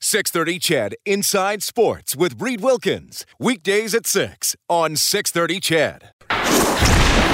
630 0.00 0.58
CHED 0.58 0.94
Inside 1.04 1.62
Sports 1.62 2.14
with 2.14 2.40
Reed 2.40 2.60
Wilkins. 2.60 3.26
Weekdays 3.38 3.94
at 3.94 4.06
6 4.06 4.56
on 4.68 4.96
630 4.96 5.60
CHED. 5.60 6.10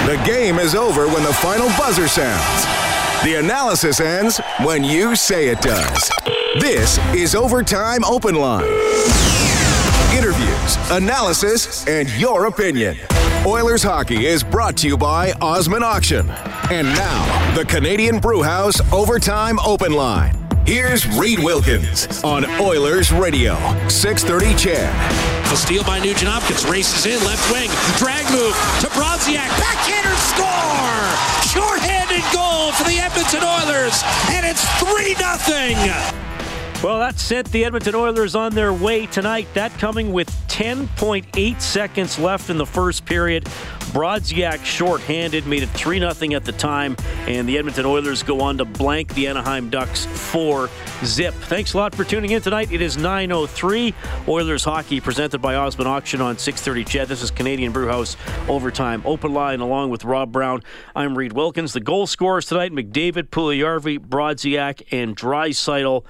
The 0.06 0.22
game 0.26 0.58
is 0.58 0.74
over 0.74 1.06
when 1.06 1.22
the 1.22 1.32
final 1.32 1.68
buzzer 1.78 2.08
sounds. 2.08 2.64
The 3.24 3.36
analysis 3.38 4.00
ends 4.00 4.40
when 4.64 4.82
you 4.82 5.14
say 5.14 5.48
it 5.48 5.60
does. 5.60 6.10
This 6.60 6.98
is 7.14 7.34
Overtime 7.34 8.04
Open 8.04 8.34
Line. 8.34 8.64
Interviews, 10.12 10.76
analysis, 10.90 11.86
and 11.86 12.10
your 12.12 12.46
opinion. 12.46 12.96
Oilers 13.46 13.82
hockey 13.82 14.26
is 14.26 14.44
brought 14.44 14.76
to 14.78 14.88
you 14.88 14.96
by 14.96 15.32
Osmond 15.40 15.82
Auction. 15.84 16.28
And 16.70 16.86
now, 16.88 17.54
the 17.54 17.64
Canadian 17.64 18.18
Brewhouse 18.18 18.80
Overtime 18.92 19.58
Open 19.60 19.92
Line. 19.92 20.41
Here's 20.64 21.08
Reed 21.18 21.40
Wilkins 21.40 22.22
on 22.22 22.46
Oilers 22.60 23.10
Radio, 23.10 23.54
630 23.88 24.54
CHED. 24.54 25.52
A 25.52 25.56
steal 25.56 25.82
by 25.82 25.98
Nugent 25.98 26.30
Hopkins, 26.30 26.64
races 26.64 27.04
in, 27.04 27.18
left 27.26 27.42
wing, 27.50 27.68
drag 27.98 28.22
move 28.30 28.54
to 28.78 28.86
Brodziak, 28.94 29.50
backhander 29.58 30.14
score! 30.30 31.02
Short-handed 31.50 32.22
goal 32.30 32.70
for 32.78 32.86
the 32.86 33.02
Edmonton 33.02 33.42
Oilers, 33.42 34.06
and 34.30 34.46
it's 34.46 34.62
3 34.78 35.18
0 35.18 36.31
well, 36.82 36.98
that 36.98 37.18
sent 37.18 37.50
the 37.52 37.64
Edmonton 37.64 37.94
Oilers 37.94 38.34
on 38.34 38.54
their 38.54 38.72
way 38.72 39.06
tonight. 39.06 39.46
That 39.54 39.72
coming 39.78 40.12
with 40.12 40.28
10.8 40.48 41.60
seconds 41.60 42.18
left 42.18 42.50
in 42.50 42.58
the 42.58 42.66
first 42.66 43.04
period. 43.04 43.44
Brodziak 43.92 44.64
short-handed 44.64 45.46
made 45.46 45.62
it 45.62 45.68
3 45.68 45.98
0 45.98 46.10
at 46.34 46.44
the 46.44 46.52
time, 46.52 46.96
and 47.26 47.48
the 47.48 47.58
Edmonton 47.58 47.84
Oilers 47.84 48.22
go 48.22 48.40
on 48.40 48.58
to 48.58 48.64
blank 48.64 49.14
the 49.14 49.28
Anaheim 49.28 49.70
Ducks 49.70 50.06
4 50.06 50.68
zip. 51.04 51.34
Thanks 51.34 51.74
a 51.74 51.76
lot 51.76 51.94
for 51.94 52.04
tuning 52.04 52.30
in 52.30 52.42
tonight. 52.42 52.72
It 52.72 52.80
is 52.80 52.96
9.03. 52.96 53.94
Oilers 54.28 54.64
hockey 54.64 55.00
presented 55.00 55.40
by 55.40 55.54
Osmond 55.54 55.88
Auction 55.88 56.20
on 56.20 56.38
630 56.38 56.84
CHED. 56.84 57.08
This 57.08 57.22
is 57.22 57.30
Canadian 57.30 57.72
Brewhouse 57.72 58.16
Overtime 58.48 59.02
Open 59.04 59.32
Line 59.32 59.60
along 59.60 59.90
with 59.90 60.04
Rob 60.04 60.32
Brown. 60.32 60.62
I'm 60.96 61.16
Reed 61.16 61.32
Wilkins. 61.32 61.74
The 61.74 61.80
goal 61.80 62.06
scorers 62.06 62.46
tonight, 62.46 62.72
McDavid, 62.72 63.28
Puljujarvi, 63.28 63.98
Brodziak, 63.98 64.82
and 64.90 65.16
Draisaitl 65.16 66.04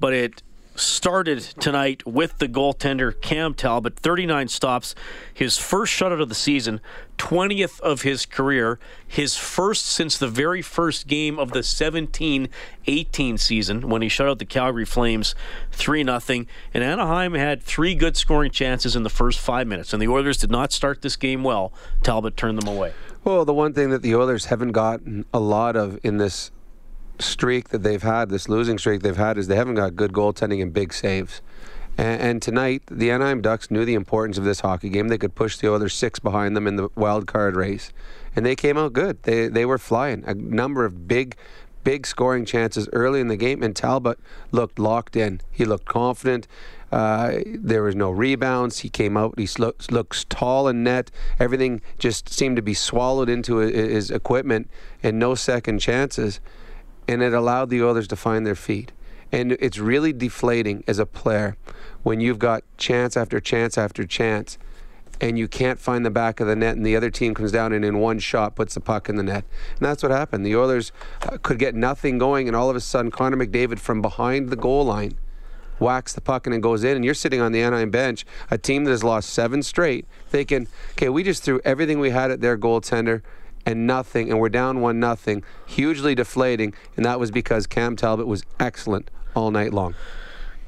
but 0.00 0.12
it 0.12 0.42
started 0.76 1.40
tonight 1.40 2.06
with 2.06 2.38
the 2.38 2.48
goaltender 2.48 3.18
Cam 3.20 3.54
Talbot, 3.54 3.96
39 3.96 4.48
stops, 4.48 4.94
his 5.32 5.58
first 5.58 5.92
shutout 5.92 6.20
of 6.20 6.28
the 6.28 6.34
season, 6.34 6.80
20th 7.18 7.80
of 7.80 8.02
his 8.02 8.26
career, 8.26 8.78
his 9.06 9.36
first 9.36 9.86
since 9.86 10.18
the 10.18 10.28
very 10.28 10.62
first 10.62 11.06
game 11.06 11.38
of 11.38 11.52
the 11.52 11.60
17-18 11.60 13.38
season 13.38 13.88
when 13.88 14.02
he 14.02 14.08
shut 14.08 14.28
out 14.28 14.38
the 14.38 14.44
Calgary 14.44 14.84
Flames 14.84 15.34
3 15.72 16.04
0 16.04 16.46
and 16.74 16.84
Anaheim 16.84 17.34
had 17.34 17.62
three 17.62 17.94
good 17.94 18.16
scoring 18.16 18.50
chances 18.50 18.94
in 18.94 19.02
the 19.02 19.10
first 19.10 19.38
5 19.40 19.66
minutes 19.66 19.92
and 19.92 20.02
the 20.02 20.08
Oilers 20.08 20.36
did 20.36 20.50
not 20.50 20.72
start 20.72 21.02
this 21.02 21.16
game 21.16 21.42
well. 21.42 21.72
Talbot 22.02 22.36
turned 22.36 22.60
them 22.60 22.68
away. 22.68 22.92
Well, 23.24 23.44
the 23.44 23.54
one 23.54 23.72
thing 23.72 23.90
that 23.90 24.02
the 24.02 24.14
Oilers 24.14 24.46
haven't 24.46 24.72
gotten 24.72 25.24
a 25.32 25.40
lot 25.40 25.74
of 25.74 25.98
in 26.04 26.18
this 26.18 26.50
streak 27.20 27.70
that 27.70 27.82
they've 27.82 28.02
had, 28.02 28.28
this 28.28 28.48
losing 28.48 28.78
streak 28.78 29.02
they've 29.02 29.16
had, 29.16 29.38
is 29.38 29.48
they 29.48 29.56
haven't 29.56 29.74
got 29.74 29.96
good 29.96 30.12
goaltending 30.12 30.62
and 30.62 30.72
big 30.72 30.92
saves. 30.92 31.40
And, 31.98 32.20
and, 32.20 32.42
tonight, 32.42 32.82
the 32.90 33.10
Anaheim 33.10 33.40
Ducks 33.40 33.70
knew 33.70 33.84
the 33.84 33.94
importance 33.94 34.36
of 34.36 34.44
this 34.44 34.60
hockey 34.60 34.90
game. 34.90 35.08
They 35.08 35.18
could 35.18 35.34
push 35.34 35.56
the 35.56 35.72
other 35.72 35.88
six 35.88 36.18
behind 36.18 36.56
them 36.56 36.66
in 36.66 36.76
the 36.76 36.90
wild 36.94 37.26
card 37.26 37.56
race, 37.56 37.92
and 38.34 38.44
they 38.44 38.54
came 38.54 38.76
out 38.76 38.92
good. 38.92 39.22
They 39.22 39.48
they 39.48 39.64
were 39.64 39.78
flying. 39.78 40.22
A 40.26 40.34
number 40.34 40.84
of 40.84 41.08
big, 41.08 41.36
big 41.84 42.06
scoring 42.06 42.44
chances 42.44 42.86
early 42.92 43.20
in 43.20 43.28
the 43.28 43.36
game, 43.36 43.62
and 43.62 43.74
Talbot 43.74 44.18
looked 44.52 44.78
locked 44.78 45.16
in. 45.16 45.40
He 45.50 45.64
looked 45.64 45.86
confident. 45.86 46.46
Uh, 46.92 47.38
there 47.46 47.82
was 47.82 47.96
no 47.96 48.10
rebounds. 48.10 48.80
He 48.80 48.88
came 48.88 49.16
out. 49.16 49.38
He 49.38 49.48
looks, 49.58 49.90
looks 49.90 50.24
tall 50.28 50.68
and 50.68 50.84
net. 50.84 51.10
Everything 51.40 51.80
just 51.98 52.28
seemed 52.28 52.56
to 52.56 52.62
be 52.62 52.74
swallowed 52.74 53.28
into 53.28 53.56
his 53.56 54.10
equipment, 54.10 54.70
and 55.02 55.18
no 55.18 55.34
second 55.34 55.78
chances 55.78 56.40
and 57.08 57.22
it 57.22 57.32
allowed 57.32 57.70
the 57.70 57.82
Oilers 57.82 58.08
to 58.08 58.16
find 58.16 58.46
their 58.46 58.54
feet. 58.54 58.92
And 59.32 59.52
it's 59.52 59.78
really 59.78 60.12
deflating 60.12 60.84
as 60.86 60.98
a 60.98 61.06
player 61.06 61.56
when 62.02 62.20
you've 62.20 62.38
got 62.38 62.62
chance 62.76 63.16
after 63.16 63.40
chance 63.40 63.76
after 63.76 64.06
chance 64.06 64.58
and 65.20 65.38
you 65.38 65.48
can't 65.48 65.78
find 65.78 66.04
the 66.04 66.10
back 66.10 66.40
of 66.40 66.46
the 66.46 66.54
net, 66.54 66.76
and 66.76 66.84
the 66.84 66.94
other 66.94 67.10
team 67.10 67.34
comes 67.34 67.50
down 67.50 67.72
and 67.72 67.84
in 67.84 67.98
one 67.98 68.18
shot 68.18 68.54
puts 68.54 68.74
the 68.74 68.80
puck 68.80 69.08
in 69.08 69.16
the 69.16 69.22
net. 69.22 69.44
And 69.70 69.86
that's 69.86 70.02
what 70.02 70.12
happened. 70.12 70.44
The 70.44 70.54
Oilers 70.54 70.92
uh, 71.22 71.38
could 71.42 71.58
get 71.58 71.74
nothing 71.74 72.18
going, 72.18 72.48
and 72.48 72.56
all 72.56 72.68
of 72.68 72.76
a 72.76 72.80
sudden, 72.80 73.10
Connor 73.10 73.36
McDavid 73.36 73.78
from 73.78 74.02
behind 74.02 74.50
the 74.50 74.56
goal 74.56 74.84
line 74.84 75.16
whacks 75.78 76.14
the 76.14 76.20
puck 76.20 76.46
and 76.46 76.54
it 76.54 76.60
goes 76.60 76.84
in, 76.84 76.96
and 76.96 77.04
you're 77.04 77.14
sitting 77.14 77.40
on 77.40 77.52
the 77.52 77.62
Anaheim 77.62 77.90
bench, 77.90 78.24
a 78.50 78.58
team 78.58 78.84
that 78.84 78.90
has 78.90 79.04
lost 79.04 79.30
seven 79.30 79.62
straight, 79.62 80.06
thinking, 80.28 80.68
okay, 80.92 81.08
we 81.08 81.22
just 81.22 81.42
threw 81.42 81.60
everything 81.64 81.98
we 81.98 82.10
had 82.10 82.30
at 82.30 82.40
their 82.40 82.56
goaltender 82.56 83.22
and 83.66 83.86
nothing, 83.86 84.30
and 84.30 84.40
we're 84.40 84.48
down 84.48 84.80
one 84.80 85.00
nothing, 85.00 85.42
hugely 85.66 86.14
deflating, 86.14 86.72
and 86.96 87.04
that 87.04 87.20
was 87.20 87.30
because 87.30 87.66
Cam 87.66 87.96
Talbot 87.96 88.26
was 88.26 88.44
excellent 88.58 89.10
all 89.34 89.50
night 89.50 89.74
long. 89.74 89.94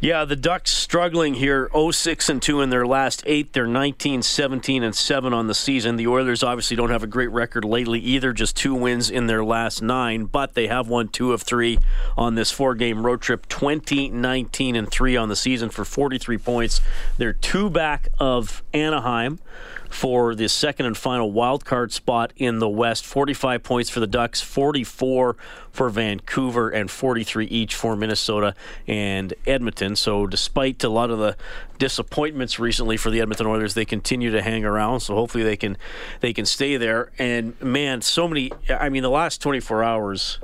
Yeah, 0.00 0.24
the 0.24 0.36
Ducks 0.36 0.70
struggling 0.70 1.34
here 1.34 1.68
06 1.74 2.28
and 2.28 2.40
2 2.40 2.60
in 2.60 2.70
their 2.70 2.86
last 2.86 3.24
8. 3.26 3.52
They're 3.52 3.66
19 3.66 4.22
17 4.22 4.84
and 4.84 4.94
7 4.94 5.32
on 5.32 5.48
the 5.48 5.54
season. 5.54 5.96
The 5.96 6.06
Oilers 6.06 6.44
obviously 6.44 6.76
don't 6.76 6.90
have 6.90 7.02
a 7.02 7.08
great 7.08 7.32
record 7.32 7.64
lately 7.64 7.98
either, 7.98 8.32
just 8.32 8.56
two 8.56 8.76
wins 8.76 9.10
in 9.10 9.26
their 9.26 9.44
last 9.44 9.82
9, 9.82 10.26
but 10.26 10.54
they 10.54 10.68
have 10.68 10.86
won 10.86 11.08
2 11.08 11.32
of 11.32 11.42
3 11.42 11.80
on 12.16 12.36
this 12.36 12.52
four-game 12.52 13.04
road 13.04 13.20
trip, 13.20 13.48
20 13.48 14.10
19 14.10 14.76
and 14.76 14.88
3 14.88 15.16
on 15.16 15.28
the 15.28 15.34
season 15.34 15.68
for 15.68 15.84
43 15.84 16.38
points. 16.38 16.80
They're 17.16 17.32
two 17.32 17.68
back 17.68 18.06
of 18.20 18.62
Anaheim 18.72 19.40
for 19.88 20.34
the 20.34 20.48
second 20.48 20.86
and 20.86 20.96
final 20.96 21.30
wild 21.30 21.64
card 21.64 21.92
spot 21.92 22.32
in 22.36 22.58
the 22.58 22.68
West. 22.68 23.06
45 23.06 23.62
points 23.62 23.90
for 23.90 24.00
the 24.00 24.06
Ducks, 24.06 24.40
44 24.40 25.36
for 25.70 25.90
Vancouver, 25.90 26.68
and 26.68 26.90
43 26.90 27.46
each 27.46 27.74
for 27.74 27.96
Minnesota 27.96 28.54
and 28.86 29.32
Edmonton. 29.46 29.96
So, 29.96 30.26
despite 30.26 30.82
a 30.84 30.88
lot 30.88 31.10
of 31.10 31.18
the 31.18 31.36
disappointments 31.78 32.58
recently 32.58 32.96
for 32.96 33.10
the 33.10 33.20
Edmonton 33.20 33.46
Oilers, 33.46 33.74
they 33.74 33.84
continue 33.84 34.30
to 34.30 34.42
hang 34.42 34.64
around. 34.64 35.00
So, 35.00 35.14
hopefully, 35.14 35.44
they 35.44 35.56
can 35.56 35.76
they 36.20 36.32
can 36.32 36.44
stay 36.44 36.76
there. 36.76 37.10
And 37.18 37.60
man, 37.62 38.02
so 38.02 38.28
many. 38.28 38.50
I 38.68 38.88
mean, 38.88 39.02
the 39.02 39.10
last 39.10 39.40
24 39.40 39.82
hours 39.82 40.38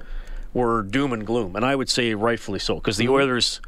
were 0.52 0.82
doom 0.82 1.12
and 1.12 1.26
gloom, 1.26 1.56
and 1.56 1.64
I 1.64 1.76
would 1.76 1.90
say 1.90 2.14
rightfully 2.14 2.58
so 2.58 2.76
because 2.76 2.96
the 2.96 3.04
mm-hmm. 3.04 3.14
Oilers. 3.14 3.60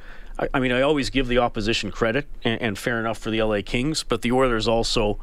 I, 0.53 0.61
mean, 0.61 0.71
I 0.71 0.83
always 0.83 1.09
give 1.09 1.29
the 1.29 1.39
opposition 1.39 1.91
credit, 1.91 2.27
and, 2.45 2.61
and 2.61 2.79
fair 2.79 3.01
enough 3.01 3.17
for 3.17 3.31
the 3.31 3.43
LA 3.43 3.61
Kings, 3.65 4.03
but 4.03 4.21
the 4.21 4.33
Oilers 4.33 4.69
also 4.69 5.19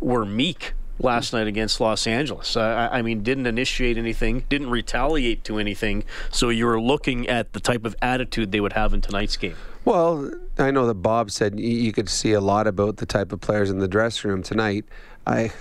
were 0.00 0.24
meek 0.24 0.74
last 0.98 1.32
night 1.32 1.46
against 1.46 1.80
Los 1.80 2.06
Angeles. 2.06 2.56
I 2.56 3.02
mean, 3.02 3.22
didn't 3.22 3.46
initiate 3.46 3.98
anything, 3.98 4.44
didn't 4.48 4.70
retaliate 4.70 5.44
to 5.44 5.58
anything. 5.58 6.04
So 6.30 6.48
you 6.48 6.66
were 6.66 6.80
looking 6.80 7.28
at 7.28 7.52
the 7.52 7.60
type 7.60 7.84
of 7.84 7.94
attitude 8.00 8.52
they 8.52 8.60
would 8.60 8.72
have 8.72 8.94
in 8.94 9.00
tonight's 9.00 9.36
game. 9.36 9.56
Well, 9.84 10.30
I 10.58 10.70
know 10.70 10.86
that 10.86 10.94
Bob 10.94 11.30
said 11.30 11.60
you 11.60 11.92
could 11.92 12.08
see 12.08 12.32
a 12.32 12.40
lot 12.40 12.66
about 12.66 12.96
the 12.96 13.06
type 13.06 13.30
of 13.30 13.40
players 13.40 13.70
in 13.70 13.78
the 13.78 13.88
dressing 13.88 14.30
room 14.30 14.42
tonight. 14.42 14.84
I. 15.26 15.52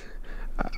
Uh, 0.57 0.69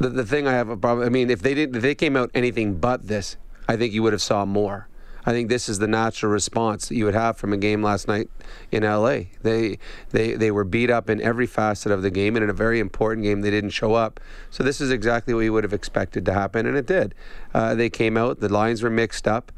the, 0.00 0.08
the 0.08 0.24
thing 0.24 0.46
I 0.48 0.52
have 0.52 0.70
a 0.70 0.76
problem. 0.76 1.06
I 1.06 1.10
mean, 1.10 1.28
if 1.28 1.42
they 1.42 1.52
didn't, 1.52 1.76
if 1.76 1.82
they 1.82 1.94
came 1.94 2.16
out 2.16 2.30
anything 2.34 2.76
but 2.76 3.08
this, 3.08 3.36
I 3.68 3.76
think 3.76 3.92
you 3.92 4.02
would 4.02 4.14
have 4.14 4.22
saw 4.22 4.46
more. 4.46 4.88
I 5.26 5.32
think 5.32 5.48
this 5.48 5.68
is 5.68 5.78
the 5.78 5.86
natural 5.86 6.32
response 6.32 6.88
that 6.88 6.94
you 6.94 7.04
would 7.04 7.14
have 7.14 7.36
from 7.36 7.52
a 7.52 7.56
game 7.56 7.82
last 7.82 8.08
night 8.08 8.30
in 8.70 8.82
LA. 8.82 9.20
They 9.42 9.78
they 10.10 10.34
they 10.34 10.50
were 10.50 10.64
beat 10.64 10.90
up 10.90 11.10
in 11.10 11.20
every 11.20 11.46
facet 11.46 11.92
of 11.92 12.02
the 12.02 12.10
game, 12.10 12.36
and 12.36 12.42
in 12.42 12.50
a 12.50 12.54
very 12.54 12.80
important 12.80 13.24
game, 13.24 13.42
they 13.42 13.50
didn't 13.50 13.70
show 13.70 13.94
up. 13.94 14.20
So 14.50 14.62
this 14.62 14.80
is 14.80 14.90
exactly 14.90 15.34
what 15.34 15.40
you 15.40 15.52
would 15.52 15.64
have 15.64 15.72
expected 15.72 16.24
to 16.26 16.32
happen, 16.32 16.66
and 16.66 16.76
it 16.76 16.86
did. 16.86 17.14
Uh, 17.52 17.74
they 17.74 17.90
came 17.90 18.16
out. 18.16 18.40
The 18.40 18.48
lines 18.48 18.82
were 18.82 18.90
mixed 18.90 19.28
up. 19.28 19.52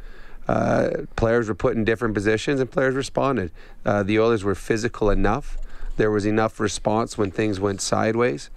Uh, 0.49 1.05
players 1.15 1.49
were 1.49 1.55
put 1.55 1.77
in 1.77 1.85
different 1.85 2.15
positions, 2.15 2.61
and 2.61 2.71
players 2.71 2.95
responded. 2.95 3.53
Uh, 3.85 4.03
the 4.03 4.19
Oilers 4.19 4.43
were 4.43 4.55
physical 4.55 5.11
enough. 5.11 5.57
There 5.97 6.11
was 6.11 6.27
enough 6.27 6.59
response 6.59 7.17
when 7.17 7.31
things 7.31 7.61
went 7.61 7.81
sideways. 7.81 8.51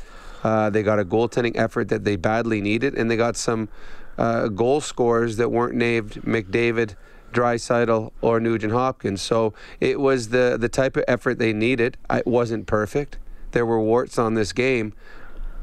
Uh, 0.43 0.69
they 0.69 0.81
got 0.83 0.99
a 0.99 1.05
goaltending 1.05 1.55
effort 1.55 1.89
that 1.89 2.03
they 2.03 2.15
badly 2.15 2.61
needed, 2.61 2.95
and 2.95 3.11
they 3.11 3.15
got 3.15 3.37
some 3.37 3.69
uh, 4.17 4.47
goal 4.47 4.81
scorers 4.81 5.37
that 5.37 5.51
weren't 5.51 5.75
named 5.75 6.11
McDavid 6.23 6.95
Draisaitl 7.33 8.11
or 8.21 8.39
Nugent 8.39 8.73
Hopkins. 8.73 9.21
So 9.21 9.53
it 9.79 9.99
was 9.99 10.29
the 10.29 10.57
the 10.59 10.69
type 10.69 10.95
of 10.95 11.03
effort 11.07 11.39
they 11.39 11.53
needed. 11.53 11.97
It 12.09 12.27
wasn't 12.27 12.67
perfect. 12.67 13.17
There 13.51 13.65
were 13.65 13.79
warts 13.79 14.17
on 14.17 14.33
this 14.33 14.53
game, 14.53 14.93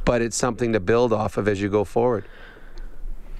but 0.04 0.22
it's 0.22 0.36
something 0.36 0.72
to 0.72 0.80
build 0.80 1.12
off 1.12 1.36
of 1.36 1.48
as 1.48 1.60
you 1.60 1.68
go 1.68 1.84
forward. 1.84 2.24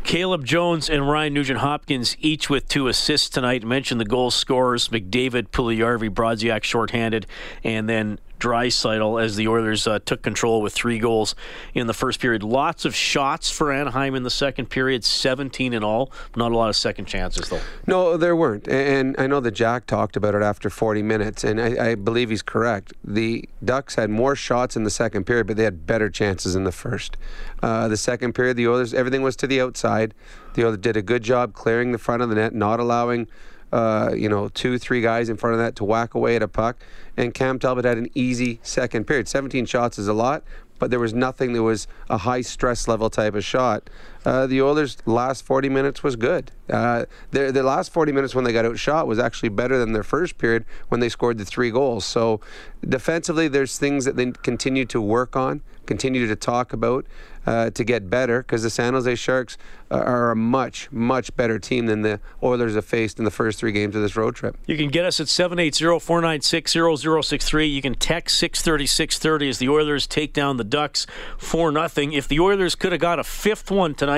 Caleb 0.02 0.44
Jones 0.44 0.88
and 0.88 1.08
Ryan 1.08 1.34
Nugent 1.34 1.58
Hopkins 1.60 2.16
each 2.20 2.48
with 2.48 2.66
two 2.68 2.88
assists 2.88 3.28
tonight. 3.28 3.64
Mentioned 3.64 4.00
the 4.00 4.06
goal 4.06 4.30
scorers 4.30 4.88
McDavid, 4.88 5.48
Puljujarvi, 5.48 6.08
Brodziak 6.08 6.64
shorthanded, 6.64 7.26
and 7.62 7.88
then 7.88 8.18
Draisaitl 8.40 9.22
as 9.22 9.36
the 9.36 9.46
Oilers 9.46 9.86
uh, 9.86 9.98
took 10.04 10.22
control 10.22 10.62
with 10.62 10.72
three 10.72 10.98
goals 10.98 11.34
in 11.74 11.86
the 11.86 11.94
first 11.94 12.20
period. 12.20 12.42
Lots 12.42 12.84
of 12.84 12.94
shots 12.94 13.50
for 13.50 13.70
Anaheim 13.70 14.14
in 14.14 14.22
the 14.22 14.30
second 14.30 14.66
period, 14.70 15.04
17 15.04 15.72
in 15.72 15.84
all. 15.84 16.10
Not 16.34 16.50
a 16.52 16.56
lot 16.56 16.68
of 16.68 16.76
second 16.76 17.04
chances, 17.04 17.48
though. 17.48 17.60
No, 17.86 18.16
there 18.16 18.34
weren't. 18.34 18.66
And 18.68 19.14
I 19.18 19.26
know 19.26 19.40
that 19.40 19.52
Jack 19.52 19.86
talked 19.86 20.16
about 20.16 20.34
it 20.34 20.42
after 20.42 20.70
40 20.70 21.02
minutes, 21.02 21.44
and 21.44 21.60
I, 21.60 21.90
I 21.90 21.94
believe 21.94 22.30
he's 22.30 22.42
correct. 22.42 22.92
The 23.04 23.48
Ducks 23.64 23.94
had 23.94 24.10
more 24.10 24.34
shots 24.34 24.76
in 24.76 24.84
the 24.84 24.90
second 24.90 25.24
period, 25.24 25.46
but 25.46 25.56
they 25.56 25.64
had 25.64 25.86
better 25.86 26.10
chances 26.10 26.54
in 26.56 26.64
the 26.64 26.72
first. 26.72 27.16
Uh, 27.62 27.88
the 27.88 27.96
second 27.96 28.34
period, 28.34 28.56
the 28.56 28.66
Oilers, 28.66 28.94
everything 28.94 29.22
was 29.22 29.36
to 29.36 29.46
the 29.46 29.60
outside. 29.60 30.14
The 30.54 30.64
Oilers 30.64 30.78
did 30.78 30.96
a 30.96 31.02
good 31.02 31.22
job 31.22 31.52
clearing 31.52 31.92
the 31.92 31.98
front 31.98 32.22
of 32.22 32.28
the 32.28 32.34
net, 32.34 32.54
not 32.54 32.80
allowing 32.80 33.28
uh, 33.72 34.12
you 34.16 34.28
know, 34.28 34.48
two, 34.48 34.78
three 34.78 35.00
guys 35.00 35.28
in 35.28 35.36
front 35.36 35.54
of 35.54 35.60
that 35.60 35.76
to 35.76 35.84
whack 35.84 36.14
away 36.14 36.36
at 36.36 36.42
a 36.42 36.48
puck. 36.48 36.76
And 37.16 37.34
Cam 37.34 37.58
Talbot 37.58 37.84
had 37.84 37.98
an 37.98 38.08
easy 38.14 38.60
second 38.62 39.06
period. 39.06 39.28
17 39.28 39.66
shots 39.66 39.98
is 39.98 40.08
a 40.08 40.12
lot, 40.12 40.42
but 40.78 40.90
there 40.90 41.00
was 41.00 41.14
nothing 41.14 41.52
that 41.52 41.62
was 41.62 41.86
a 42.08 42.18
high 42.18 42.40
stress 42.40 42.88
level 42.88 43.10
type 43.10 43.34
of 43.34 43.44
shot. 43.44 43.88
Uh, 44.24 44.46
the 44.46 44.60
Oilers' 44.60 44.98
last 45.06 45.44
40 45.44 45.68
minutes 45.68 46.02
was 46.02 46.16
good. 46.16 46.50
Uh, 46.68 47.06
their, 47.30 47.52
their 47.52 47.62
last 47.62 47.92
40 47.92 48.12
minutes 48.12 48.34
when 48.34 48.44
they 48.44 48.52
got 48.52 48.64
outshot 48.64 49.06
was 49.06 49.18
actually 49.18 49.48
better 49.48 49.78
than 49.78 49.92
their 49.92 50.02
first 50.02 50.38
period 50.38 50.64
when 50.88 51.00
they 51.00 51.08
scored 51.08 51.38
the 51.38 51.44
three 51.44 51.70
goals. 51.70 52.04
So 52.04 52.40
defensively, 52.86 53.48
there's 53.48 53.78
things 53.78 54.04
that 54.04 54.16
they 54.16 54.30
continue 54.30 54.84
to 54.86 55.00
work 55.00 55.36
on, 55.36 55.62
continue 55.86 56.26
to 56.26 56.36
talk 56.36 56.72
about 56.72 57.06
uh, 57.46 57.70
to 57.70 57.84
get 57.84 58.10
better 58.10 58.42
because 58.42 58.62
the 58.62 58.70
San 58.70 58.92
Jose 58.92 59.14
Sharks 59.14 59.56
are 59.90 60.30
a 60.30 60.36
much, 60.36 60.92
much 60.92 61.34
better 61.34 61.58
team 61.58 61.86
than 61.86 62.02
the 62.02 62.20
Oilers 62.42 62.74
have 62.76 62.84
faced 62.84 63.18
in 63.18 63.24
the 63.24 63.30
first 63.30 63.58
three 63.58 63.72
games 63.72 63.96
of 63.96 64.02
this 64.02 64.14
road 64.14 64.36
trip. 64.36 64.56
You 64.66 64.76
can 64.76 64.88
get 64.88 65.04
us 65.04 65.18
at 65.18 65.26
780-496-0063. 65.26 67.72
You 67.72 67.82
can 67.82 67.96
text 67.96 68.40
630-630 68.40 69.48
as 69.48 69.58
the 69.58 69.68
Oilers 69.68 70.06
take 70.06 70.32
down 70.32 70.58
the 70.58 70.64
Ducks 70.64 71.08
4-0. 71.38 72.16
If 72.16 72.28
the 72.28 72.38
Oilers 72.38 72.76
could 72.76 72.92
have 72.92 73.00
got 73.00 73.18
a 73.18 73.24
fifth 73.24 73.68
one 73.70 73.94
tonight, 73.94 74.09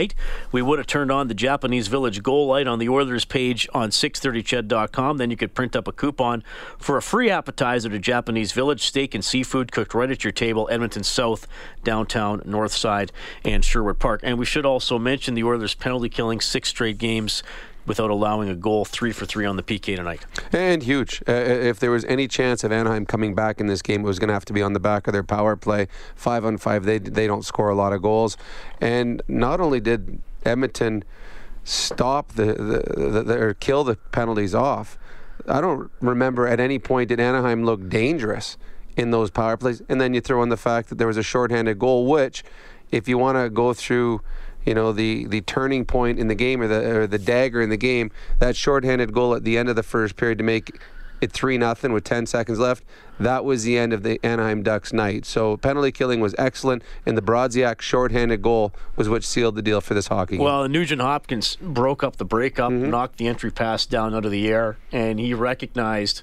we 0.51 0.63
would 0.63 0.79
have 0.79 0.87
turned 0.87 1.11
on 1.13 1.29
the 1.29 1.35
Japanese 1.35 1.89
Village 1.89 2.23
goal 2.23 2.47
light 2.47 2.67
on 2.67 2.79
the 2.79 2.89
Oilers 2.89 3.25
page 3.25 3.69
on 3.75 3.91
630ched.com. 3.91 5.19
Then 5.19 5.31
you 5.31 5.37
could 5.37 5.55
print 5.55 5.77
up 5.77 5.87
a 5.87 5.93
coupon 5.93 6.43
for 6.79 6.97
a 6.97 7.03
free 7.03 7.31
appetizer 7.31 7.89
to 7.89 7.99
Japanese 7.99 8.53
Village 8.53 8.83
steak 8.83 9.15
and 9.15 9.25
seafood 9.25 9.73
cooked 9.73 9.95
right 9.95 10.11
at 10.11 10.25
your 10.25 10.33
table, 10.33 10.69
Edmonton 10.71 11.03
South, 11.05 11.47
downtown, 11.85 12.43
North 12.45 12.73
Side, 12.73 13.13
and 13.45 13.65
Sherwood 13.65 13.99
Park. 13.99 14.21
And 14.23 14.39
we 14.39 14.45
should 14.45 14.67
also 14.67 14.99
mention 14.99 15.35
the 15.35 15.45
Oilers 15.45 15.75
penalty 15.75 16.09
killing 16.09 16.41
six 16.41 16.69
straight 16.69 16.99
games 16.99 17.43
without 17.87 18.11
allowing 18.11 18.49
a 18.49 18.55
goal, 18.55 18.85
three 18.85 19.13
for 19.13 19.27
three 19.27 19.45
on 19.45 19.57
the 19.57 19.63
PK 19.63 19.97
tonight. 19.97 20.25
And 20.53 20.83
huge. 20.83 21.23
Uh, 21.29 21.33
if 21.33 21.81
there 21.81 21.91
was 21.91 22.05
any 22.05 22.29
chance 22.29 22.65
of 22.65 22.73
Anaheim 22.73 23.07
coming 23.07 23.35
back 23.35 23.61
in 23.61 23.67
this 23.67 23.83
game, 23.83 24.03
it 24.03 24.05
was 24.05 24.19
going 24.19 24.29
to 24.29 24.35
have 24.35 24.45
to 24.47 24.53
be 24.53 24.63
on 24.63 24.73
the 24.73 24.81
back 24.81 25.07
of 25.07 25.13
their 25.13 25.23
power 25.23 25.57
play. 25.57 25.89
Five 26.15 26.45
on 26.45 26.59
five, 26.59 26.85
they 26.85 26.99
they 26.99 27.27
don't 27.27 27.45
score 27.45 27.71
a 27.71 27.75
lot 27.75 27.93
of 27.93 28.03
goals. 28.03 28.37
And 28.81 29.23
not 29.29 29.61
only 29.61 29.81
did 29.81 30.21
Edmonton 30.45 31.05
stop 31.65 32.33
the, 32.33 32.47
the, 32.55 33.23
the 33.23 33.39
or 33.39 33.55
kill 33.55 33.85
the 33.85 33.97
penalties 34.11 34.55
off, 34.55 34.99
I 35.49 35.61
don't 35.61 35.91
remember 36.01 36.47
at 36.47 36.61
any 36.61 36.79
point 36.79 37.09
did 37.09 37.21
Anaheim 37.21 37.65
look 37.65 37.89
dangerous 37.89 38.57
in 38.97 39.11
those 39.11 39.31
power 39.31 39.57
plays. 39.57 39.83
And 39.89 40.01
then 40.01 40.15
you 40.15 40.21
throw 40.21 40.43
in 40.43 40.49
the 40.49 40.57
fact 40.57 40.89
that 40.89 40.99
there 40.99 41.07
was 41.07 41.17
a 41.17 41.23
shorthanded 41.23 41.79
goal, 41.79 42.07
which, 42.07 42.45
if 42.91 43.09
you 43.09 43.19
want 43.19 43.39
to 43.39 43.51
go 43.51 43.73
through 43.73 44.21
you 44.65 44.75
know 44.75 44.93
the 44.93 45.27
the 45.27 45.41
turning 45.43 45.85
point 45.85 46.19
in 46.19 46.29
the 46.29 46.35
game 46.35 46.61
or 46.61 46.69
the 46.69 46.97
or 46.97 47.07
the 47.07 47.19
dagger 47.19 47.61
in 47.61 47.71
the 47.71 47.77
game 47.77 48.11
that 48.39 48.57
shorthanded 48.57 49.13
goal 49.13 49.35
at 49.35 49.45
the 49.45 49.59
end 49.59 49.69
of 49.69 49.77
the 49.77 49.83
first 49.83 50.17
period 50.17 50.39
to 50.39 50.45
make 50.45 50.79
it 51.21 51.31
3 51.31 51.57
nothing 51.57 51.93
with 51.93 52.03
10 52.03 52.27
seconds 52.27 52.59
left 52.59 52.83
that 53.21 53.45
was 53.45 53.63
the 53.63 53.79
end 53.79 53.93
of 53.93 54.03
the 54.03 54.19
Anaheim 54.25 54.63
Ducks 54.63 54.93
night 54.93 55.25
so 55.25 55.57
penalty 55.57 55.93
killing 55.93 56.21
was 56.21 56.35
excellent 56.37 56.83
and 57.07 57.17
the 57.17 57.23
Brodziak 57.23 57.81
shorthanded 57.81 58.43
goal 58.43 58.73
was 58.97 59.09
what 59.09 59.23
sealed 59.23 59.55
the 59.55 59.63
deal 59.63 59.81
for 59.81 59.95
this 59.95 60.09
hockey 60.09 60.37
game. 60.37 60.45
Well 60.45 60.69
Nugent 60.69 61.01
Hopkins 61.01 61.57
broke 61.61 62.03
up 62.03 62.17
the 62.17 62.25
breakup 62.25 62.73
mm-hmm. 62.73 62.91
knocked 62.91 63.19
the 63.19 63.29
entry 63.29 63.53
pass 63.53 63.87
down 63.87 64.15
out 64.15 64.25
of 64.25 64.33
the 64.33 64.49
air 64.49 64.79
and 64.91 65.21
he 65.21 65.33
recognized 65.33 66.23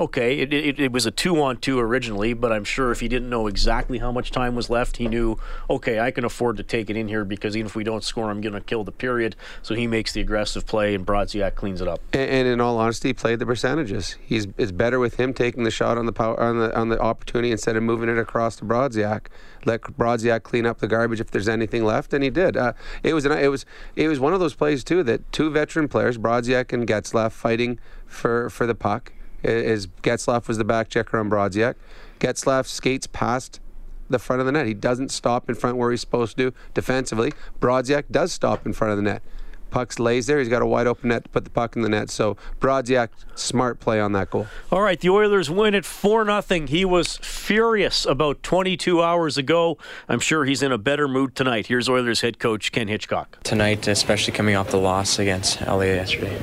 Okay, 0.00 0.38
it, 0.38 0.50
it, 0.54 0.80
it, 0.80 0.92
was 0.92 1.04
a 1.04 1.10
two 1.10 1.42
on 1.42 1.58
two 1.58 1.78
originally, 1.78 2.32
but 2.32 2.50
I'm 2.50 2.64
sure 2.64 2.90
if 2.90 3.00
he 3.00 3.06
didn't 3.06 3.28
know 3.28 3.46
exactly 3.46 3.98
how 3.98 4.10
much 4.10 4.30
time 4.30 4.54
was 4.54 4.70
left, 4.70 4.96
he 4.96 5.06
knew, 5.06 5.36
okay, 5.68 6.00
I 6.00 6.10
can 6.10 6.24
afford 6.24 6.56
to 6.56 6.62
take 6.62 6.88
it 6.88 6.96
in 6.96 7.06
here 7.06 7.22
because 7.22 7.54
even 7.54 7.66
if 7.66 7.76
we 7.76 7.84
don't 7.84 8.02
score, 8.02 8.30
I'm 8.30 8.40
going 8.40 8.54
to 8.54 8.62
kill 8.62 8.82
the 8.82 8.92
period. 8.92 9.36
So 9.60 9.74
he 9.74 9.86
makes 9.86 10.14
the 10.14 10.22
aggressive 10.22 10.66
play, 10.66 10.94
and 10.94 11.06
Brodziak 11.06 11.54
cleans 11.54 11.82
it 11.82 11.86
up. 11.86 12.00
And, 12.14 12.30
and, 12.30 12.48
in 12.48 12.62
all 12.62 12.78
honesty, 12.78 13.10
he 13.10 13.12
played 13.12 13.40
the 13.40 13.44
percentages. 13.44 14.16
He's 14.24 14.46
it's 14.56 14.72
better 14.72 14.98
with 14.98 15.20
him 15.20 15.34
taking 15.34 15.64
the 15.64 15.70
shot 15.70 15.98
on 15.98 16.06
the 16.06 16.14
power 16.14 16.40
on 16.40 16.58
the 16.58 16.74
on 16.74 16.88
the 16.88 16.98
opportunity 16.98 17.52
instead 17.52 17.76
of 17.76 17.82
moving 17.82 18.08
it 18.08 18.16
across 18.16 18.56
to 18.56 18.64
Brodziak. 18.64 19.26
Let 19.66 19.82
Brodziak 19.82 20.44
clean 20.44 20.64
up 20.64 20.78
the 20.78 20.88
garbage 20.88 21.20
if 21.20 21.30
there's 21.30 21.46
anything 21.46 21.84
left, 21.84 22.14
and 22.14 22.24
he 22.24 22.30
did. 22.30 22.56
Uh, 22.56 22.72
it 23.02 23.12
was 23.12 23.26
an, 23.26 23.32
it 23.32 23.48
was 23.48 23.66
it 23.96 24.08
was 24.08 24.18
one 24.18 24.32
of 24.32 24.40
those 24.40 24.54
plays 24.54 24.82
too 24.82 25.02
that 25.02 25.30
two 25.30 25.50
veteran 25.50 25.88
players, 25.88 26.16
Brodziak 26.16 26.72
and 26.72 26.88
Getzlaf, 26.88 27.32
fighting 27.32 27.78
for 28.06 28.48
for 28.48 28.66
the 28.66 28.74
puck 28.74 29.12
is 29.42 29.86
Getzlaf 30.02 30.48
was 30.48 30.58
the 30.58 30.64
back 30.64 30.88
checker 30.88 31.18
on 31.18 31.30
Brodziak. 31.30 31.74
Getzlaf 32.18 32.66
skates 32.66 33.06
past 33.06 33.60
the 34.08 34.18
front 34.18 34.40
of 34.40 34.46
the 34.46 34.52
net. 34.52 34.66
He 34.66 34.74
doesn't 34.74 35.10
stop 35.10 35.48
in 35.48 35.54
front 35.54 35.76
where 35.76 35.90
he's 35.90 36.00
supposed 36.00 36.36
to 36.36 36.50
do 36.50 36.56
defensively. 36.74 37.32
Brodziak 37.60 38.04
does 38.10 38.32
stop 38.32 38.66
in 38.66 38.72
front 38.72 38.90
of 38.92 38.96
the 38.96 39.02
net. 39.02 39.22
Puck's 39.70 40.00
lays 40.00 40.26
there. 40.26 40.40
He's 40.40 40.48
got 40.48 40.62
a 40.62 40.66
wide 40.66 40.86
open 40.88 41.10
net 41.10 41.24
to 41.24 41.30
put 41.30 41.44
the 41.44 41.50
puck 41.50 41.76
in 41.76 41.82
the 41.82 41.88
net. 41.88 42.10
So 42.10 42.36
Brodziak, 42.60 43.08
smart 43.36 43.80
play 43.80 44.00
on 44.00 44.12
that 44.12 44.30
goal. 44.30 44.48
All 44.70 44.82
right, 44.82 44.98
the 44.98 45.10
Oilers 45.10 45.48
win 45.48 45.74
it 45.74 45.84
4 45.84 46.42
0. 46.42 46.66
He 46.66 46.84
was 46.84 47.18
furious 47.18 48.04
about 48.04 48.42
22 48.42 49.00
hours 49.02 49.38
ago. 49.38 49.78
I'm 50.08 50.20
sure 50.20 50.44
he's 50.44 50.62
in 50.62 50.72
a 50.72 50.78
better 50.78 51.06
mood 51.06 51.34
tonight. 51.36 51.68
Here's 51.68 51.88
Oilers 51.88 52.20
head 52.20 52.38
coach 52.38 52.72
Ken 52.72 52.88
Hitchcock. 52.88 53.42
Tonight, 53.44 53.86
especially 53.86 54.32
coming 54.32 54.56
off 54.56 54.70
the 54.70 54.76
loss 54.76 55.18
against 55.18 55.60
LA 55.62 55.82
yesterday. 55.82 56.36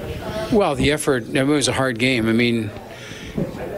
Well, 0.52 0.76
the 0.76 0.92
effort, 0.92 1.28
it 1.36 1.44
was 1.44 1.68
a 1.68 1.74
hard 1.74 2.00
game. 2.00 2.30
I 2.30 2.34
mean, 2.34 2.72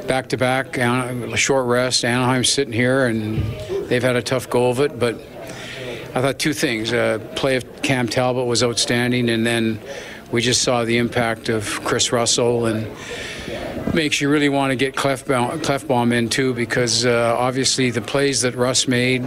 back 0.10 0.28
to 0.30 0.38
back, 0.38 0.76
a 0.80 1.38
short 1.38 1.68
rest. 1.68 2.04
Anaheim's 2.04 2.50
sitting 2.50 2.74
here, 2.74 3.06
and 3.06 3.44
they've 3.90 4.02
had 4.02 4.16
a 4.16 4.24
tough 4.24 4.50
go 4.50 4.72
of 4.72 4.80
it. 4.80 4.98
But 4.98 5.14
I 6.16 6.22
thought 6.22 6.40
two 6.40 6.52
things: 6.52 6.92
uh, 6.92 7.20
play 7.36 7.58
of 7.58 7.84
Cam 7.84 8.08
Talbot 8.08 8.48
was 8.48 8.64
outstanding, 8.64 9.30
and 9.30 9.46
then 9.46 9.80
we 10.32 10.42
just 10.42 10.64
saw 10.64 10.84
the 10.84 10.98
impact 10.98 11.48
of 11.48 11.64
Kris 11.84 12.12
Russell, 12.12 12.66
and 12.66 12.88
makes 13.94 14.20
you 14.20 14.32
really 14.32 14.50
want 14.50 14.72
to 14.72 14.76
get 14.76 14.96
Klefbom, 14.96 15.62
Klefbom 15.62 16.12
in 16.12 16.28
too, 16.28 16.56
because 16.56 17.06
uh, 17.06 17.36
obviously 17.38 17.92
the 17.92 18.02
plays 18.02 18.42
that 18.42 18.56
Russ 18.56 18.88
made 18.88 19.24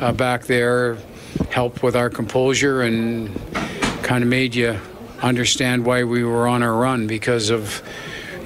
uh, 0.00 0.12
back 0.12 0.44
there 0.44 0.96
helped 1.50 1.82
with 1.82 1.94
our 1.94 2.08
composure 2.08 2.80
and 2.80 3.38
kind 4.02 4.24
of 4.24 4.30
made 4.30 4.54
you 4.54 4.80
understand 5.20 5.84
why 5.84 6.04
we 6.04 6.24
were 6.24 6.48
on 6.48 6.62
our 6.62 6.74
run 6.74 7.06
because 7.06 7.50
of 7.50 7.82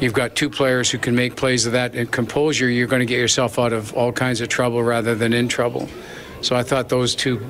you've 0.04 0.12
got 0.12 0.36
two 0.36 0.50
players 0.50 0.90
who 0.90 0.98
can 0.98 1.14
make 1.14 1.34
plays 1.34 1.66
of 1.66 1.72
that 1.72 2.12
composure, 2.12 2.68
you're 2.68 2.86
going 2.86 3.00
to 3.00 3.06
get 3.06 3.18
yourself 3.18 3.58
out 3.58 3.72
of 3.72 3.92
all 3.94 4.12
kinds 4.12 4.40
of 4.40 4.48
trouble 4.48 4.82
rather 4.82 5.14
than 5.14 5.32
in 5.32 5.48
trouble. 5.48 5.88
So 6.42 6.54
I 6.54 6.62
thought 6.62 6.90
those 6.90 7.14
two, 7.14 7.44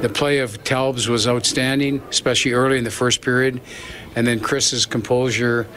the 0.00 0.08
play 0.08 0.38
of 0.38 0.64
Talbs 0.64 1.06
was 1.06 1.28
outstanding, 1.28 2.02
especially 2.10 2.52
early 2.52 2.76
in 2.76 2.82
the 2.82 2.90
first 2.90 3.22
period, 3.22 3.60
and 4.16 4.26
then 4.26 4.40
Kris's 4.40 4.84
composure 4.84 5.68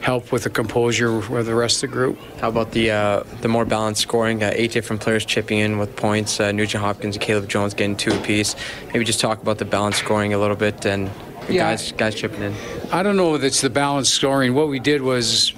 helped 0.00 0.32
with 0.32 0.44
the 0.44 0.50
composure 0.50 1.18
with 1.18 1.46
the 1.46 1.54
rest 1.54 1.82
of 1.82 1.90
the 1.90 1.94
group. 1.94 2.18
How 2.40 2.48
about 2.48 2.72
the 2.72 2.90
uh, 2.90 3.22
the 3.42 3.48
more 3.48 3.66
balanced 3.66 4.02
scoring? 4.02 4.42
Uh, 4.42 4.52
eight 4.54 4.72
different 4.72 5.02
players 5.02 5.24
chipping 5.26 5.58
in 5.58 5.78
with 5.78 5.96
points. 5.96 6.40
Uh, 6.40 6.50
Nugent 6.52 6.82
Hopkins 6.82 7.16
and 7.16 7.22
Caleb 7.22 7.48
Jones 7.48 7.74
getting 7.74 7.96
two 7.96 8.14
apiece. 8.14 8.56
Maybe 8.86 9.04
just 9.04 9.20
talk 9.20 9.42
about 9.42 9.58
the 9.58 9.64
balanced 9.66 9.98
scoring 9.98 10.32
a 10.32 10.38
little 10.38 10.56
bit 10.56 10.86
and 10.86 11.10
yeah. 11.48 11.70
guys 11.70 11.92
guys 11.92 12.14
chipping 12.14 12.42
in. 12.42 12.54
I 12.90 13.02
don't 13.02 13.16
know 13.16 13.34
if 13.34 13.42
it's 13.42 13.60
the 13.60 13.70
balanced 13.70 14.14
scoring. 14.14 14.54
What 14.54 14.68
we 14.68 14.78
did 14.78 15.02
was 15.02 15.52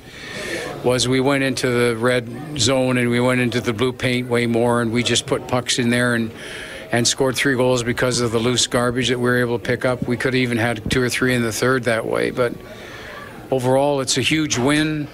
was 0.84 1.08
we 1.08 1.20
went 1.20 1.44
into 1.44 1.68
the 1.68 1.96
red 1.96 2.58
zone 2.58 2.98
and 2.98 3.10
we 3.10 3.20
went 3.20 3.40
into 3.40 3.60
the 3.60 3.72
blue 3.72 3.92
paint 3.92 4.28
way 4.28 4.46
more, 4.46 4.80
and 4.80 4.92
we 4.92 5.02
just 5.02 5.26
put 5.26 5.48
pucks 5.48 5.78
in 5.78 5.90
there 5.90 6.14
and 6.14 6.30
and 6.92 7.06
scored 7.06 7.34
three 7.34 7.56
goals 7.56 7.82
because 7.82 8.20
of 8.20 8.30
the 8.30 8.38
loose 8.38 8.66
garbage 8.66 9.08
that 9.08 9.18
we 9.18 9.24
were 9.24 9.38
able 9.38 9.58
to 9.58 9.64
pick 9.64 9.84
up. 9.84 10.06
We 10.06 10.16
could 10.16 10.34
have 10.34 10.40
even 10.40 10.58
had 10.58 10.88
two 10.90 11.02
or 11.02 11.08
three 11.08 11.34
in 11.34 11.42
the 11.42 11.52
third 11.52 11.84
that 11.84 12.06
way, 12.06 12.30
but 12.30 12.54
overall, 13.50 14.00
it's 14.00 14.16
a 14.18 14.22
huge 14.22 14.58
win. 14.58 15.08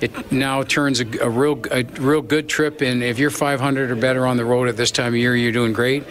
It 0.00 0.30
now 0.30 0.62
turns 0.62 1.00
a, 1.00 1.06
a 1.20 1.28
real 1.28 1.60
a 1.70 1.82
real 1.82 2.22
good 2.22 2.48
trip 2.48 2.82
in. 2.82 3.02
If 3.02 3.18
you're 3.18 3.30
500 3.30 3.90
or 3.90 3.96
better 3.96 4.26
on 4.26 4.36
the 4.36 4.44
road 4.44 4.68
at 4.68 4.76
this 4.76 4.90
time 4.90 5.08
of 5.08 5.16
year, 5.16 5.34
you're 5.34 5.52
doing 5.52 5.72
great. 5.72 6.04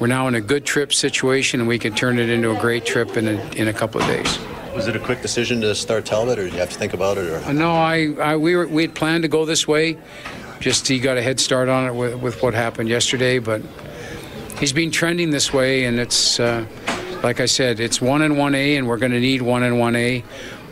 We're 0.00 0.06
now 0.06 0.26
in 0.28 0.34
a 0.34 0.40
good 0.40 0.64
trip 0.64 0.92
situation, 0.92 1.60
and 1.60 1.68
we 1.68 1.78
can 1.78 1.94
turn 1.94 2.18
it 2.18 2.30
into 2.30 2.50
a 2.50 2.60
great 2.60 2.86
trip 2.86 3.16
in 3.16 3.28
a, 3.28 3.52
in 3.52 3.68
a 3.68 3.72
couple 3.72 4.00
of 4.00 4.06
days. 4.06 4.38
Was 4.76 4.88
it 4.88 4.94
a 4.94 5.00
quick 5.00 5.22
decision 5.22 5.62
to 5.62 5.74
start 5.74 6.04
Talbot, 6.04 6.38
or 6.38 6.44
did 6.44 6.52
you 6.52 6.58
have 6.58 6.68
to 6.68 6.78
think 6.78 6.92
about 6.92 7.16
it? 7.16 7.30
Or? 7.30 7.38
Uh, 7.38 7.52
no, 7.52 7.72
I, 7.72 8.12
I 8.20 8.36
we 8.36 8.54
were 8.54 8.66
we 8.68 8.82
had 8.82 8.94
planned 8.94 9.22
to 9.22 9.28
go 9.28 9.46
this 9.46 9.66
way. 9.66 9.96
Just 10.60 10.86
he 10.86 10.98
got 10.98 11.16
a 11.16 11.22
head 11.22 11.40
start 11.40 11.70
on 11.70 11.86
it 11.86 11.94
with, 11.94 12.16
with 12.16 12.42
what 12.42 12.52
happened 12.52 12.90
yesterday, 12.90 13.38
but 13.38 13.62
he's 14.58 14.74
been 14.74 14.90
trending 14.90 15.30
this 15.30 15.50
way, 15.50 15.86
and 15.86 15.98
it's 15.98 16.38
uh, 16.38 16.66
like 17.22 17.40
I 17.40 17.46
said, 17.46 17.80
it's 17.80 18.02
one 18.02 18.20
and 18.20 18.36
one 18.36 18.54
A, 18.54 18.76
and 18.76 18.86
we're 18.86 18.98
going 18.98 19.12
to 19.12 19.20
need 19.20 19.40
one 19.40 19.62
and 19.62 19.78
one 19.78 19.96
A. 19.96 20.22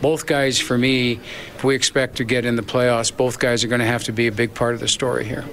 Both 0.03 0.27
guys, 0.27 0.61
for 0.61 0.77
me, 0.77 1.19
if 1.57 1.65
we 1.65 1.75
expect 1.75 2.17
to 2.17 2.25
get 2.25 2.45
in 2.45 2.57
the 2.57 2.63
playoffs, 2.63 3.15
both 3.17 3.39
guys 3.39 3.65
are 3.65 3.69
going 3.69 3.81
to 3.81 3.87
have 3.87 4.05
to 4.05 4.13
be 4.13 4.27
a 4.27 4.33
big 4.33 4.53
part 4.53 4.75
of 4.75 4.81
the 4.81 4.89
story 4.89 5.25
here. 5.25 5.47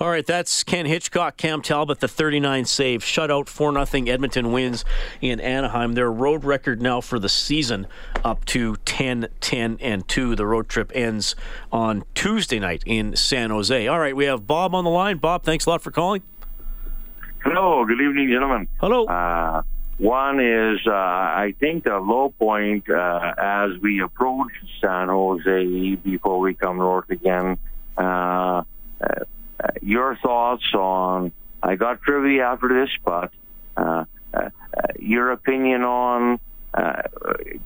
All 0.00 0.08
right, 0.08 0.24
that's 0.24 0.64
Ken 0.64 0.86
Hitchcock, 0.86 1.36
Cam 1.36 1.60
Talbot, 1.60 2.00
the 2.00 2.08
39 2.08 2.64
save, 2.64 3.02
shutout 3.02 3.48
4 3.48 3.84
0 3.84 4.06
Edmonton 4.06 4.50
wins 4.50 4.82
in 5.20 5.40
Anaheim. 5.40 5.92
Their 5.92 6.10
road 6.10 6.42
record 6.42 6.80
now 6.80 7.02
for 7.02 7.18
the 7.18 7.28
season 7.28 7.86
up 8.24 8.46
to 8.46 8.76
10 8.86 9.28
10 9.40 9.76
and 9.78 10.08
2. 10.08 10.36
The 10.36 10.46
road 10.46 10.70
trip 10.70 10.90
ends 10.94 11.36
on 11.70 12.04
Tuesday 12.14 12.58
night 12.58 12.82
in 12.86 13.14
San 13.14 13.50
Jose. 13.50 13.86
All 13.88 13.98
right, 13.98 14.16
we 14.16 14.24
have 14.24 14.46
Bob 14.46 14.74
on 14.74 14.84
the 14.84 14.90
line. 14.90 15.18
Bob, 15.18 15.42
thanks 15.42 15.66
a 15.66 15.70
lot 15.70 15.82
for 15.82 15.90
calling. 15.90 16.22
Hello, 17.44 17.84
good 17.84 18.00
evening, 18.00 18.30
gentlemen. 18.30 18.68
Hello. 18.80 19.04
Uh, 19.04 19.60
one 19.98 20.40
is, 20.40 20.78
uh, 20.86 20.92
I 20.92 21.54
think, 21.60 21.84
the 21.84 21.98
low 21.98 22.30
point 22.38 22.88
uh, 22.88 23.34
as 23.36 23.72
we 23.82 24.00
approach 24.00 24.52
San 24.80 25.08
Jose 25.08 25.96
before 25.96 26.40
we 26.40 26.54
come 26.54 26.78
north 26.78 27.10
again. 27.10 27.58
Uh, 27.98 28.62
uh, 29.62 29.68
your 29.82 30.16
thoughts 30.16 30.64
on? 30.74 31.32
I 31.62 31.76
got 31.76 32.02
trivia 32.02 32.46
after 32.46 32.68
this, 32.68 32.90
but 33.04 33.32
uh, 33.76 34.04
uh, 34.32 34.50
your 34.98 35.32
opinion 35.32 35.82
on 35.82 36.40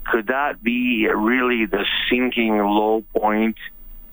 could 0.06 0.28
that 0.28 0.62
be 0.62 1.06
really 1.08 1.66
the 1.66 1.84
sinking 2.10 2.58
low 2.58 3.04
point 3.16 3.56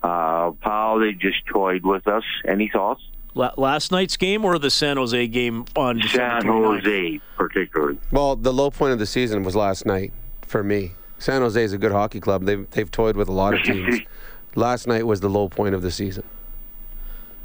of 0.03 0.57
how 0.61 0.99
they 0.99 1.13
just 1.13 1.45
toyed 1.47 1.83
with 1.83 2.07
us? 2.07 2.23
Any 2.45 2.69
thoughts? 2.69 3.01
last 3.33 3.93
night's 3.93 4.17
game 4.17 4.43
or 4.43 4.59
the 4.59 4.69
San 4.69 4.97
Jose 4.97 5.27
game 5.27 5.63
on 5.77 6.01
San 6.01 6.45
Jose, 6.45 7.21
particularly. 7.37 7.97
Well, 8.11 8.35
the 8.35 8.51
low 8.51 8.69
point 8.71 8.91
of 8.91 8.99
the 8.99 9.05
season 9.05 9.43
was 9.43 9.55
last 9.55 9.85
night 9.85 10.11
for 10.41 10.63
me. 10.63 10.91
San 11.17 11.41
Jose 11.41 11.63
is 11.63 11.71
a 11.71 11.77
good 11.77 11.93
hockey 11.93 12.19
club. 12.19 12.43
They've 12.43 12.69
they've 12.71 12.91
toyed 12.91 13.15
with 13.15 13.29
a 13.29 13.31
lot 13.31 13.53
of 13.53 13.63
teams. 13.63 14.01
last 14.55 14.85
night 14.85 15.07
was 15.07 15.21
the 15.21 15.29
low 15.29 15.47
point 15.47 15.75
of 15.75 15.81
the 15.81 15.91
season. 15.91 16.23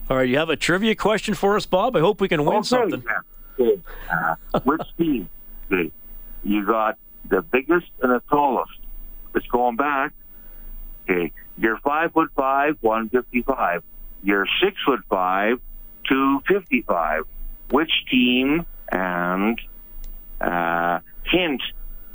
All 0.09 0.17
right, 0.17 0.29
you 0.29 0.39
have 0.39 0.51
a 0.51 0.57
trivia 0.57 0.95
question 0.95 1.35
for 1.35 1.57
us, 1.57 1.67
Bob. 1.67 1.97
I 1.97 2.01
hope 2.01 2.21
we 2.21 2.29
can 2.29 2.45
win 2.45 2.59
okay, 2.59 2.67
something. 2.67 3.05
Yeah. 3.59 3.71
Uh, 4.11 4.61
which 4.61 4.83
team? 4.99 5.29
You 6.45 6.65
got 6.65 6.97
the 7.29 7.43
biggest 7.43 7.87
and 8.03 8.13
the 8.13 8.23
tallest. 8.31 8.79
It's 9.35 9.47
going 9.49 9.77
back. 9.77 10.13
Okay, 11.09 11.33
you're 11.59 11.79
five 11.79 12.13
foot 12.13 12.31
five, 12.37 12.77
one 12.81 13.09
fifty 13.09 13.43
five. 13.43 13.83
You're 14.23 14.47
six 14.63 14.77
foot 14.85 15.01
five, 15.09 15.61
255. 16.09 17.25
Which 17.71 17.91
team 18.09 18.65
and 18.91 19.61
uh, 20.41 21.01
hint 21.25 21.63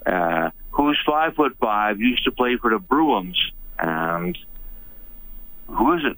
uh, 0.05 0.51
who's 0.71 1.00
five 1.05 1.36
foot 1.36 1.57
five 1.60 2.00
used 2.00 2.24
to 2.24 2.31
play 2.31 2.57
for 2.57 2.71
the 2.71 2.79
Bruins 2.79 3.38
and 3.77 4.38
who 5.67 5.93
is 5.93 6.03
it? 6.05 6.17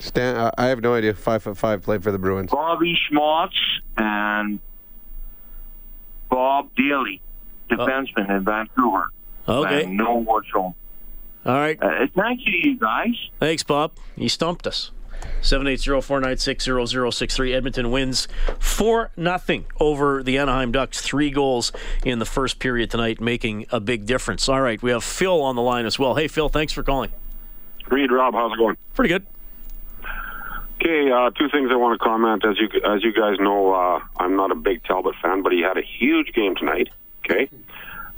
Stan, 0.00 0.36
uh, 0.36 0.50
I 0.56 0.66
have 0.66 0.80
no 0.80 0.94
idea. 0.94 1.14
Five 1.14 1.42
foot 1.42 1.56
five 1.56 1.82
played 1.82 2.02
for 2.02 2.10
the 2.10 2.18
Bruins. 2.18 2.50
Bobby 2.50 2.98
Schmautz 3.10 3.54
and 3.96 4.58
Bob 6.28 6.70
Dailey, 6.74 7.20
defenseman 7.68 8.30
oh. 8.30 8.36
in 8.36 8.44
Vancouver. 8.44 9.12
Okay. 9.48 9.84
And 9.84 9.96
no 9.96 10.16
what's 10.16 10.48
All 10.54 10.74
right. 11.44 11.82
Uh, 11.82 12.06
thank 12.14 12.40
you, 12.44 12.70
you 12.70 12.78
guys. 12.78 13.14
Thanks, 13.38 13.62
Bob. 13.62 13.92
You 14.16 14.28
stumped 14.28 14.66
us. 14.66 14.90
780-496-0063. 15.42 17.54
Edmonton 17.54 17.90
wins 17.90 18.26
4 18.58 19.10
nothing 19.16 19.66
over 19.78 20.22
the 20.22 20.38
Anaheim 20.38 20.72
Ducks. 20.72 21.02
Three 21.02 21.30
goals 21.30 21.72
in 22.04 22.20
the 22.20 22.24
first 22.24 22.58
period 22.58 22.90
tonight, 22.90 23.20
making 23.20 23.66
a 23.70 23.80
big 23.80 24.06
difference. 24.06 24.48
All 24.48 24.62
right, 24.62 24.82
we 24.82 24.90
have 24.90 25.04
Phil 25.04 25.42
on 25.42 25.56
the 25.56 25.62
line 25.62 25.84
as 25.84 25.98
well. 25.98 26.14
Hey, 26.14 26.28
Phil, 26.28 26.48
thanks 26.48 26.72
for 26.72 26.82
calling. 26.82 27.10
Reed, 27.88 28.10
Rob, 28.10 28.32
how's 28.34 28.52
it 28.52 28.58
going? 28.58 28.76
Pretty 28.94 29.08
good. 29.08 29.26
Okay, 30.82 31.10
uh, 31.10 31.28
two 31.30 31.50
things 31.50 31.68
I 31.70 31.76
want 31.76 32.00
to 32.00 32.02
comment. 32.02 32.42
As 32.42 32.58
you 32.58 32.68
as 32.82 33.04
you 33.04 33.12
guys 33.12 33.36
know, 33.38 33.74
uh, 33.74 34.00
I'm 34.18 34.34
not 34.34 34.50
a 34.50 34.54
big 34.54 34.82
Talbot 34.84 35.14
fan, 35.22 35.42
but 35.42 35.52
he 35.52 35.60
had 35.60 35.76
a 35.76 35.82
huge 35.82 36.32
game 36.32 36.56
tonight. 36.56 36.88
Okay, 37.22 37.50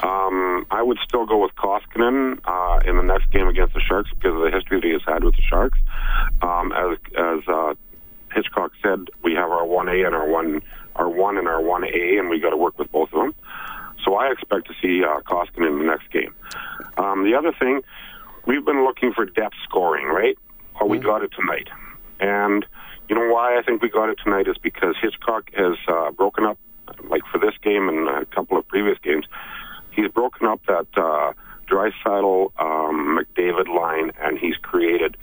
um, 0.04 0.64
I 0.70 0.80
would 0.80 0.98
still 1.02 1.26
go 1.26 1.38
with 1.38 1.52
Koskinen 1.56 2.38
uh, 2.44 2.80
in 2.88 2.96
the 2.96 3.02
next 3.02 3.32
game 3.32 3.48
against 3.48 3.74
the 3.74 3.80
Sharks 3.80 4.10
because 4.10 4.36
of 4.36 4.42
the 4.42 4.52
history 4.52 4.80
that 4.80 4.86
he 4.86 4.92
has 4.92 5.02
had 5.04 5.24
with 5.24 5.34
the 5.34 5.42
Sharks. 5.42 5.78
Um, 6.40 6.72
as 6.72 6.98
as 7.18 7.48
uh, 7.48 7.74
Hitchcock 8.32 8.70
said, 8.80 9.10
we 9.24 9.34
have 9.34 9.50
our 9.50 9.66
one 9.66 9.88
A 9.88 10.04
and 10.04 10.14
our 10.14 10.28
one 10.28 10.62
our 10.94 11.08
one 11.08 11.38
and 11.38 11.48
our 11.48 11.60
one 11.60 11.82
A, 11.82 12.18
and 12.18 12.28
we 12.28 12.38
got 12.38 12.50
to 12.50 12.56
work 12.56 12.78
with 12.78 12.92
both 12.92 13.12
of 13.12 13.18
them. 13.18 13.34
So 14.04 14.14
I 14.14 14.30
expect 14.30 14.68
to 14.68 14.74
see 14.80 15.02
uh, 15.02 15.20
Koskinen 15.22 15.66
in 15.66 15.78
the 15.78 15.84
next 15.84 16.12
game. 16.12 16.32
Um, 16.96 17.24
the 17.24 17.34
other 17.34 17.52
thing, 17.58 17.82
we've 18.46 18.64
been 18.64 18.84
looking 18.84 19.12
for 19.12 19.24
depth 19.24 19.56
scoring, 19.64 20.06
right? 20.06 20.38
Well, 20.74 20.88
we 20.88 20.98
mm-hmm. 20.98 21.06
got 21.06 21.22
it 21.22 21.32
tonight, 21.32 21.68
and 22.22 22.64
you 23.10 23.14
know 23.14 23.28
why 23.30 23.58
I 23.58 23.62
think 23.62 23.82
we 23.82 23.90
got 23.90 24.08
it 24.08 24.18
tonight 24.24 24.48
is 24.48 24.56
because 24.56 24.94
Hitchcock 25.02 25.50
has 25.54 25.76
uh, 25.86 26.10
broken 26.12 26.46
up, 26.46 26.58
like 27.10 27.22
for 27.30 27.38
this 27.38 27.54
game 27.62 27.90
and 27.90 28.08
a 28.08 28.24
couple 28.26 28.56
of 28.56 28.66
previous 28.68 28.98
games 28.98 29.26
he's 29.92 30.08
broken 30.08 30.46
up 30.46 30.60
that 30.66 30.86
uh, 30.96 31.32
Draisaitl 31.70 32.52
um, 32.58 33.18
McDavid 33.18 33.68
line, 33.68 34.12
and 34.20 34.38
he's 34.38 34.56
created 34.56 35.16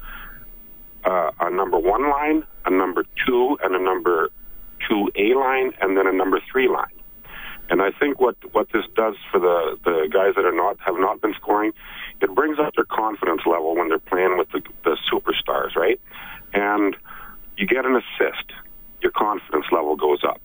uh, 1.03 1.31
a 1.39 1.49
number 1.49 1.77
one 1.77 2.09
line, 2.09 2.43
a 2.65 2.69
number 2.69 3.03
two, 3.25 3.57
and 3.63 3.75
a 3.75 3.81
number 3.81 4.29
two 4.87 5.11
A 5.15 5.33
line, 5.33 5.73
and 5.81 5.97
then 5.97 6.07
a 6.07 6.13
number 6.13 6.39
three 6.51 6.67
line. 6.67 6.87
And 7.69 7.81
I 7.83 7.91
think 7.91 8.19
what 8.19 8.35
what 8.53 8.67
this 8.73 8.85
does 8.95 9.15
for 9.31 9.39
the 9.39 9.77
the 9.83 10.09
guys 10.11 10.33
that 10.35 10.45
are 10.45 10.55
not 10.55 10.79
have 10.79 10.95
not 10.97 11.21
been 11.21 11.35
scoring, 11.35 11.71
it 12.19 12.33
brings 12.33 12.57
up 12.57 12.73
their 12.75 12.85
confidence 12.85 13.41
level 13.45 13.75
when 13.75 13.89
they're 13.89 13.99
playing 13.99 14.37
with 14.37 14.49
the 14.51 14.61
the 14.83 14.97
superstars, 15.11 15.75
right? 15.75 16.01
And 16.53 16.95
you 17.57 17.67
get 17.67 17.85
an 17.85 17.95
assist, 17.95 18.51
your 19.01 19.11
confidence 19.11 19.65
level 19.71 19.95
goes 19.95 20.23
up 20.23 20.41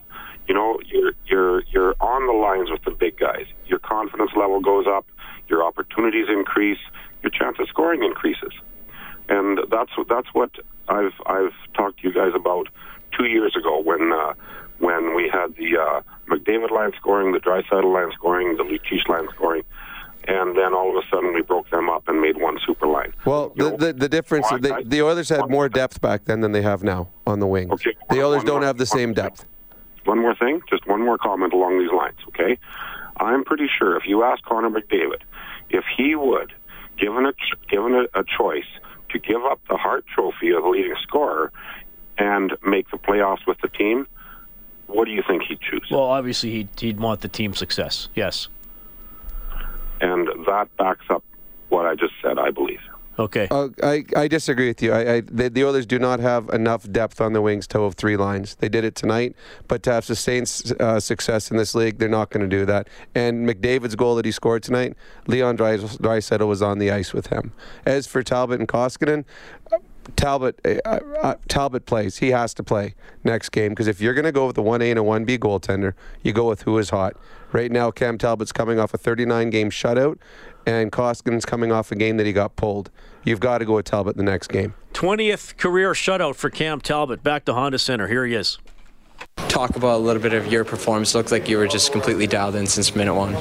you 0.46 0.54
know, 0.54 0.78
you're 0.86 1.12
you're 1.26 1.62
you're 1.72 1.94
on 2.00 2.26
the 2.26 2.32
lines 2.32 2.70
with 2.70 2.82
the 2.84 2.90
big 2.90 3.18
guys. 3.18 3.46
Your 3.66 3.78
confidence 3.78 4.32
level 4.36 4.60
goes 4.60 4.86
up, 4.86 5.06
your 5.48 5.64
opportunities 5.64 6.26
increase, 6.28 6.78
your 7.22 7.30
chance 7.30 7.56
of 7.58 7.68
scoring 7.68 8.02
increases, 8.02 8.52
and 9.28 9.58
that's 9.70 9.92
that's 10.08 10.28
what 10.32 10.50
I've 10.88 11.14
I've 11.26 11.54
talked 11.74 12.00
to 12.00 12.08
you 12.08 12.12
guys 12.12 12.32
about 12.34 12.68
two 13.16 13.26
years 13.26 13.56
ago 13.56 13.80
when 13.80 14.12
uh, 14.12 14.34
when 14.78 15.14
we 15.14 15.30
had 15.32 15.56
the 15.56 15.78
uh, 15.78 16.02
McDavid 16.28 16.70
line 16.70 16.92
scoring, 16.96 17.32
the 17.32 17.40
Draisaitl 17.40 17.92
line 17.92 18.12
scoring, 18.12 18.56
the 18.56 18.64
Lucic 18.64 19.08
line 19.08 19.28
scoring. 19.34 19.62
And 20.26 20.56
then 20.56 20.72
all 20.72 20.96
of 20.96 21.04
a 21.04 21.06
sudden, 21.10 21.34
we 21.34 21.42
broke 21.42 21.68
them 21.70 21.90
up 21.90 22.08
and 22.08 22.20
made 22.20 22.40
one 22.40 22.58
super 22.66 22.86
line. 22.86 23.12
Well, 23.26 23.52
the, 23.56 23.76
the, 23.76 23.92
the 23.92 24.08
difference, 24.08 24.48
the, 24.48 24.82
the 24.86 25.02
Oilers 25.02 25.28
had 25.28 25.50
more 25.50 25.68
depth 25.68 26.00
back 26.00 26.24
then 26.24 26.40
than 26.40 26.52
they 26.52 26.62
have 26.62 26.82
now 26.82 27.08
on 27.26 27.40
the 27.40 27.46
wings. 27.46 27.72
Okay, 27.72 27.94
the 28.08 28.22
Oilers 28.22 28.42
don't 28.42 28.62
have 28.62 28.78
the 28.78 28.86
same 28.86 29.12
depth 29.12 29.44
one 30.06 30.20
more 30.20 30.34
thing, 30.34 30.60
just 30.68 30.86
one 30.86 31.02
more 31.02 31.18
comment 31.18 31.52
along 31.52 31.78
these 31.78 31.90
lines, 31.90 32.18
okay? 32.28 32.58
I'm 33.16 33.44
pretty 33.44 33.68
sure 33.78 33.96
if 33.96 34.04
you 34.06 34.24
ask 34.24 34.42
Connor 34.44 34.70
McDavid 34.70 35.22
if 35.70 35.84
he 35.96 36.14
would, 36.14 36.52
given 36.98 37.26
a 37.26 37.32
given 37.68 37.94
a, 37.94 38.18
a 38.18 38.24
choice, 38.24 38.66
to 39.10 39.18
give 39.18 39.42
up 39.44 39.60
the 39.68 39.76
Hart 39.76 40.04
Trophy 40.12 40.50
of 40.50 40.62
the 40.62 40.68
leading 40.68 40.94
scorer 41.02 41.52
and 42.18 42.56
make 42.66 42.90
the 42.90 42.98
playoffs 42.98 43.46
with 43.46 43.58
the 43.60 43.68
team, 43.68 44.06
what 44.86 45.06
do 45.06 45.12
you 45.12 45.22
think 45.26 45.44
he'd 45.44 45.60
choose? 45.60 45.86
Well, 45.90 46.00
obviously 46.00 46.50
he'd, 46.50 46.68
he'd 46.78 47.00
want 47.00 47.20
the 47.20 47.28
team 47.28 47.54
success. 47.54 48.08
Yes. 48.14 48.48
And 50.04 50.28
that 50.46 50.68
backs 50.76 51.06
up 51.08 51.24
what 51.70 51.86
I 51.86 51.94
just 51.94 52.12
said, 52.22 52.38
I 52.38 52.50
believe. 52.50 52.80
Okay. 53.18 53.48
Uh, 53.50 53.68
I, 53.82 54.04
I 54.14 54.28
disagree 54.28 54.68
with 54.68 54.82
you. 54.82 54.92
I, 54.92 55.14
I 55.14 55.20
the, 55.20 55.48
the, 55.48 55.64
Oilers 55.64 55.86
do 55.86 55.98
not 55.98 56.20
have 56.20 56.50
enough 56.50 56.90
depth 56.90 57.20
on 57.20 57.32
the 57.32 57.40
wings 57.40 57.66
to 57.68 57.80
have 57.82 57.94
three 57.94 58.16
lines. 58.16 58.56
They 58.56 58.68
did 58.68 58.84
it 58.84 58.96
tonight, 58.96 59.34
but 59.66 59.82
to 59.84 59.92
have 59.92 60.04
sustained 60.04 60.50
uh, 60.78 61.00
success 61.00 61.50
in 61.50 61.56
this 61.56 61.74
league, 61.74 61.98
they're 61.98 62.08
not 62.08 62.30
going 62.30 62.42
to 62.48 62.54
do 62.54 62.66
that. 62.66 62.88
And 63.14 63.48
McDavid's 63.48 63.94
goal 63.94 64.16
that 64.16 64.24
he 64.24 64.32
scored 64.32 64.62
tonight, 64.62 64.94
Leon 65.26 65.56
Draisaitl 65.56 66.46
was 66.46 66.60
on 66.60 66.80
the 66.80 66.90
ice 66.90 67.14
with 67.14 67.28
him. 67.28 67.52
As 67.86 68.06
for 68.06 68.22
Talbot 68.22 68.58
and 68.58 68.68
Koskinen, 68.68 69.24
Talbot 70.16 70.60
uh, 70.64 71.00
uh, 71.22 71.34
Talbot 71.48 71.86
plays. 71.86 72.18
He 72.18 72.30
has 72.30 72.54
to 72.54 72.62
play 72.62 72.94
next 73.22 73.50
game 73.50 73.70
because 73.70 73.86
if 73.86 74.00
you're 74.00 74.14
going 74.14 74.24
to 74.24 74.32
go 74.32 74.46
with 74.46 74.56
the 74.56 74.62
1A 74.62 74.90
and 74.90 74.98
a 74.98 75.02
1B 75.02 75.38
goaltender, 75.38 75.94
you 76.22 76.32
go 76.32 76.48
with 76.48 76.62
who 76.62 76.78
is 76.78 76.90
hot. 76.90 77.16
Right 77.52 77.70
now, 77.70 77.90
Cam 77.90 78.18
Talbot's 78.18 78.52
coming 78.52 78.80
off 78.80 78.94
a 78.94 78.98
39 78.98 79.50
game 79.50 79.70
shutout, 79.70 80.18
and 80.66 80.90
Koskinen's 80.90 81.44
coming 81.44 81.70
off 81.70 81.92
a 81.92 81.94
game 81.94 82.16
that 82.16 82.26
he 82.26 82.32
got 82.32 82.56
pulled. 82.56 82.90
You've 83.24 83.40
got 83.40 83.58
to 83.58 83.64
go 83.64 83.76
with 83.76 83.86
Talbot 83.86 84.16
the 84.16 84.22
next 84.22 84.48
game. 84.48 84.74
20th 84.92 85.56
career 85.56 85.92
shutout 85.92 86.34
for 86.34 86.50
Cam 86.50 86.80
Talbot. 86.80 87.22
Back 87.22 87.44
to 87.46 87.54
Honda 87.54 87.78
Center. 87.78 88.08
Here 88.08 88.26
he 88.26 88.34
is. 88.34 88.58
Talk 89.48 89.76
about 89.76 89.96
a 89.96 90.02
little 90.02 90.20
bit 90.20 90.32
of 90.32 90.50
your 90.50 90.64
performance. 90.64 91.14
Looked 91.14 91.30
like 91.30 91.48
you 91.48 91.58
were 91.58 91.68
just 91.68 91.92
completely 91.92 92.26
dialed 92.26 92.56
in 92.56 92.66
since 92.66 92.94
minute 92.96 93.14
one. 93.14 93.34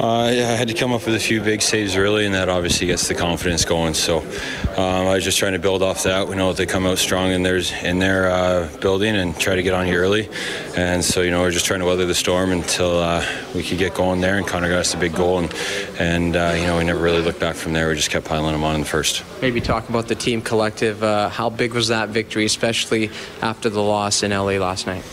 Uh, 0.00 0.30
yeah, 0.32 0.48
I 0.48 0.52
had 0.52 0.68
to 0.68 0.74
come 0.74 0.94
up 0.94 1.04
with 1.04 1.14
a 1.14 1.20
few 1.20 1.42
big 1.42 1.60
saves 1.60 1.94
early, 1.94 2.24
and 2.24 2.34
that 2.34 2.48
obviously 2.48 2.86
gets 2.86 3.06
the 3.06 3.14
confidence 3.14 3.66
going. 3.66 3.92
So 3.92 4.20
um, 4.20 5.06
I 5.06 5.14
was 5.14 5.24
just 5.24 5.38
trying 5.38 5.52
to 5.52 5.58
build 5.58 5.82
off 5.82 6.04
that. 6.04 6.26
We 6.26 6.36
know 6.36 6.48
that 6.48 6.56
they 6.56 6.64
come 6.64 6.86
out 6.86 6.96
strong 6.96 7.32
in 7.32 7.42
their 7.42 7.60
in 7.84 7.98
their 7.98 8.30
uh, 8.30 8.70
building 8.80 9.14
and 9.14 9.38
try 9.38 9.56
to 9.56 9.62
get 9.62 9.74
on 9.74 9.86
you 9.86 9.96
early. 9.96 10.30
And 10.74 11.04
so 11.04 11.20
you 11.20 11.30
know 11.30 11.42
we're 11.42 11.50
just 11.50 11.66
trying 11.66 11.80
to 11.80 11.86
weather 11.86 12.06
the 12.06 12.14
storm 12.14 12.50
until 12.50 12.98
uh, 12.98 13.22
we 13.54 13.62
could 13.62 13.76
get 13.76 13.92
going 13.92 14.22
there. 14.22 14.38
And 14.38 14.46
Connor 14.46 14.70
got 14.70 14.78
us 14.78 14.94
a 14.94 14.96
big 14.96 15.14
goal, 15.14 15.38
and 15.38 15.54
and 15.98 16.34
uh, 16.34 16.54
you 16.56 16.62
know 16.66 16.78
we 16.78 16.84
never 16.84 17.02
really 17.02 17.20
looked 17.20 17.40
back 17.40 17.54
from 17.54 17.74
there. 17.74 17.90
We 17.90 17.94
just 17.94 18.10
kept 18.10 18.24
piling 18.24 18.52
them 18.52 18.64
on 18.64 18.76
in 18.76 18.80
the 18.80 18.86
first. 18.86 19.22
Maybe 19.42 19.60
talk 19.60 19.86
about 19.90 20.08
the 20.08 20.14
team 20.14 20.40
collective. 20.40 21.02
Uh, 21.02 21.28
how 21.28 21.50
big 21.50 21.74
was 21.74 21.88
that 21.88 22.08
victory, 22.08 22.46
especially 22.46 23.10
after 23.42 23.68
the 23.68 23.82
loss 23.82 24.22
in 24.22 24.30
LA 24.30 24.52
last 24.52 24.86
night? 24.86 25.04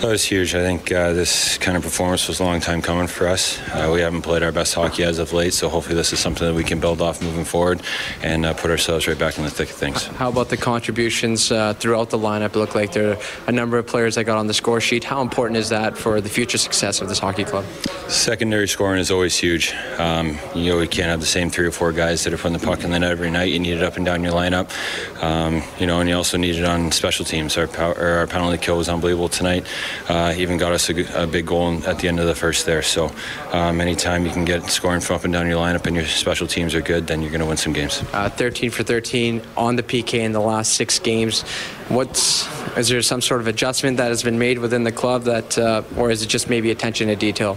That 0.00 0.10
was 0.10 0.22
huge. 0.22 0.54
I 0.54 0.62
think 0.62 0.92
uh, 0.92 1.12
this 1.12 1.58
kind 1.58 1.76
of 1.76 1.82
performance 1.82 2.28
was 2.28 2.38
a 2.38 2.44
long 2.44 2.60
time 2.60 2.80
coming 2.80 3.08
for 3.08 3.26
us. 3.26 3.58
Uh, 3.70 3.90
we 3.92 4.00
haven't 4.00 4.22
played 4.22 4.44
our 4.44 4.52
best 4.52 4.72
hockey 4.72 5.02
as 5.02 5.18
of 5.18 5.32
late, 5.32 5.52
so 5.54 5.68
hopefully 5.68 5.96
this 5.96 6.12
is 6.12 6.20
something 6.20 6.46
that 6.46 6.54
we 6.54 6.62
can 6.62 6.78
build 6.78 7.00
off 7.02 7.20
moving 7.20 7.44
forward 7.44 7.82
and 8.22 8.46
uh, 8.46 8.54
put 8.54 8.70
ourselves 8.70 9.08
right 9.08 9.18
back 9.18 9.38
in 9.38 9.42
the 9.42 9.50
thick 9.50 9.70
of 9.70 9.74
things. 9.74 10.06
How 10.06 10.28
about 10.28 10.50
the 10.50 10.56
contributions 10.56 11.50
uh, 11.50 11.74
throughout 11.74 12.10
the 12.10 12.18
lineup? 12.18 12.54
It 12.54 12.58
looked 12.58 12.76
like 12.76 12.92
there 12.92 13.14
are 13.14 13.18
a 13.48 13.52
number 13.52 13.76
of 13.76 13.88
players 13.88 14.14
that 14.14 14.22
got 14.22 14.38
on 14.38 14.46
the 14.46 14.54
score 14.54 14.80
sheet. 14.80 15.02
How 15.02 15.20
important 15.20 15.56
is 15.56 15.68
that 15.70 15.98
for 15.98 16.20
the 16.20 16.28
future 16.28 16.58
success 16.58 17.00
of 17.00 17.08
this 17.08 17.18
hockey 17.18 17.42
club? 17.42 17.64
Secondary 18.06 18.68
scoring 18.68 19.00
is 19.00 19.10
always 19.10 19.36
huge. 19.36 19.74
Um, 19.98 20.38
you 20.54 20.70
know, 20.70 20.78
we 20.78 20.86
can't 20.86 21.08
have 21.08 21.18
the 21.18 21.26
same 21.26 21.50
three 21.50 21.66
or 21.66 21.72
four 21.72 21.90
guys 21.90 22.22
that 22.22 22.32
are 22.32 22.38
putting 22.38 22.56
the 22.56 22.64
puck 22.64 22.84
in 22.84 22.92
the 22.92 23.00
net 23.00 23.10
every 23.10 23.32
night. 23.32 23.50
You 23.50 23.58
need 23.58 23.78
it 23.78 23.82
up 23.82 23.96
and 23.96 24.06
down 24.06 24.22
your 24.22 24.32
lineup. 24.32 24.70
Um, 25.20 25.60
you 25.80 25.88
know, 25.88 25.98
and 25.98 26.08
you 26.08 26.14
also 26.14 26.36
need 26.36 26.54
it 26.54 26.64
on 26.64 26.92
special 26.92 27.24
teams. 27.24 27.58
Our, 27.58 27.66
power, 27.66 27.98
our 27.98 28.28
penalty 28.28 28.58
kill 28.58 28.78
was 28.78 28.88
unbelievable 28.88 29.28
tonight. 29.28 29.66
Uh, 30.08 30.34
even 30.36 30.56
got 30.56 30.72
us 30.72 30.88
a, 30.90 31.22
a, 31.22 31.26
big 31.26 31.46
goal 31.46 31.82
at 31.86 31.98
the 31.98 32.08
end 32.08 32.18
of 32.20 32.26
the 32.26 32.34
first 32.34 32.66
there. 32.66 32.82
So 32.82 33.12
um, 33.52 33.80
anytime 33.80 34.24
you 34.24 34.32
can 34.32 34.44
get 34.44 34.64
scoring 34.70 35.00
from 35.00 35.16
up 35.16 35.24
and 35.24 35.32
down 35.32 35.46
your 35.46 35.58
lineup 35.58 35.86
and 35.86 35.94
your 35.94 36.06
special 36.06 36.46
teams 36.46 36.74
are 36.74 36.80
good, 36.80 37.06
then 37.06 37.20
you're 37.22 37.30
going 37.30 37.40
to 37.40 37.46
win 37.46 37.56
some 37.56 37.72
games. 37.72 38.02
Uh, 38.12 38.28
13 38.30 38.70
for 38.70 38.82
13 38.82 39.42
on 39.56 39.76
the 39.76 39.82
PK 39.82 40.20
in 40.20 40.32
the 40.32 40.40
last 40.40 40.74
six 40.74 40.98
games. 40.98 41.44
What's 41.88 42.46
is 42.76 42.88
there 42.88 43.02
some 43.02 43.20
sort 43.20 43.40
of 43.40 43.46
adjustment 43.46 43.96
that 43.96 44.08
has 44.08 44.22
been 44.22 44.38
made 44.38 44.58
within 44.58 44.84
the 44.84 44.92
club 44.92 45.24
that, 45.24 45.58
uh, 45.58 45.82
or 45.96 46.10
is 46.10 46.22
it 46.22 46.28
just 46.28 46.48
maybe 46.48 46.70
attention 46.70 47.08
to 47.08 47.16
detail? 47.16 47.56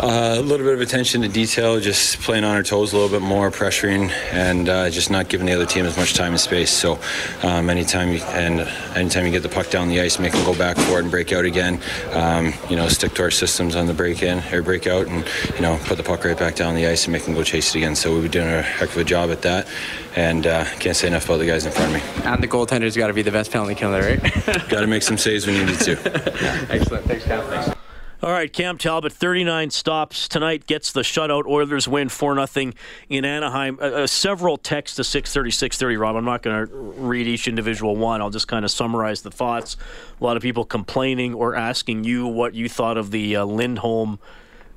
Uh, 0.00 0.34
a 0.36 0.42
little 0.42 0.66
bit 0.66 0.74
of 0.74 0.80
attention 0.80 1.22
to 1.22 1.28
detail, 1.28 1.78
just 1.78 2.18
playing 2.22 2.42
on 2.42 2.56
our 2.56 2.62
toes 2.64 2.92
a 2.92 2.96
little 2.96 3.08
bit 3.08 3.24
more, 3.24 3.52
pressuring, 3.52 4.10
and 4.32 4.68
uh, 4.68 4.90
just 4.90 5.12
not 5.12 5.28
giving 5.28 5.46
the 5.46 5.52
other 5.52 5.64
team 5.64 5.86
as 5.86 5.96
much 5.96 6.14
time 6.14 6.32
and 6.32 6.40
space. 6.40 6.72
So, 6.72 6.98
um, 7.44 7.70
anytime 7.70 8.10
you 8.10 8.18
and 8.18 8.60
anytime 8.96 9.26
you 9.26 9.30
get 9.30 9.44
the 9.44 9.48
puck 9.48 9.70
down 9.70 9.88
the 9.88 10.00
ice, 10.00 10.18
make 10.18 10.32
them 10.32 10.44
go 10.44 10.56
back 10.56 10.76
for 10.76 10.98
it 10.98 11.02
and 11.02 11.10
break 11.10 11.32
out 11.32 11.44
again. 11.44 11.78
Um, 12.14 12.52
you 12.68 12.74
know, 12.74 12.88
stick 12.88 13.14
to 13.14 13.22
our 13.22 13.30
systems 13.30 13.76
on 13.76 13.86
the 13.86 13.94
break 13.94 14.24
in 14.24 14.42
or 14.52 14.62
break 14.62 14.88
out, 14.88 15.06
and 15.06 15.24
you 15.54 15.60
know, 15.60 15.78
put 15.84 15.98
the 15.98 16.02
puck 16.02 16.24
right 16.24 16.36
back 16.36 16.56
down 16.56 16.74
the 16.74 16.88
ice 16.88 17.04
and 17.04 17.12
make 17.12 17.24
them 17.24 17.34
go 17.34 17.44
chase 17.44 17.72
it 17.72 17.78
again. 17.78 17.94
So 17.94 18.12
we've 18.12 18.22
been 18.22 18.32
doing 18.32 18.48
a 18.48 18.62
heck 18.62 18.88
of 18.88 18.96
a 18.96 19.04
job 19.04 19.30
at 19.30 19.42
that, 19.42 19.68
and 20.16 20.46
uh, 20.46 20.64
can't 20.78 20.96
say 20.96 21.06
enough 21.06 21.24
about 21.24 21.38
the 21.38 21.46
guys 21.46 21.66
in 21.66 21.72
front 21.72 21.94
of 21.94 22.02
me. 22.02 22.22
And 22.24 22.42
the 22.42 22.48
goaltender's 22.48 22.96
got 22.96 23.08
to 23.08 23.14
be 23.14 23.22
the 23.22 23.30
best 23.30 23.50
penalty 23.50 23.74
killer, 23.74 24.00
right? 24.00 24.22
got 24.68 24.80
to 24.80 24.86
make 24.86 25.02
some 25.02 25.18
saves 25.18 25.46
when 25.46 25.56
you 25.56 25.64
need 25.64 25.78
to. 25.80 25.92
Yeah. 25.92 26.66
Excellent. 26.70 27.06
Thanks, 27.06 27.24
Cam. 27.24 27.44
Thanks. 27.46 27.78
All 28.22 28.30
right, 28.30 28.52
Cam 28.52 28.78
Talbot, 28.78 29.12
39 29.12 29.70
stops 29.70 30.28
tonight, 30.28 30.68
gets 30.68 30.92
the 30.92 31.00
shutout. 31.00 31.44
Oilers 31.44 31.88
win 31.88 32.08
4 32.08 32.46
0 32.46 32.72
in 33.08 33.24
Anaheim. 33.24 33.78
Uh, 33.80 33.86
uh, 33.86 34.06
several 34.06 34.56
texts 34.56 34.94
to 34.98 35.02
630, 35.02 35.50
630, 35.50 35.96
Rob. 35.96 36.14
I'm 36.14 36.24
not 36.24 36.40
going 36.40 36.68
to 36.68 36.72
read 36.72 37.26
each 37.26 37.48
individual 37.48 37.96
one. 37.96 38.20
I'll 38.20 38.30
just 38.30 38.46
kind 38.46 38.64
of 38.64 38.70
summarize 38.70 39.22
the 39.22 39.32
thoughts. 39.32 39.76
A 40.20 40.22
lot 40.22 40.36
of 40.36 40.42
people 40.44 40.64
complaining 40.64 41.34
or 41.34 41.56
asking 41.56 42.04
you 42.04 42.28
what 42.28 42.54
you 42.54 42.68
thought 42.68 42.96
of 42.96 43.10
the 43.10 43.34
uh, 43.34 43.44
Lindholm 43.44 44.20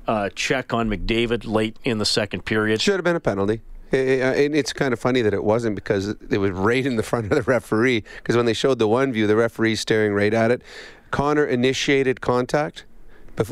uh, 0.08 0.28
check 0.34 0.74
on 0.74 0.90
McDavid 0.90 1.46
late 1.46 1.76
in 1.84 1.98
the 1.98 2.04
second 2.04 2.44
period. 2.44 2.80
Should 2.80 2.94
have 2.94 3.04
been 3.04 3.14
a 3.14 3.20
penalty. 3.20 3.60
It's 3.92 4.72
kind 4.72 4.92
of 4.92 4.98
funny 4.98 5.22
that 5.22 5.34
it 5.34 5.44
wasn't 5.44 5.74
because 5.74 6.08
it 6.08 6.38
was 6.38 6.50
right 6.50 6.84
in 6.84 6.96
the 6.96 7.02
front 7.02 7.26
of 7.26 7.30
the 7.30 7.42
referee. 7.42 8.04
Because 8.16 8.36
when 8.36 8.46
they 8.46 8.52
showed 8.52 8.78
the 8.78 8.88
one 8.88 9.12
view, 9.12 9.26
the 9.26 9.36
referee's 9.36 9.80
staring 9.80 10.12
right 10.12 10.34
at 10.34 10.50
it. 10.50 10.62
Connor 11.10 11.46
initiated 11.46 12.20
contact 12.20 12.84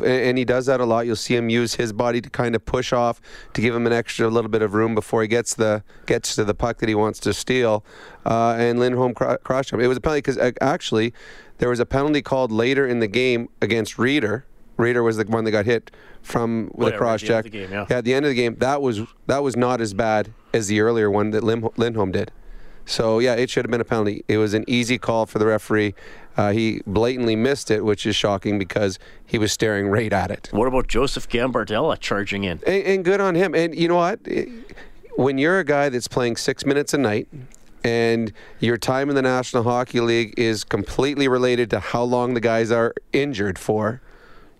and 0.03 0.37
he 0.37 0.45
does 0.45 0.65
that 0.65 0.79
a 0.79 0.85
lot. 0.85 1.05
You'll 1.05 1.15
see 1.15 1.35
him 1.35 1.49
use 1.49 1.75
his 1.75 1.93
body 1.93 2.21
to 2.21 2.29
kind 2.29 2.55
of 2.55 2.65
push 2.65 2.93
off 2.93 3.21
to 3.53 3.61
give 3.61 3.75
him 3.75 3.85
an 3.85 3.93
extra 3.93 4.29
little 4.29 4.49
bit 4.49 4.61
of 4.61 4.73
room 4.73 4.95
before 4.95 5.21
he 5.21 5.27
gets 5.27 5.53
the 5.53 5.83
gets 6.05 6.35
to 6.35 6.43
the 6.43 6.53
puck 6.53 6.79
that 6.79 6.89
he 6.89 6.95
wants 6.95 7.19
to 7.21 7.33
steal. 7.33 7.83
Uh, 8.25 8.55
and 8.57 8.79
Lindholm 8.79 9.13
cr- 9.13 9.35
him. 9.47 9.79
It 9.79 9.87
was 9.87 9.97
a 9.97 10.01
penalty 10.01 10.19
because 10.19 10.37
uh, 10.37 10.51
actually 10.61 11.13
there 11.59 11.69
was 11.69 11.79
a 11.79 11.85
penalty 11.85 12.21
called 12.21 12.51
later 12.51 12.87
in 12.87 12.99
the 12.99 13.07
game 13.07 13.49
against 13.61 13.97
Reader. 13.97 14.45
Reader 14.77 15.03
was 15.03 15.17
the 15.17 15.25
one 15.25 15.43
that 15.45 15.51
got 15.51 15.65
hit 15.65 15.91
from 16.21 16.65
with 16.65 16.73
Whatever, 16.75 16.95
a 16.95 16.97
cross 16.97 17.21
check. 17.21 17.49
Game, 17.51 17.71
yeah. 17.71 17.85
yeah. 17.89 17.97
at 17.97 18.03
the 18.03 18.13
end 18.13 18.25
of 18.25 18.29
the 18.29 18.35
game, 18.35 18.55
that 18.55 18.81
was 18.81 19.01
that 19.27 19.43
was 19.43 19.55
not 19.55 19.81
as 19.81 19.93
bad 19.93 20.33
as 20.53 20.67
the 20.67 20.81
earlier 20.81 21.09
one 21.09 21.31
that 21.31 21.43
Lim- 21.43 21.69
Lindholm 21.77 22.11
did. 22.11 22.31
So 22.85 23.19
yeah, 23.19 23.33
it 23.33 23.49
should 23.49 23.65
have 23.65 23.71
been 23.71 23.81
a 23.81 23.85
penalty. 23.85 24.23
It 24.27 24.37
was 24.37 24.53
an 24.53 24.63
easy 24.67 24.97
call 24.97 25.25
for 25.25 25.39
the 25.39 25.45
referee. 25.45 25.95
Uh, 26.37 26.51
he 26.51 26.81
blatantly 26.85 27.35
missed 27.35 27.71
it, 27.71 27.83
which 27.85 28.05
is 28.05 28.15
shocking 28.15 28.59
because 28.59 28.99
he 29.25 29.37
was 29.37 29.51
staring 29.51 29.87
right 29.87 30.11
at 30.11 30.29
it. 30.29 30.49
What 30.51 30.67
about 30.67 30.87
Joseph 30.87 31.29
Gambardella 31.29 31.97
charging 31.99 32.43
in? 32.43 32.59
And, 32.67 32.83
and 32.83 33.05
good 33.05 33.21
on 33.21 33.35
him. 33.35 33.55
And 33.55 33.73
you 33.73 33.87
know 33.87 33.95
what? 33.95 34.19
When 35.15 35.37
you're 35.37 35.59
a 35.59 35.63
guy 35.63 35.89
that's 35.89 36.09
playing 36.09 36.35
six 36.35 36.65
minutes 36.65 36.93
a 36.93 36.97
night, 36.97 37.29
and 37.85 38.33
your 38.59 38.77
time 38.77 39.09
in 39.09 39.15
the 39.15 39.21
National 39.21 39.63
Hockey 39.63 39.99
League 39.99 40.33
is 40.37 40.63
completely 40.63 41.27
related 41.27 41.69
to 41.69 41.79
how 41.79 42.03
long 42.03 42.33
the 42.33 42.39
guys 42.39 42.71
are 42.71 42.93
injured 43.13 43.59
for. 43.59 44.01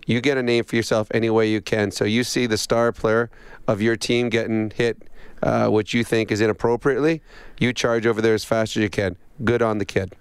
You 0.05 0.21
get 0.21 0.37
a 0.37 0.43
name 0.43 0.63
for 0.63 0.75
yourself 0.75 1.07
any 1.11 1.29
way 1.29 1.49
you 1.49 1.61
can. 1.61 1.91
So 1.91 2.05
you 2.05 2.23
see 2.23 2.45
the 2.45 2.57
star 2.57 2.91
player 2.91 3.29
of 3.67 3.81
your 3.81 3.95
team 3.95 4.29
getting 4.29 4.71
hit, 4.71 5.01
uh, 5.41 5.67
which 5.69 5.93
you 5.93 6.03
think 6.03 6.31
is 6.31 6.41
inappropriately, 6.41 7.21
you 7.59 7.73
charge 7.73 8.05
over 8.05 8.21
there 8.21 8.33
as 8.33 8.45
fast 8.45 8.77
as 8.77 8.83
you 8.83 8.89
can. 8.89 9.17
Good 9.43 9.61
on 9.61 9.79
the 9.79 9.85
kid. 9.85 10.15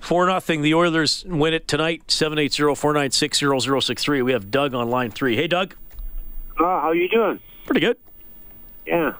4 0.00 0.26
nothing. 0.26 0.62
The 0.62 0.74
Oilers 0.74 1.24
win 1.26 1.52
it 1.52 1.68
tonight, 1.68 2.10
780 2.10 2.74
496 2.74 3.38
0063. 3.84 4.22
We 4.22 4.32
have 4.32 4.50
Doug 4.50 4.74
on 4.74 4.88
line 4.88 5.10
three. 5.10 5.36
Hey, 5.36 5.46
Doug. 5.46 5.74
Uh, 6.58 6.80
how 6.80 6.92
you 6.92 7.08
doing? 7.08 7.40
Pretty 7.66 7.80
good. 7.80 7.98
Yeah. 8.86 9.14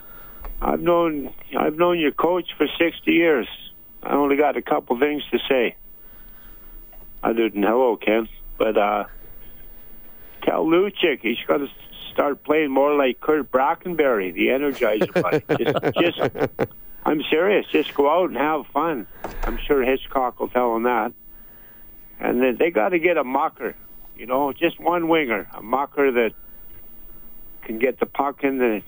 I've 0.62 0.80
known 0.80 1.32
I've 1.56 1.76
known 1.76 1.98
your 1.98 2.12
coach 2.12 2.52
for 2.56 2.66
60 2.78 3.10
years. 3.10 3.46
I 4.02 4.12
only 4.12 4.36
got 4.36 4.56
a 4.56 4.62
couple 4.62 4.98
things 4.98 5.22
to 5.30 5.38
say. 5.48 5.76
Other 7.22 7.48
than 7.48 7.62
hello, 7.62 7.96
Ken. 7.96 8.28
But 8.58 8.76
uh, 8.76 9.04
tell 10.42 10.64
he's 11.22 11.38
got 11.46 11.58
to 11.58 11.68
start 12.12 12.42
playing 12.44 12.70
more 12.70 12.94
like 12.94 13.20
Curt 13.20 13.50
Brackenbury, 13.50 14.32
the 14.32 14.48
Energizer 14.48 15.22
Bunny. 15.22 15.42
just, 15.96 16.18
just 16.18 16.72
I'm 17.04 17.22
serious. 17.30 17.66
Just 17.70 17.94
go 17.94 18.10
out 18.10 18.30
and 18.30 18.36
have 18.36 18.66
fun. 18.68 19.06
I'm 19.44 19.58
sure 19.66 19.82
Hitchcock 19.82 20.40
will 20.40 20.48
tell 20.48 20.76
him 20.76 20.84
that. 20.84 21.12
And 22.18 22.42
then 22.42 22.56
they 22.58 22.70
got 22.70 22.90
to 22.90 22.98
get 22.98 23.16
a 23.16 23.24
mucker, 23.24 23.74
you 24.16 24.26
know, 24.26 24.52
just 24.52 24.78
one 24.78 25.08
winger, 25.08 25.48
a 25.54 25.62
mucker 25.62 26.12
that 26.12 26.32
can 27.62 27.78
get 27.78 27.98
the 27.98 28.06
puck 28.06 28.44
in 28.44 28.58
the 28.58 28.82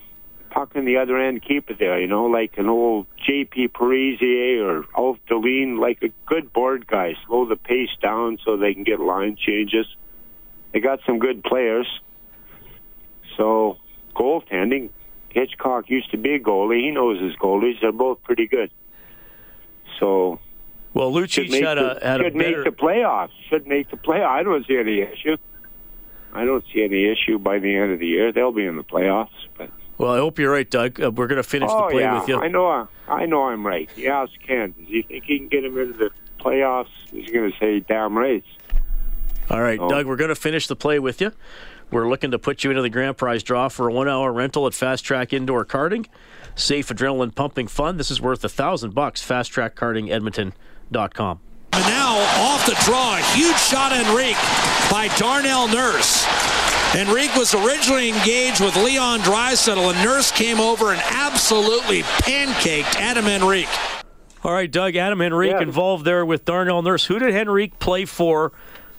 puck 0.50 0.76
in 0.76 0.84
the 0.84 0.98
other 0.98 1.16
end, 1.16 1.42
keep 1.42 1.70
it 1.70 1.78
there, 1.78 1.98
you 1.98 2.06
know, 2.06 2.26
like 2.26 2.58
an 2.58 2.68
old 2.68 3.06
J.P. 3.26 3.68
Parise 3.68 4.60
or 4.60 4.84
Ulf 4.94 5.16
Dahlin, 5.26 5.78
like 5.78 6.02
a 6.02 6.10
good 6.26 6.52
board 6.52 6.86
guy. 6.86 7.14
Slow 7.26 7.46
the 7.46 7.56
pace 7.56 7.88
down 8.02 8.38
so 8.44 8.58
they 8.58 8.74
can 8.74 8.84
get 8.84 9.00
line 9.00 9.36
changes. 9.36 9.86
They 10.72 10.80
got 10.80 11.00
some 11.06 11.18
good 11.18 11.42
players. 11.44 11.86
So 13.36 13.78
goaltending, 14.14 14.90
Hitchcock 15.30 15.88
used 15.88 16.10
to 16.10 16.18
be 16.18 16.34
a 16.34 16.40
goalie. 16.40 16.80
He 16.80 16.90
knows 16.90 17.20
his 17.20 17.34
goalies. 17.36 17.80
They're 17.80 17.92
both 17.92 18.22
pretty 18.22 18.46
good. 18.46 18.70
So, 19.98 20.40
well, 20.94 21.12
Lucic 21.12 21.52
had 21.52 21.78
a 21.78 21.98
had 22.02 22.20
should 22.20 22.34
a 22.34 22.38
better... 22.38 22.64
make 22.64 22.64
the 22.64 22.70
playoffs. 22.70 23.30
Should 23.48 23.66
make 23.66 23.90
the 23.90 23.96
playoffs. 23.96 24.28
I 24.28 24.42
don't 24.42 24.66
see 24.66 24.76
any 24.76 25.00
issue. 25.00 25.36
I 26.34 26.44
don't 26.44 26.64
see 26.72 26.82
any 26.82 27.10
issue 27.10 27.38
by 27.38 27.58
the 27.58 27.74
end 27.74 27.92
of 27.92 27.98
the 27.98 28.06
year. 28.06 28.32
They'll 28.32 28.52
be 28.52 28.64
in 28.64 28.76
the 28.76 28.84
playoffs. 28.84 29.28
But 29.56 29.70
well, 29.98 30.12
I 30.12 30.18
hope 30.18 30.38
you're 30.38 30.50
right, 30.50 30.68
Doug. 30.68 31.00
Uh, 31.00 31.10
we're 31.10 31.26
going 31.26 31.42
to 31.42 31.48
finish 31.48 31.70
oh, 31.70 31.86
the 31.86 31.92
play 31.92 32.02
yeah. 32.02 32.18
with 32.18 32.28
you. 32.28 32.40
I 32.40 32.48
know. 32.48 32.88
I 33.06 33.26
know. 33.26 33.44
I'm 33.44 33.66
right. 33.66 33.90
Yes, 33.96 34.28
Ken. 34.46 34.74
Does 34.78 34.88
he 34.88 35.02
think 35.02 35.24
he 35.24 35.38
can 35.38 35.48
get 35.48 35.64
him 35.64 35.78
into 35.78 35.92
the 35.92 36.10
playoffs? 36.40 36.88
He's 37.10 37.30
going 37.30 37.52
to 37.52 37.58
say 37.58 37.80
damn 37.80 38.16
right. 38.16 38.44
All 39.52 39.60
right, 39.60 39.78
oh. 39.78 39.88
Doug. 39.88 40.06
We're 40.06 40.16
going 40.16 40.30
to 40.30 40.34
finish 40.34 40.66
the 40.66 40.76
play 40.76 40.98
with 40.98 41.20
you. 41.20 41.32
We're 41.90 42.08
looking 42.08 42.30
to 42.30 42.38
put 42.38 42.64
you 42.64 42.70
into 42.70 42.80
the 42.80 42.88
grand 42.88 43.18
prize 43.18 43.42
draw 43.42 43.68
for 43.68 43.88
a 43.88 43.92
one-hour 43.92 44.32
rental 44.32 44.66
at 44.66 44.72
Fast 44.72 45.04
Track 45.04 45.34
Indoor 45.34 45.66
Karting. 45.66 46.06
Safe 46.54 46.88
adrenaline 46.88 47.34
pumping 47.34 47.68
fun. 47.68 47.98
This 47.98 48.10
is 48.10 48.20
worth 48.20 48.42
a 48.44 48.48
thousand 48.48 48.94
bucks. 48.94 49.22
Fast 49.22 49.52
Track 49.52 49.76
Karting 49.76 50.10
Edmonton.com. 50.10 51.40
And 51.74 51.86
now 51.86 52.16
off 52.40 52.64
the 52.64 52.78
draw, 52.84 53.16
a 53.16 53.22
huge 53.34 53.56
shot 53.58 53.92
Henrique 53.92 54.36
by 54.90 55.10
Darnell 55.18 55.68
Nurse. 55.68 56.26
Henrique 56.94 57.34
was 57.36 57.54
originally 57.54 58.10
engaged 58.10 58.60
with 58.60 58.76
Leon 58.76 59.20
Draisaitl, 59.20 59.92
and 59.92 60.04
Nurse 60.04 60.30
came 60.30 60.60
over 60.60 60.92
and 60.92 61.00
absolutely 61.04 62.02
pancaked 62.02 62.96
Adam 62.96 63.26
Henrique. 63.26 63.68
All 64.44 64.52
right, 64.52 64.70
Doug, 64.70 64.96
Adam 64.96 65.22
Henrique 65.22 65.52
yeah. 65.52 65.62
involved 65.62 66.04
there 66.04 66.26
with 66.26 66.44
Darnell 66.44 66.82
Nurse. 66.82 67.06
Who 67.06 67.18
did 67.18 67.34
Henrique 67.34 67.78
play 67.78 68.04
for 68.04 68.52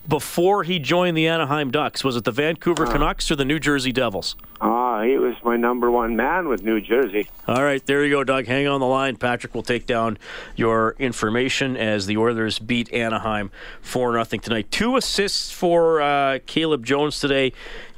before 0.08 0.64
he 0.64 0.80
joined 0.80 1.18
the 1.18 1.28
Anaheim 1.28 1.72
Ducks? 1.72 2.04
Was 2.04 2.16
it 2.16 2.24
the 2.24 2.32
Vancouver 2.32 2.86
uh, 2.86 2.92
Canucks 2.92 3.30
or 3.32 3.36
the 3.36 3.46
New 3.46 3.60
Jersey 3.60 3.92
Devils? 3.92 4.36
Ah, 4.62 5.00
uh, 5.00 5.04
he 5.04 5.18
was 5.18 5.36
my 5.46 5.58
number 5.58 5.92
one 5.92 6.16
man 6.16 6.48
with 6.48 6.64
New 6.64 6.80
Jersey. 6.82 7.30
All 7.48 7.64
right, 7.64 7.86
there 7.86 8.04
you 8.04 8.12
go, 8.12 8.24
Doug. 8.24 8.46
Hang 8.46 8.68
on 8.68 8.80
the 8.80 8.86
line. 8.86 9.16
Patrick 9.16 9.54
will 9.54 9.64
take 9.64 9.86
down 9.86 10.18
your 10.56 10.96
information 11.00 11.76
as 11.78 12.06
the 12.06 12.18
Oilers 12.18 12.60
beat 12.60 12.92
Anaheim 12.94 13.52
4 13.82 14.24
0 14.24 14.42
tonight. 14.42 14.72
Two 14.72 14.96
assists 14.96 15.52
for 15.52 16.02
uh, 16.02 16.40
Caleb 16.46 16.86
Jones 16.86 17.20
today. 17.20 17.54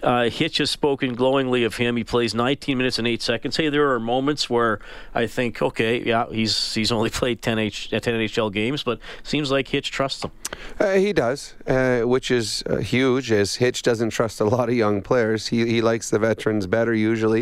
Uh, 0.05 0.29
Hitch 0.29 0.59
has 0.59 0.69
spoken 0.69 1.15
glowingly 1.15 1.63
of 1.63 1.77
him. 1.77 1.97
He 1.97 2.03
plays 2.03 2.35
19 2.35 2.77
minutes 2.77 2.99
and 2.99 3.07
8 3.07 3.23
seconds. 3.23 3.57
Hey, 3.57 3.69
there 3.69 3.91
are 3.91 3.99
moments 3.99 4.47
where 4.49 4.79
I 5.15 5.25
think, 5.25 5.63
okay, 5.63 6.03
yeah, 6.03 6.27
he's 6.29 6.75
he's 6.75 6.91
only 6.91 7.09
played 7.21 7.41
10, 7.41 7.57
H, 7.57 7.89
10 7.89 8.01
NHL 8.01 8.53
games, 8.53 8.83
but 8.83 8.99
seems 9.23 9.49
like 9.49 9.67
Hitch 9.69 9.89
trusts 9.89 10.23
him. 10.23 10.31
Uh, 10.79 10.93
he 10.93 11.11
does, 11.11 11.55
uh, 11.65 12.01
which 12.01 12.29
is 12.29 12.63
uh, 12.69 12.77
huge, 12.77 13.31
as 13.31 13.55
Hitch 13.55 13.81
doesn't 13.81 14.11
trust 14.11 14.39
a 14.39 14.45
lot 14.45 14.69
of 14.69 14.75
young 14.75 15.01
players. 15.01 15.47
He, 15.47 15.65
he 15.65 15.81
likes 15.81 16.11
the 16.11 16.19
veterans 16.19 16.67
better 16.67 16.93
usually. 16.93 17.34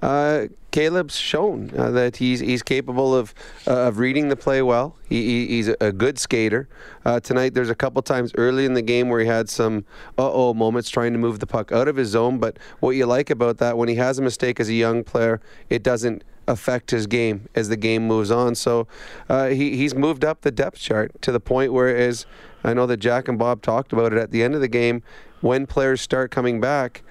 Uh, 0.00 0.46
Caleb's 0.72 1.16
shown 1.16 1.70
uh, 1.76 1.90
that 1.90 2.16
he's 2.16 2.40
he's 2.40 2.62
capable 2.62 3.14
of 3.14 3.34
uh, 3.66 3.88
of 3.88 3.98
reading 3.98 4.28
the 4.28 4.36
play 4.36 4.62
well. 4.62 4.96
He, 5.08 5.22
he 5.22 5.46
he's 5.48 5.68
a 5.68 5.92
good 5.92 6.18
skater. 6.18 6.68
Uh, 7.04 7.20
tonight, 7.20 7.54
there's 7.54 7.70
a 7.70 7.74
couple 7.74 8.00
times 8.02 8.32
early 8.36 8.64
in 8.64 8.74
the 8.74 8.82
game 8.82 9.08
where 9.10 9.20
he 9.20 9.26
had 9.26 9.48
some 9.50 9.84
uh-oh 10.18 10.54
moments 10.54 10.88
trying 10.88 11.12
to 11.12 11.18
move 11.18 11.38
the 11.38 11.46
puck 11.46 11.70
out 11.72 11.88
of 11.88 11.96
his 11.96 12.08
zone. 12.08 12.38
But 12.38 12.58
what 12.80 12.92
you 12.92 13.06
like 13.06 13.30
about 13.30 13.58
that, 13.58 13.76
when 13.76 13.88
he 13.88 13.96
has 13.96 14.18
a 14.18 14.22
mistake 14.22 14.58
as 14.60 14.68
a 14.68 14.74
young 14.74 15.04
player, 15.04 15.40
it 15.68 15.82
doesn't 15.82 16.24
affect 16.48 16.90
his 16.90 17.06
game 17.06 17.48
as 17.54 17.68
the 17.68 17.76
game 17.76 18.06
moves 18.06 18.30
on. 18.30 18.54
So 18.54 18.88
uh, 19.28 19.48
he 19.48 19.76
he's 19.76 19.94
moved 19.94 20.24
up 20.24 20.40
the 20.40 20.50
depth 20.50 20.78
chart 20.78 21.20
to 21.22 21.32
the 21.32 21.40
point 21.40 21.72
where 21.72 21.94
as 21.94 22.26
I 22.64 22.74
know 22.74 22.86
that 22.86 22.98
Jack 22.98 23.28
and 23.28 23.38
Bob 23.38 23.62
talked 23.62 23.92
about 23.92 24.12
it 24.12 24.18
at 24.18 24.30
the 24.30 24.42
end 24.42 24.54
of 24.54 24.60
the 24.60 24.68
game, 24.68 25.02
when 25.40 25.66
players 25.66 26.00
start 26.00 26.30
coming 26.30 26.60
back 26.60 27.02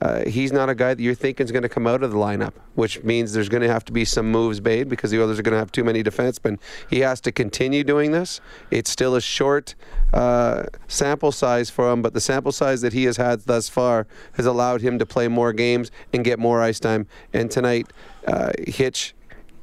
uh, 0.00 0.24
he's 0.26 0.52
not 0.52 0.68
a 0.68 0.74
guy 0.74 0.92
that 0.92 1.02
you're 1.02 1.14
thinking 1.14 1.44
is 1.44 1.52
going 1.52 1.62
to 1.62 1.68
come 1.68 1.86
out 1.86 2.02
of 2.02 2.10
the 2.10 2.16
lineup, 2.16 2.52
which 2.74 3.02
means 3.02 3.32
there's 3.32 3.48
going 3.48 3.62
to 3.62 3.68
have 3.68 3.84
to 3.86 3.92
be 3.92 4.04
some 4.04 4.30
moves 4.30 4.60
made 4.60 4.88
because 4.88 5.10
the 5.10 5.22
others 5.22 5.38
are 5.38 5.42
going 5.42 5.52
to 5.52 5.58
have 5.58 5.72
too 5.72 5.84
many 5.84 6.02
defensemen. 6.02 6.58
He 6.90 7.00
has 7.00 7.20
to 7.22 7.32
continue 7.32 7.82
doing 7.82 8.12
this. 8.12 8.40
It's 8.70 8.90
still 8.90 9.14
a 9.14 9.22
short 9.22 9.74
uh, 10.12 10.64
sample 10.86 11.32
size 11.32 11.70
for 11.70 11.90
him, 11.90 12.02
but 12.02 12.12
the 12.12 12.20
sample 12.20 12.52
size 12.52 12.82
that 12.82 12.92
he 12.92 13.04
has 13.04 13.16
had 13.16 13.40
thus 13.40 13.70
far 13.70 14.06
has 14.34 14.44
allowed 14.44 14.82
him 14.82 14.98
to 14.98 15.06
play 15.06 15.28
more 15.28 15.54
games 15.54 15.90
and 16.12 16.24
get 16.24 16.38
more 16.38 16.60
ice 16.60 16.78
time. 16.78 17.06
And 17.32 17.50
tonight, 17.50 17.90
uh, 18.26 18.52
Hitch 18.66 19.14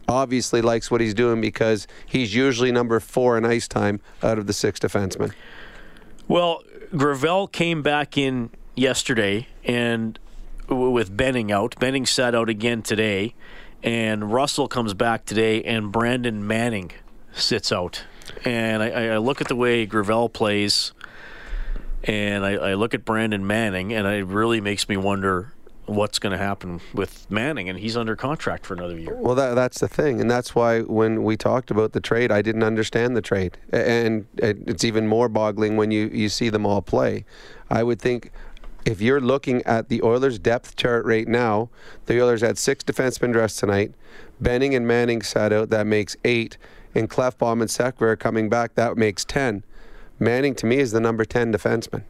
obviously 0.07 0.61
likes 0.61 0.89
what 0.89 0.99
he's 0.99 1.13
doing 1.13 1.41
because 1.41 1.87
he's 2.07 2.33
usually 2.33 2.71
number 2.71 2.99
four 2.99 3.37
in 3.37 3.45
ice 3.45 3.67
time 3.67 4.01
out 4.23 4.39
of 4.39 4.47
the 4.47 4.53
six 4.53 4.79
defensemen. 4.79 5.31
Well, 6.27 6.63
Gravel 6.95 7.47
came 7.47 7.83
back 7.83 8.17
in 8.17 8.49
yesterday 8.75 9.47
and 9.63 10.17
with 10.75 11.15
Benning 11.15 11.51
out. 11.51 11.75
Benning 11.79 12.05
sat 12.05 12.35
out 12.35 12.49
again 12.49 12.81
today, 12.81 13.33
and 13.81 14.31
Russell 14.31 14.67
comes 14.67 14.93
back 14.93 15.25
today, 15.25 15.63
and 15.63 15.91
Brandon 15.91 16.45
Manning 16.45 16.91
sits 17.33 17.71
out. 17.71 18.03
And 18.45 18.81
I, 18.81 19.13
I 19.13 19.17
look 19.17 19.41
at 19.41 19.47
the 19.47 19.55
way 19.55 19.85
Gravel 19.85 20.29
plays, 20.29 20.93
and 22.03 22.45
I, 22.45 22.53
I 22.53 22.73
look 22.75 22.93
at 22.93 23.05
Brandon 23.05 23.45
Manning, 23.45 23.93
and 23.93 24.07
it 24.07 24.25
really 24.25 24.61
makes 24.61 24.87
me 24.87 24.97
wonder 24.97 25.53
what's 25.85 26.17
going 26.17 26.31
to 26.31 26.37
happen 26.37 26.79
with 26.93 27.29
Manning, 27.29 27.67
and 27.67 27.77
he's 27.77 27.97
under 27.97 28.15
contract 28.15 28.65
for 28.65 28.73
another 28.73 28.97
year. 28.97 29.15
Well, 29.15 29.35
that, 29.35 29.55
that's 29.55 29.79
the 29.79 29.89
thing, 29.89 30.21
and 30.21 30.31
that's 30.31 30.55
why 30.55 30.81
when 30.81 31.23
we 31.23 31.35
talked 31.35 31.71
about 31.71 31.91
the 31.91 31.99
trade, 31.99 32.31
I 32.31 32.41
didn't 32.41 32.63
understand 32.63 33.17
the 33.17 33.21
trade, 33.21 33.57
and 33.71 34.25
it's 34.37 34.85
even 34.85 35.07
more 35.07 35.27
boggling 35.27 35.75
when 35.75 35.91
you, 35.91 36.07
you 36.13 36.29
see 36.29 36.49
them 36.49 36.65
all 36.65 36.81
play. 36.81 37.25
I 37.69 37.83
would 37.83 38.01
think 38.01 38.31
if 38.85 39.01
you're 39.01 39.21
looking 39.21 39.63
at 39.63 39.89
the 39.89 40.01
Oilers' 40.01 40.39
depth 40.39 40.75
chart 40.75 41.05
right 41.05 41.27
now, 41.27 41.69
the 42.05 42.21
Oilers 42.21 42.41
had 42.41 42.57
six 42.57 42.83
defensemen 42.83 43.31
dressed 43.31 43.59
tonight. 43.59 43.93
Benning 44.41 44.75
and 44.75 44.87
Manning 44.87 45.21
sat 45.21 45.53
out. 45.53 45.69
That 45.69 45.87
makes 45.87 46.17
eight. 46.25 46.57
And 46.95 47.09
Klefbom 47.09 47.61
and 47.61 47.69
Sekera 47.69 48.01
are 48.01 48.15
coming 48.15 48.49
back. 48.49 48.75
That 48.75 48.97
makes 48.97 49.25
10. 49.25 49.63
Manning, 50.19 50.53
to 50.55 50.65
me, 50.65 50.77
is 50.77 50.91
the 50.91 50.99
number 50.99 51.25
10 51.25 51.51
defenseman. 51.53 52.03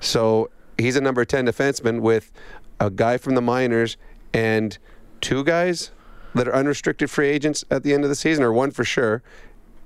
So 0.00 0.50
he's 0.76 0.96
a 0.96 1.00
number 1.00 1.24
10 1.24 1.46
defenseman 1.46 2.00
with 2.00 2.32
a 2.80 2.90
guy 2.90 3.18
from 3.18 3.34
the 3.34 3.42
minors 3.42 3.96
and 4.32 4.76
two 5.20 5.44
guys 5.44 5.90
that 6.34 6.48
are 6.48 6.54
unrestricted 6.54 7.10
free 7.10 7.28
agents 7.28 7.64
at 7.70 7.82
the 7.82 7.94
end 7.94 8.04
of 8.04 8.10
the 8.10 8.16
season, 8.16 8.44
or 8.44 8.52
one 8.52 8.70
for 8.70 8.84
sure, 8.84 9.22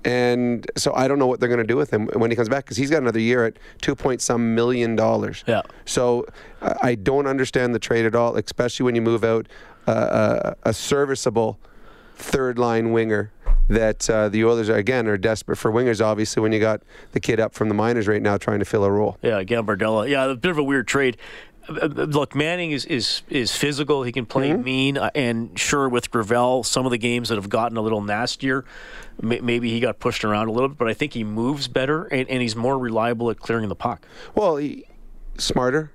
and 0.05 0.69
so 0.77 0.93
I 0.95 1.09
don't 1.09 1.19
know 1.19 1.27
what 1.27 1.41
they're 1.41 1.49
going 1.49 1.59
to 1.59 1.67
do 1.67 1.77
with 1.77 1.93
him 1.93 2.07
when 2.15 2.31
he 2.31 2.37
comes 2.37 2.49
back 2.49 2.65
because 2.65 2.77
he's 2.77 2.91
got 2.91 3.03
another 3.03 3.21
year 3.21 3.45
at 3.45 3.59
two 3.81 3.95
point 3.95 4.21
some 4.21 4.55
million 4.55 4.97
dollars. 4.97 5.45
Yeah. 5.47 5.63
So 5.85 6.27
I 6.61 6.95
don't 6.95 7.27
understand 7.27 7.75
the 7.75 7.79
trade 7.79 8.05
at 8.07 8.15
all, 8.15 8.37
especially 8.37 8.85
when 8.85 8.95
you 8.95 9.03
move 9.03 9.25
out 9.25 9.47
uh, 9.87 10.55
a, 10.65 10.71
a 10.71 10.73
serviceable 10.73 11.59
third 12.17 12.59
line 12.59 12.93
winger 12.93 13.33
that 13.69 14.09
uh, 14.11 14.29
the 14.29 14.45
Oilers 14.45 14.69
are, 14.69 14.77
again 14.77 15.07
are 15.07 15.17
desperate 15.17 15.57
for 15.57 15.71
wingers. 15.73 16.05
Obviously, 16.05 16.43
when 16.43 16.53
you 16.53 16.61
got 16.61 16.83
the 17.13 17.21
kid 17.21 17.41
up 17.41 17.55
from 17.55 17.69
the 17.69 17.75
minors 17.75 18.09
right 18.09 18.23
now 18.23 18.37
trying 18.37 18.59
to 18.59 18.65
fill 18.65 18.85
a 18.85 18.91
role. 18.91 19.19
Yeah, 19.23 19.43
Gambardella. 19.43 20.09
Yeah, 20.09 20.25
a 20.25 20.35
bit 20.35 20.51
of 20.51 20.59
a 20.59 20.63
weird 20.63 20.87
trade. 20.87 21.17
Look, 21.69 22.35
Manning 22.35 22.73
is, 22.73 22.85
is 22.87 23.23
is 23.29 23.55
physical. 23.55 24.03
He 24.03 24.11
can 24.11 24.27
play 24.27 24.51
mm-hmm. 24.51 24.63
mean, 24.63 24.99
uh, 24.99 25.11
and 25.15 25.57
sure, 25.59 25.89
with 25.89 26.11
Gravel, 26.11 26.65
some 26.65 26.85
of 26.87 26.91
the 26.91 26.99
games 26.99 27.29
that 27.29 27.37
have 27.37 27.49
gotten 27.49 27.77
a 27.77 27.81
little 27.81 28.01
nastier, 28.01 28.65
maybe 29.21 29.71
he 29.71 29.79
got 29.79 30.01
pushed 30.01 30.25
around 30.25 30.49
a 30.49 30.53
little 30.53 30.69
bit. 30.69 30.79
But 30.79 30.89
I 30.89 30.95
think 30.95 31.13
he 31.13 31.23
moves 31.23 31.69
better, 31.69 32.05
and, 32.07 32.29
and 32.29 32.43
he's 32.43 32.57
more 32.57 32.79
reliable 32.79 33.31
at 33.31 33.39
clearing 33.39 33.69
the 33.69 33.77
puck. 33.77 34.05
Well, 34.35 34.57
he, 34.57 34.87
smarter, 35.39 35.93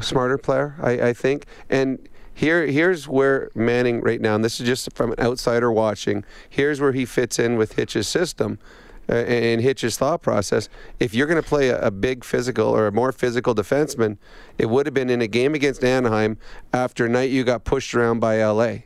smarter 0.00 0.38
player, 0.38 0.76
I, 0.80 1.08
I 1.08 1.12
think. 1.12 1.46
And 1.68 2.08
here, 2.32 2.66
here's 2.66 3.08
where 3.08 3.50
Manning 3.56 4.00
right 4.00 4.20
now, 4.20 4.36
and 4.36 4.44
this 4.44 4.60
is 4.60 4.66
just 4.66 4.92
from 4.94 5.10
an 5.12 5.18
outsider 5.18 5.72
watching. 5.72 6.24
Here's 6.48 6.80
where 6.80 6.92
he 6.92 7.04
fits 7.04 7.40
in 7.40 7.56
with 7.56 7.72
Hitch's 7.72 8.06
system 8.06 8.60
uh, 9.08 9.14
and 9.14 9.60
Hitch's 9.60 9.96
thought 9.96 10.22
process. 10.22 10.68
If 11.00 11.14
you're 11.14 11.26
going 11.26 11.42
to 11.42 11.48
play 11.48 11.68
a, 11.68 11.80
a, 11.80 11.90
big 11.90 12.24
physical 12.24 12.68
or 12.68 12.86
a 12.86 12.92
more 12.92 13.12
physical 13.12 13.54
defenseman, 13.54 14.18
it 14.58 14.66
would 14.66 14.86
have 14.86 14.94
been 14.94 15.10
in 15.10 15.22
a 15.22 15.26
game 15.26 15.54
against 15.54 15.82
Anaheim 15.82 16.36
after 16.72 17.06
a 17.06 17.08
night 17.08 17.30
you 17.30 17.44
got 17.44 17.64
pushed 17.64 17.94
around 17.94 18.20
by 18.20 18.42
LA. 18.42 18.78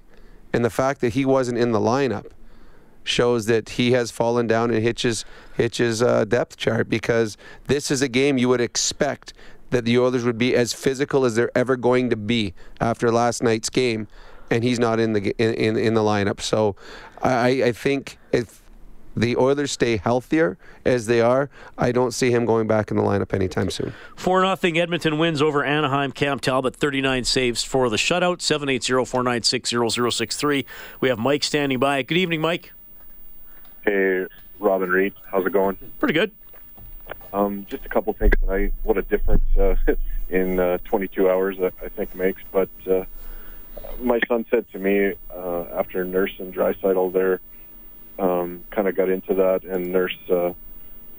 And 0.53 0.65
the 0.65 0.71
fact 0.71 1.01
that 1.01 1.15
he 1.15 1.25
wasn't 1.25 1.59
in 1.59 1.73
the 1.73 1.81
lineup 1.81 2.27
shows 3.05 3.47
that 3.47 3.71
he 3.71 3.93
has 3.93 4.11
fallen 4.11 4.47
down 4.47 4.71
in 4.71 4.83
Hitch's 4.83 5.25
Hitch's 5.57 6.03
uh, 6.03 6.25
depth 6.25 6.57
chart 6.57 6.89
because 6.89 7.37
this 7.67 7.91
is 7.91 8.01
a 8.01 8.09
game 8.09 8.39
you 8.39 8.49
would 8.49 8.61
expect 8.61 9.33
that 9.71 9.85
the 9.85 9.99
Oilers 9.99 10.25
would 10.25 10.39
be 10.39 10.55
as 10.55 10.73
physical 10.73 11.25
as 11.25 11.35
they're 11.35 11.51
ever 11.57 11.77
going 11.77 12.11
to 12.11 12.17
be 12.17 12.55
after 12.81 13.11
last 13.11 13.43
night's 13.43 13.71
game, 13.71 14.07
and 14.51 14.63
he's 14.63 14.79
not 14.79 15.01
in 15.01 15.15
the 15.15 15.35
in 15.43 15.55
in, 15.55 15.77
in 15.77 15.95
the 15.95 16.03
lineup. 16.03 16.41
So 16.41 16.77
I, 17.23 17.63
I 17.65 17.73
think 17.73 18.19
if 18.31 18.62
the 19.17 19.37
Oilers 19.37 19.73
stay 19.73 19.97
healthier 19.97 20.57
as 20.85 21.07
they 21.07 21.21
are, 21.21 21.51
I 21.79 21.93
don't 21.93 22.13
see 22.13 22.31
him 22.31 22.45
going 22.45 22.67
back 22.67 22.91
in 22.91 22.97
the 22.97 23.03
lineup 23.03 23.35
anytime 23.35 23.71
soon. 23.71 23.93
4 24.17 24.57
0 24.57 24.77
Edmonton 24.77 25.19
wins 25.19 25.43
over 25.43 25.65
Anaheim. 25.65 26.13
Cam 26.13 26.39
Talbot, 26.39 26.77
39 26.77 27.25
saves 27.25 27.63
for 27.63 27.89
the 27.89 27.97
shutout. 27.97 28.41
780 28.41 29.05
496 29.05 29.71
0063. 30.17 30.67
We 31.01 31.09
have 31.09 31.19
Mike 31.19 31.45
standing 31.45 31.79
by. 31.79 32.03
Good 32.03 32.19
evening, 32.19 32.41
Mike. 32.41 32.73
Hey, 33.85 34.27
Robin 34.59 34.91
Reed. 34.91 35.15
How's 35.31 35.47
it 35.47 35.53
going? 35.53 35.77
Pretty 35.99 36.15
good. 36.15 36.31
Um, 37.33 37.67
just 37.69 37.85
a 37.85 37.89
couple 37.89 38.13
things 38.13 38.35
tonight. 38.41 38.73
What 38.83 38.99
a 38.99 39.03
difference 39.03 39.45
uh, 39.59 39.75
in 40.31 40.61
uh, 40.61 40.79
22 40.85 41.29
hours 41.29 41.59
that 41.59 41.75
I 41.83 41.89
think 41.89 42.15
makes. 42.15 42.43
But 42.53 42.69
uh, 42.89 43.05
my 44.01 44.21
son 44.29 44.45
said 44.51 44.71
to 44.73 44.79
me 44.79 45.15
uh, 45.35 45.65
after 45.75 46.05
Nurse 46.05 46.33
and 46.39 46.55
Draisaitl 46.55 47.13
there 47.13 47.41
um, 48.19 48.65
kind 48.71 48.89
of 48.89 48.97
got 48.97 49.09
into 49.09 49.35
that, 49.35 49.65
and 49.65 49.93
Nurse 49.93 50.17
uh, 50.31 50.53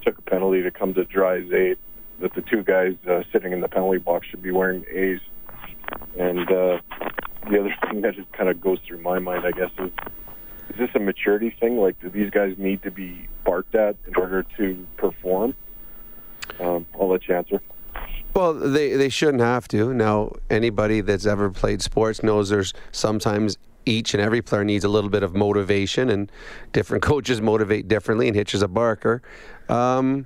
took 0.04 0.18
a 0.18 0.22
penalty 0.22 0.62
to 0.64 0.72
come 0.72 0.94
to 0.94 1.06
Drai's 1.06 1.52
aid. 1.52 1.78
That 2.20 2.34
the 2.36 2.42
two 2.42 2.64
guys 2.64 2.96
uh, 3.10 3.24
sitting 3.32 3.52
in 3.52 3.62
the 3.62 3.68
penalty 3.68 3.98
box 3.98 4.28
should 4.28 4.42
be 4.44 4.52
wearing 4.52 4.86
A's. 4.92 5.20
And 6.18 6.40
uh, 6.50 6.80
the 7.50 7.60
other 7.60 7.76
thing 7.88 8.02
that 8.02 8.16
just 8.16 8.32
kind 8.32 8.50
of 8.50 8.62
goes 8.62 8.80
through 8.88 9.02
my 9.02 9.20
mind, 9.20 9.46
I 9.46 9.52
guess, 9.52 9.72
is 9.80 9.92
is 10.70 10.78
this 10.78 10.90
a 10.96 11.00
maturity 11.00 11.56
thing? 11.60 11.78
Like, 11.78 12.00
do 12.00 12.10
these 12.10 12.30
guys 12.30 12.56
need 12.58 12.82
to 12.84 12.92
be 12.92 13.28
barked 13.44 13.76
at 13.76 13.96
in 14.08 14.16
order 14.16 14.44
to 14.58 14.88
perform? 14.98 15.56
Um, 16.60 16.86
I'll 17.00 17.10
let 17.10 17.28
you 17.28 17.36
answer. 17.36 17.62
Well, 18.34 18.54
they, 18.54 18.96
they 18.96 19.10
shouldn't 19.10 19.42
have 19.42 19.68
to. 19.70 19.94
Now, 19.94 20.32
anybody 20.50 21.02
that's 21.02 21.26
ever 21.26 21.52
played 21.52 21.82
sports 21.82 22.24
knows 22.24 22.50
there's 22.50 22.74
sometimes 22.92 23.58
each 23.86 24.14
and 24.14 24.22
every 24.22 24.42
player 24.42 24.64
needs 24.64 24.84
a 24.84 24.90
little 24.90 25.10
bit 25.10 25.24
of 25.24 25.36
motivation, 25.36 26.10
and 26.10 26.32
different 26.72 27.04
coaches 27.12 27.42
motivate 27.42 27.88
differently, 27.88 28.28
and 28.28 28.36
Hitch 28.36 28.54
is 28.54 28.62
a 28.62 28.68
barker. 28.68 29.22
Um, 29.70 30.26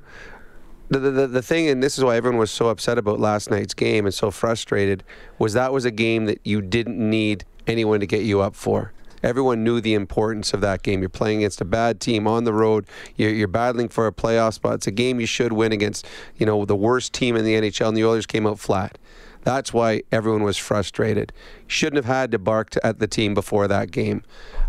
the, 0.89 0.99
the, 0.99 1.27
the 1.27 1.41
thing, 1.41 1.67
and 1.67 1.83
this 1.83 1.97
is 1.97 2.03
why 2.03 2.15
everyone 2.15 2.39
was 2.39 2.51
so 2.51 2.69
upset 2.69 2.97
about 2.97 3.19
last 3.19 3.51
night's 3.51 3.73
game 3.73 4.05
and 4.05 4.13
so 4.13 4.31
frustrated, 4.31 5.03
was 5.37 5.53
that 5.53 5.73
was 5.73 5.85
a 5.85 5.91
game 5.91 6.25
that 6.25 6.39
you 6.45 6.61
didn't 6.61 6.97
need 6.97 7.43
anyone 7.67 7.99
to 7.99 8.07
get 8.07 8.21
you 8.21 8.39
up 8.39 8.55
for. 8.55 8.93
Everyone 9.23 9.63
knew 9.63 9.81
the 9.81 9.95
importance 9.95 10.53
of 10.53 10.61
that 10.61 10.83
game. 10.83 11.01
You're 11.01 11.09
playing 11.09 11.39
against 11.39 11.59
a 11.59 11.65
bad 11.65 11.99
team 11.99 12.27
on 12.27 12.43
the 12.43 12.53
road. 12.53 12.85
You're, 13.15 13.31
you're 13.31 13.47
battling 13.47 13.89
for 13.89 14.07
a 14.07 14.11
playoff 14.11 14.53
spot. 14.53 14.75
It's 14.75 14.87
a 14.87 14.91
game 14.91 15.19
you 15.19 15.25
should 15.25 15.51
win 15.51 15.71
against, 15.71 16.05
you 16.37 16.45
know, 16.45 16.65
the 16.65 16.75
worst 16.75 17.13
team 17.13 17.35
in 17.35 17.43
the 17.43 17.55
NHL, 17.55 17.89
and 17.89 17.97
the 17.97 18.05
Oilers 18.05 18.27
came 18.27 18.45
out 18.45 18.59
flat 18.59 18.97
That's 19.47 19.71
why 19.71 20.01
everyone 20.11 20.43
was 20.43 20.57
frustrated. 20.57 21.31
Shouldn't 21.67 21.95
have 21.95 22.13
had 22.13 22.31
to 22.31 22.37
bark 22.37 22.71
to, 22.71 22.85
at 22.85 22.99
the 22.99 23.07
team 23.07 23.33
before 23.33 23.65
that 23.69 23.91
game. 23.91 24.23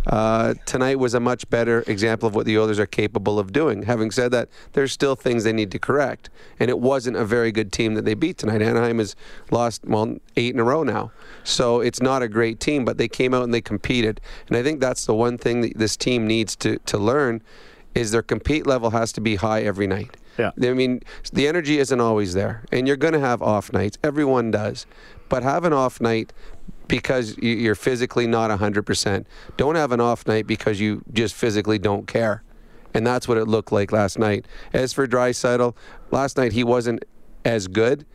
Uh, 0.06 0.54
tonight 0.66 1.00
was 1.00 1.14
a 1.14 1.18
much 1.18 1.50
better 1.50 1.82
example 1.88 2.28
of 2.28 2.36
what 2.36 2.46
the 2.46 2.56
Oilers 2.56 2.78
are 2.78 2.86
capable 2.86 3.40
of 3.40 3.52
doing. 3.52 3.82
Having 3.82 4.12
said 4.12 4.30
that, 4.30 4.48
there's 4.74 4.92
still 4.92 5.16
things 5.16 5.42
they 5.42 5.52
need 5.52 5.72
to 5.72 5.80
correct, 5.80 6.30
and 6.60 6.70
it 6.70 6.78
wasn't 6.78 7.16
a 7.16 7.24
very 7.24 7.50
good 7.50 7.72
team 7.72 7.94
that 7.94 8.04
they 8.04 8.14
beat 8.14 8.38
tonight. 8.38 8.62
Anaheim 8.62 9.00
has 9.00 9.16
lost 9.50 9.84
well 9.84 10.18
eight 10.36 10.54
in 10.54 10.60
a 10.60 10.64
row 10.64 10.84
now, 10.84 11.10
so 11.42 11.80
it's 11.80 12.00
not 12.00 12.22
a 12.22 12.28
great 12.28 12.60
team. 12.60 12.84
But 12.84 12.98
they 12.98 13.08
came 13.08 13.34
out 13.34 13.42
and 13.42 13.52
they 13.52 13.60
competed, 13.60 14.20
and 14.46 14.56
I 14.56 14.62
think 14.62 14.78
that's 14.78 15.06
the 15.06 15.14
one 15.14 15.38
thing 15.38 15.60
that 15.62 15.76
this 15.76 15.96
team 15.96 16.24
needs 16.24 16.54
to 16.54 16.78
to 16.78 16.98
learn 16.98 17.42
is 17.96 18.12
their 18.12 18.22
compete 18.22 18.64
level 18.64 18.90
has 18.90 19.10
to 19.14 19.20
be 19.20 19.34
high 19.34 19.62
every 19.62 19.88
night. 19.88 20.16
Yeah. 20.38 20.52
I 20.62 20.72
mean, 20.72 21.02
the 21.32 21.48
energy 21.48 21.78
isn't 21.78 22.00
always 22.00 22.34
there, 22.34 22.64
and 22.70 22.86
you're 22.86 22.96
going 22.96 23.14
to 23.14 23.20
have 23.20 23.42
off 23.42 23.72
nights. 23.72 23.98
Everyone 24.04 24.50
does, 24.50 24.86
but 25.28 25.42
have 25.42 25.64
an 25.64 25.72
off 25.72 26.00
night 26.00 26.32
because 26.86 27.36
you're 27.38 27.74
physically 27.74 28.26
not 28.26 28.50
100%. 28.50 29.24
Don't 29.56 29.74
have 29.74 29.92
an 29.92 30.00
off 30.00 30.26
night 30.26 30.46
because 30.46 30.80
you 30.80 31.02
just 31.12 31.34
physically 31.34 31.78
don't 31.78 32.06
care. 32.06 32.42
And 32.94 33.06
that's 33.06 33.28
what 33.28 33.36
it 33.36 33.44
looked 33.44 33.70
like 33.70 33.92
last 33.92 34.18
night. 34.18 34.46
As 34.72 34.92
for 34.92 35.06
Draisaitl, 35.06 35.74
last 36.10 36.36
night 36.38 36.52
he 36.52 36.64
wasn't 36.64 37.04
as 37.44 37.68
good, 37.68 38.06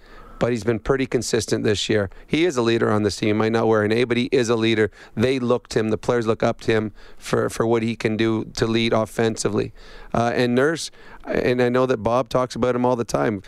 but 0.44 0.52
he's 0.52 0.66
been 0.66 0.78
pretty 0.78 1.06
consistent 1.06 1.64
this 1.64 1.88
year. 1.88 2.10
He 2.28 2.44
is 2.44 2.58
a 2.58 2.62
leader 2.62 2.92
on 2.92 3.04
this 3.04 3.16
team. 3.16 3.28
He 3.28 3.34
might 3.34 3.54
not 3.54 3.66
wear 3.66 3.84
an 3.84 3.94
A, 3.94 4.04
but 4.04 4.18
he 4.18 4.28
is 4.30 4.50
a 4.50 4.58
leader. 4.58 4.92
They 5.16 5.40
look 5.40 5.70
to 5.70 5.80
him. 5.80 5.88
The 5.88 5.98
players 5.98 6.28
look 6.28 6.44
up 6.44 6.60
to 6.62 6.72
him 6.74 6.92
for, 7.18 7.50
for 7.50 7.66
what 7.66 7.82
he 7.82 7.96
can 7.96 8.18
do 8.18 8.44
to 8.56 8.68
lead 8.68 8.92
offensively. 8.92 9.72
Uh, 10.14 10.34
and 10.36 10.54
Nurse, 10.54 10.92
and 11.24 11.62
I 11.62 11.70
know 11.70 11.86
that 11.86 12.04
Bob 12.04 12.28
talks 12.28 12.58
about 12.58 12.76
him 12.76 12.86
all 12.86 12.98
the 12.98 13.06
time. 13.06 13.42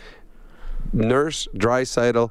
Nurse, 0.90 1.46
Draisaitl, 1.54 2.30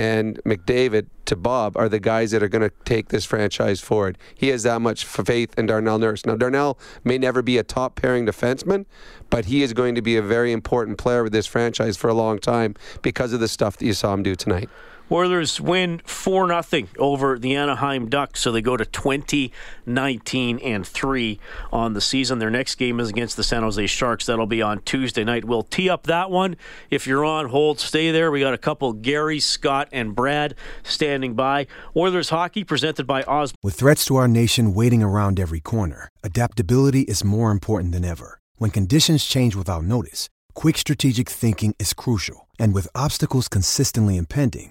and 0.00 0.42
McDavid 0.44 1.08
to 1.26 1.36
Bob 1.36 1.76
are 1.76 1.86
the 1.86 2.00
guys 2.00 2.30
that 2.30 2.42
are 2.42 2.48
going 2.48 2.62
to 2.62 2.72
take 2.86 3.10
this 3.10 3.26
franchise 3.26 3.82
forward. 3.82 4.16
He 4.34 4.48
has 4.48 4.62
that 4.62 4.80
much 4.80 5.04
faith 5.04 5.52
in 5.58 5.66
Darnell 5.66 5.98
Nurse. 5.98 6.24
Now, 6.24 6.36
Darnell 6.36 6.78
may 7.04 7.18
never 7.18 7.42
be 7.42 7.58
a 7.58 7.62
top 7.62 7.96
pairing 7.96 8.24
defenseman, 8.24 8.86
but 9.28 9.44
he 9.44 9.62
is 9.62 9.74
going 9.74 9.94
to 9.96 10.00
be 10.00 10.16
a 10.16 10.22
very 10.22 10.52
important 10.52 10.96
player 10.96 11.22
with 11.22 11.34
this 11.34 11.46
franchise 11.46 11.98
for 11.98 12.08
a 12.08 12.14
long 12.14 12.38
time 12.38 12.76
because 13.02 13.34
of 13.34 13.40
the 13.40 13.48
stuff 13.48 13.76
that 13.76 13.84
you 13.84 13.92
saw 13.92 14.14
him 14.14 14.22
do 14.22 14.34
tonight. 14.34 14.70
Oilers 15.12 15.60
win 15.60 16.00
4 16.04 16.62
0 16.62 16.86
over 16.98 17.38
the 17.38 17.56
Anaheim 17.56 18.08
Ducks, 18.08 18.40
so 18.40 18.52
they 18.52 18.62
go 18.62 18.76
to 18.76 18.84
20, 18.84 19.52
19, 19.86 20.58
and 20.60 20.86
3 20.86 21.40
on 21.72 21.94
the 21.94 22.00
season. 22.00 22.38
Their 22.38 22.50
next 22.50 22.76
game 22.76 23.00
is 23.00 23.08
against 23.08 23.36
the 23.36 23.42
San 23.42 23.62
Jose 23.62 23.86
Sharks. 23.86 24.26
That'll 24.26 24.46
be 24.46 24.62
on 24.62 24.82
Tuesday 24.82 25.24
night. 25.24 25.44
We'll 25.44 25.62
tee 25.62 25.90
up 25.90 26.04
that 26.04 26.30
one. 26.30 26.56
If 26.90 27.06
you're 27.06 27.24
on 27.24 27.48
hold, 27.48 27.80
stay 27.80 28.10
there. 28.10 28.30
We 28.30 28.40
got 28.40 28.54
a 28.54 28.58
couple 28.58 28.92
Gary, 28.92 29.40
Scott, 29.40 29.88
and 29.92 30.14
Brad 30.14 30.54
standing 30.82 31.34
by. 31.34 31.66
Oilers 31.96 32.30
hockey 32.30 32.64
presented 32.64 33.06
by 33.06 33.22
Oz. 33.24 33.52
With 33.62 33.74
threats 33.74 34.04
to 34.06 34.16
our 34.16 34.28
nation 34.28 34.74
waiting 34.74 35.02
around 35.02 35.40
every 35.40 35.60
corner, 35.60 36.08
adaptability 36.22 37.02
is 37.02 37.24
more 37.24 37.50
important 37.50 37.92
than 37.92 38.04
ever. 38.04 38.38
When 38.56 38.70
conditions 38.70 39.24
change 39.24 39.56
without 39.56 39.84
notice, 39.84 40.28
quick 40.54 40.76
strategic 40.76 41.28
thinking 41.28 41.74
is 41.78 41.94
crucial. 41.94 42.46
And 42.58 42.74
with 42.74 42.88
obstacles 42.94 43.48
consistently 43.48 44.18
impending, 44.18 44.70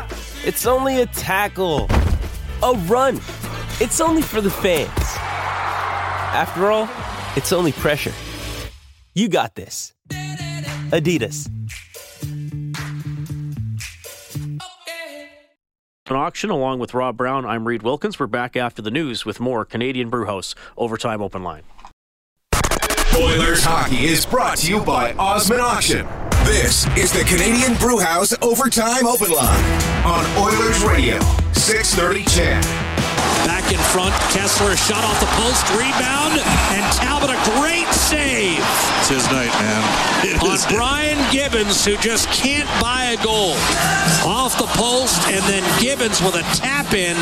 It's 0.43 0.65
only 0.65 1.01
a 1.01 1.05
tackle. 1.05 1.87
A 2.63 2.73
run. 2.87 3.17
It's 3.79 4.01
only 4.01 4.23
for 4.23 4.41
the 4.41 4.49
fans. 4.49 4.89
After 6.33 6.71
all, 6.71 6.89
it's 7.35 7.53
only 7.53 7.71
pressure. 7.71 8.13
You 9.13 9.29
got 9.29 9.53
this. 9.53 9.93
Adidas. 10.89 11.47
An 16.07 16.15
auction 16.17 16.49
along 16.49 16.79
with 16.79 16.95
Rob 16.95 17.17
Brown. 17.17 17.45
I'm 17.45 17.67
Reed 17.67 17.83
Wilkins. 17.83 18.19
We're 18.19 18.25
back 18.25 18.57
after 18.57 18.81
the 18.81 18.91
news 18.91 19.25
with 19.25 19.39
more 19.39 19.63
Canadian 19.63 20.09
Brewhouse 20.09 20.55
Overtime 20.75 21.21
Open 21.21 21.43
Line. 21.43 21.63
Oilers 23.15 23.63
hockey 23.63 24.05
is 24.05 24.25
brought 24.25 24.57
to 24.57 24.71
you 24.71 24.81
by 24.81 25.13
Osmond 25.13 25.61
Auction. 25.61 26.07
This 26.45 26.87
is 26.97 27.11
the 27.11 27.23
Canadian 27.23 27.75
Brewhouse 27.75 28.33
Overtime 28.41 29.05
Open 29.05 29.31
Line 29.31 29.81
on 30.03 30.25
Oilers 30.37 30.83
Radio, 30.83 31.19
630 31.53 32.23
CHED. 32.25 32.63
Back 33.71 33.79
in 33.79 33.85
front, 33.85 34.13
Kesler 34.35 34.75
shot 34.75 35.05
off 35.05 35.17
the 35.21 35.25
post, 35.27 35.69
rebound, 35.69 36.37
and 36.75 36.83
Talbot 36.93 37.29
a 37.29 37.37
great 37.57 37.87
save. 37.93 38.59
It's 38.99 39.07
his 39.07 39.25
night, 39.27 39.53
man. 39.61 40.07
It 40.31 40.39
on 40.43 40.53
is- 40.53 40.67
Brian 40.67 41.17
Gibbons, 41.31 41.83
who 41.83 41.97
just 41.97 42.29
can't 42.29 42.69
buy 42.79 43.05
a 43.05 43.17
goal. 43.23 43.55
Off 44.23 44.55
the 44.57 44.67
post, 44.67 45.27
and 45.29 45.43
then 45.45 45.63
Gibbons 45.81 46.21
with 46.21 46.35
a 46.35 46.43
tap 46.55 46.93
in, 46.93 47.17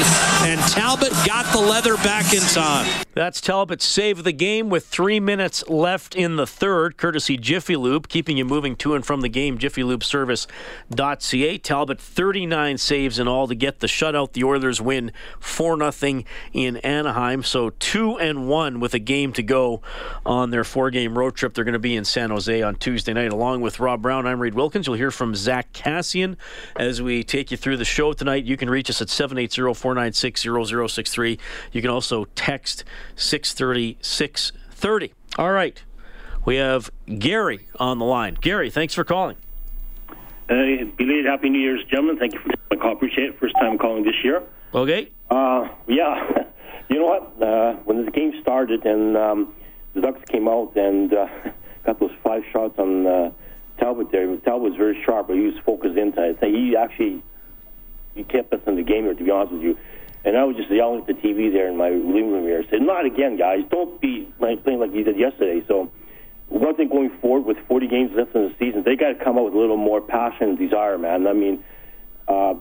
and 0.45 0.59
Talbot 0.71 1.13
got 1.25 1.45
the 1.53 1.61
leather 1.61 1.95
back 1.97 2.33
in 2.33 2.41
time. 2.41 2.85
That's 3.13 3.39
Talbot's 3.39 3.85
save 3.85 4.17
of 4.19 4.25
the 4.25 4.33
game 4.33 4.67
with 4.69 4.85
three 4.85 5.21
minutes 5.21 5.63
left 5.69 6.13
in 6.13 6.35
the 6.35 6.45
third, 6.45 6.97
courtesy 6.97 7.37
Jiffy 7.37 7.77
Lube, 7.77 8.09
keeping 8.09 8.35
you 8.35 8.43
moving 8.43 8.75
to 8.77 8.95
and 8.95 9.05
from 9.05 9.21
the 9.21 9.29
game. 9.29 9.57
JiffyLubeService.ca. 9.57 11.57
Talbot 11.59 12.01
39 12.01 12.77
saves 12.77 13.17
in 13.17 13.29
all 13.29 13.47
to 13.47 13.55
get 13.55 13.79
the 13.79 13.87
shutout. 13.87 14.33
The 14.33 14.43
Oilers 14.43 14.81
win 14.81 15.13
4 15.39 15.91
0 15.91 16.23
in 16.53 16.77
Anaheim. 16.77 17.43
So 17.43 17.71
2 17.71 18.19
and 18.19 18.47
1 18.47 18.79
with 18.79 18.93
a 18.93 18.99
game 18.99 19.33
to 19.33 19.43
go 19.43 19.81
on 20.25 20.49
their 20.49 20.63
four 20.63 20.89
game 20.89 21.17
road 21.17 21.35
trip. 21.35 21.53
They're 21.53 21.63
going 21.63 21.73
to 21.73 21.79
be 21.79 21.95
in 21.95 22.05
San 22.05 22.29
Jose 22.29 22.61
on 22.61 22.75
Tuesday 22.75 23.13
night. 23.13 23.31
Along 23.31 23.61
with 23.61 23.79
Rob 23.79 24.01
Brown, 24.01 24.25
I'm 24.25 24.39
Reed 24.39 24.53
Wilkins. 24.53 24.87
You'll 24.87 24.95
hear 24.95 25.11
from 25.11 25.35
Zack 25.35 25.71
Kassian 25.73 26.37
as 26.77 27.01
we 27.01 27.23
take 27.23 27.51
you 27.51 27.57
through 27.57 27.77
the 27.77 27.85
show 27.85 28.13
tonight. 28.13 28.45
You 28.45 28.57
can 28.57 28.69
reach 28.69 28.89
us 28.89 29.01
at 29.01 29.09
780 29.09 29.73
496 29.73 30.41
0063. 30.93 31.39
You 31.71 31.81
can 31.81 31.89
also 31.89 32.25
text 32.35 32.83
630 33.15 33.97
630. 34.01 35.13
All 35.37 35.51
right. 35.51 35.81
We 36.45 36.55
have 36.55 36.89
Gary 37.05 37.67
on 37.79 37.99
the 37.99 38.05
line. 38.05 38.35
Gary, 38.39 38.69
thanks 38.69 38.93
for 38.93 39.03
calling. 39.03 39.35
Uh, 40.49 40.85
belated 40.97 41.25
Happy 41.25 41.49
New 41.49 41.59
Year's, 41.59 41.83
gentlemen. 41.85 42.17
Thank 42.17 42.33
you 42.33 42.39
for 42.39 42.49
my 42.71 42.77
call. 42.81 42.93
Appreciate 42.93 43.29
it. 43.29 43.39
First 43.39 43.55
time 43.55 43.77
calling 43.77 44.03
this 44.03 44.15
year. 44.23 44.41
Okay. 44.73 45.11
Uh, 45.29 45.67
yeah. 45.87 46.43
you 46.89 46.99
know 46.99 47.05
what? 47.05 47.41
Uh, 47.41 47.73
when 47.85 48.05
the 48.05 48.11
game 48.11 48.33
started 48.41 48.85
and 48.85 49.15
um, 49.15 49.55
the 49.93 50.01
Ducks 50.01 50.21
came 50.29 50.47
out 50.47 50.75
and 50.75 51.13
uh, 51.13 51.27
got 51.85 51.99
those 51.99 52.11
five 52.23 52.43
shots 52.51 52.77
on 52.77 53.05
uh, 53.05 53.31
Talbot 53.79 54.11
there, 54.11 54.25
Talbot 54.37 54.71
was 54.71 54.75
very 54.77 55.01
sharp, 55.05 55.27
but 55.27 55.35
he 55.35 55.43
was 55.43 55.55
focused 55.65 55.97
inside. 55.97 56.37
So 56.39 56.47
he 56.47 56.75
actually 56.75 57.23
he 58.15 58.23
kept 58.23 58.53
us 58.53 58.61
in 58.67 58.75
the 58.75 58.83
game 58.83 59.03
here, 59.03 59.13
to 59.13 59.23
be 59.23 59.31
honest 59.31 59.53
with 59.53 59.61
you. 59.61 59.77
And 60.25 60.37
I 60.37 60.43
was 60.43 60.57
just 60.57 60.69
yelling 60.69 61.01
at 61.01 61.07
the 61.07 61.13
TV 61.13 61.51
there 61.51 61.67
in 61.69 61.77
my 61.77 61.89
living 61.89 62.31
room 62.31 62.43
here. 62.43 62.63
I 62.65 62.69
said, 62.69 62.81
not 62.81 63.05
again, 63.05 63.37
guys. 63.37 63.63
Don't 63.71 64.01
be 64.01 64.27
playing 64.37 64.79
like 64.79 64.93
you 64.93 65.05
did 65.05 65.17
yesterday. 65.17 65.63
So 65.67 65.89
one 66.49 66.75
thing 66.75 66.89
going 66.89 67.11
forward 67.21 67.45
with 67.45 67.57
40 67.67 67.87
games 67.87 68.11
left 68.13 68.35
in 68.35 68.49
the 68.49 68.55
season, 68.59 68.83
they 68.83 68.97
got 68.97 69.09
to 69.09 69.23
come 69.23 69.37
out 69.37 69.45
with 69.45 69.53
a 69.53 69.57
little 69.57 69.77
more 69.77 70.01
passion 70.01 70.49
and 70.49 70.57
desire, 70.57 70.97
man. 70.97 71.25
I 71.25 71.33
mean, 71.33 71.63
uh, 72.27 72.55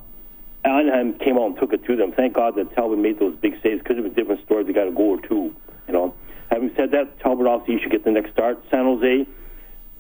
Anaheim 0.64 1.14
came 1.18 1.38
out 1.38 1.46
and 1.46 1.56
took 1.56 1.72
it 1.72 1.84
to 1.84 1.96
them. 1.96 2.12
Thank 2.12 2.34
God 2.34 2.56
that 2.56 2.74
Talbot 2.74 2.98
made 2.98 3.18
those 3.18 3.36
big 3.36 3.60
saves. 3.62 3.82
Could 3.82 3.96
have 3.96 4.04
been 4.04 4.12
a 4.12 4.14
different 4.14 4.44
story. 4.44 4.64
They 4.64 4.72
got 4.72 4.88
a 4.88 4.92
goal 4.92 5.18
or 5.18 5.20
two, 5.20 5.54
you 5.86 5.92
know. 5.92 6.14
Having 6.50 6.72
said 6.76 6.90
that, 6.92 7.20
Talbot 7.20 7.46
obviously 7.46 7.82
should 7.82 7.92
get 7.92 8.04
the 8.04 8.10
next 8.10 8.32
start. 8.32 8.62
San 8.70 8.84
Jose 8.84 9.26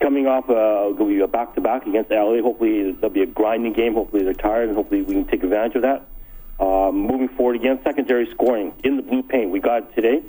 coming 0.00 0.26
off 0.26 0.48
a, 0.48 0.94
will 0.96 1.06
be 1.06 1.20
a 1.20 1.28
back-to-back 1.28 1.86
against 1.86 2.10
LA. 2.10 2.40
Hopefully 2.40 2.92
there'll 2.92 3.10
be 3.10 3.22
a 3.22 3.26
grinding 3.26 3.72
game. 3.72 3.94
Hopefully 3.94 4.22
they're 4.22 4.34
tired, 4.34 4.68
and 4.68 4.76
hopefully 4.76 5.02
we 5.02 5.14
can 5.14 5.24
take 5.26 5.42
advantage 5.42 5.76
of 5.76 5.82
that. 5.82 6.06
Uh, 6.58 6.90
moving 6.92 7.28
forward 7.28 7.56
again, 7.56 7.78
secondary 7.84 8.28
scoring 8.30 8.72
in 8.82 8.96
the 8.96 9.02
blue 9.02 9.22
paint. 9.22 9.50
We 9.50 9.60
got 9.60 9.84
it 9.84 9.94
today. 9.94 10.22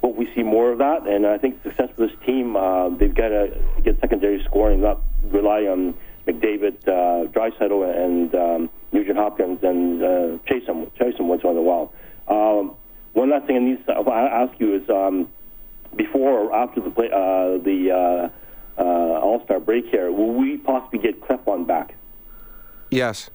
Hope 0.00 0.14
we 0.14 0.32
see 0.34 0.42
more 0.42 0.70
of 0.70 0.78
that, 0.78 1.06
and 1.08 1.26
I 1.26 1.38
think 1.38 1.62
success 1.62 1.90
for 1.96 2.06
this 2.06 2.16
team, 2.24 2.54
uh, 2.54 2.90
they've 2.90 3.14
got 3.14 3.28
to 3.28 3.58
get 3.82 3.98
secondary 4.00 4.44
scoring, 4.44 4.82
not 4.82 5.00
rely 5.24 5.62
on 5.62 5.94
McDavid, 6.26 6.86
uh, 6.86 7.28
Draisaitl, 7.28 8.04
and 8.04 8.34
um, 8.34 8.70
Nugent 8.96 9.18
Hopkins, 9.18 9.58
and 9.62 10.02
uh, 10.02 10.38
chase 10.46 10.66
them 10.66 10.90
once 11.28 11.42
in 11.44 11.50
a 11.50 11.62
while. 11.62 11.92
Um, 12.28 12.74
one 13.12 13.30
last 13.30 13.46
thing 13.46 13.56
I 13.56 13.60
need 13.60 13.86
to 13.86 13.92
ask 13.92 14.58
you 14.58 14.76
is 14.76 14.88
um, 14.88 15.28
before 15.94 16.32
or 16.38 16.54
after 16.54 16.80
the 16.80 16.90
play, 16.90 17.06
uh, 17.06 17.58
the 17.58 17.90
uh, 17.92 18.80
uh, 18.80 19.20
All 19.20 19.42
Star 19.44 19.60
break 19.60 19.86
here, 19.86 20.10
will 20.10 20.32
we 20.32 20.56
possibly 20.56 20.98
get 20.98 21.20
Klefbom 21.20 21.66
back? 21.66 21.94
Yes. 22.90 23.30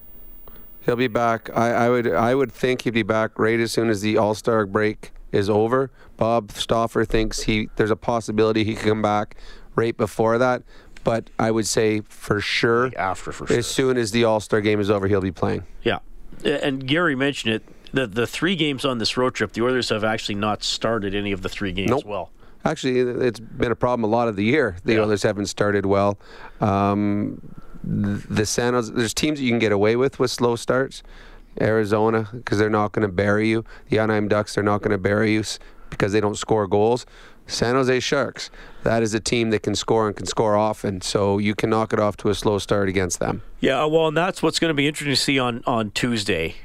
He'll 0.82 0.96
be 0.96 1.08
back. 1.08 1.50
I, 1.56 1.72
I 1.72 1.90
would 1.90 2.08
I 2.08 2.34
would 2.34 2.52
think 2.52 2.82
he'd 2.82 2.96
be 2.96 3.04
back 3.04 3.38
right 3.38 3.60
as 3.60 3.72
soon 3.72 3.90
as 3.90 4.02
the 4.02 4.18
All 4.18 4.34
Star 4.34 4.66
break 4.66 5.12
is 5.32 5.48
over. 5.48 5.92
Bob 6.18 6.52
Stauffer 6.52 7.06
thinks 7.06 7.44
he 7.44 7.70
there's 7.76 7.92
a 7.92 7.96
possibility 7.96 8.64
he 8.64 8.74
could 8.74 8.88
come 8.88 9.02
back 9.02 9.36
right 9.76 9.96
before 9.96 10.40
that. 10.40 10.64
But 11.04 11.30
I 11.40 11.50
would 11.52 11.68
say 11.68 12.02
for 12.02 12.40
sure 12.40 12.92
after 12.98 13.32
for 13.32 13.52
as 13.52 13.68
soon 13.68 13.98
as 13.98 14.12
the 14.12 14.24
All 14.24 14.40
Star 14.40 14.62
game 14.62 14.80
is 14.80 14.90
over, 14.90 15.08
he'll 15.08 15.22
be 15.22 15.32
playing. 15.32 15.64
Yeah, 15.84 16.00
and 16.44 16.86
Gary 16.86 17.16
mentioned 17.16 17.56
it. 17.56 17.64
The 17.94 18.08
the 18.08 18.28
three 18.28 18.56
games 18.56 18.86
on 18.86 19.00
this 19.00 19.18
road 19.18 19.34
trip, 19.36 19.54
the 19.54 19.64
Oilers 19.64 19.90
have 19.90 20.04
actually 20.04 20.36
not 20.36 20.64
started 20.64 21.14
any 21.16 21.32
of 21.32 21.42
the 21.42 21.50
three 21.50 21.72
games 21.72 21.90
Nope. 21.90 22.06
well. 22.06 22.32
Actually, 22.64 23.00
it's 23.26 23.40
been 23.40 23.72
a 23.72 23.76
problem 23.76 24.04
a 24.04 24.16
lot 24.16 24.28
of 24.28 24.36
the 24.36 24.44
year. 24.44 24.78
The 24.86 25.02
Oilers 25.02 25.24
haven't 25.24 25.48
started 25.48 25.86
well. 25.86 26.20
Um, 26.62 27.42
the 27.84 28.46
San 28.46 28.74
Jose, 28.74 28.94
there's 28.94 29.16
teams 29.16 29.40
that 29.40 29.44
you 29.46 29.50
can 29.52 29.60
get 29.60 29.72
away 29.72 29.96
with 29.96 30.20
with 30.20 30.30
slow 30.30 30.56
starts. 30.56 31.02
Arizona, 31.60 32.30
because 32.32 32.60
they're 32.60 32.70
not 32.70 32.94
going 32.94 33.06
to 33.06 33.12
bury 33.14 33.50
you. 33.50 33.66
The 33.90 34.00
Anaheim 34.00 34.28
Ducks, 34.30 34.56
they're 34.56 34.64
not 34.64 34.82
going 34.82 34.92
to 34.92 34.98
bury 34.98 35.34
you 35.34 35.44
because 35.90 36.14
they 36.14 36.22
don't 36.22 36.38
score 36.38 36.66
goals. 36.68 37.06
San 37.52 37.76
Jose 37.76 38.00
Sharks, 38.00 38.50
that 38.84 39.04
is 39.04 39.14
a 39.14 39.20
team 39.20 39.50
that 39.52 39.64
can 39.64 39.76
score 39.76 40.08
and 40.08 40.16
can 40.16 40.26
score 40.26 40.56
often. 40.56 41.02
So 41.02 41.38
you 41.38 41.56
can 41.56 41.70
knock 41.70 41.94
it 41.94 42.00
off 42.00 42.18
to 42.18 42.30
a 42.30 42.36
slow 42.36 42.58
start 42.58 42.90
against 42.90 43.20
them. 43.20 43.44
Yeah, 43.60 43.84
uh, 43.84 43.88
well, 43.88 44.08
and 44.08 44.18
that's 44.18 44.42
what's 44.42 44.60
going 44.60 44.70
to 44.70 44.76
be 44.76 44.88
interesting 44.88 45.14
to 45.14 45.22
see 45.22 45.40
on, 45.40 45.64
on 45.68 45.92
Tuesday. 45.92 46.56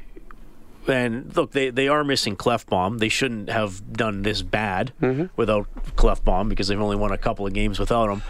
And 0.89 1.35
look, 1.37 1.53
they, 1.53 1.71
they 1.71 1.89
are 1.89 2.05
missing 2.05 2.37
Klefbom. 2.37 2.99
They 2.99 3.09
shouldn't 3.09 3.51
have 3.51 3.93
done 3.93 4.23
this 4.23 4.43
bad 4.43 4.93
mm-hmm. 5.03 5.27
without 5.37 5.67
Klefbom 5.97 6.49
because 6.49 6.69
they've 6.69 6.81
only 6.81 6.97
won 6.97 7.11
a 7.11 7.19
couple 7.19 7.47
of 7.47 7.53
games 7.53 7.79
without 7.79 8.09
him. 8.09 8.23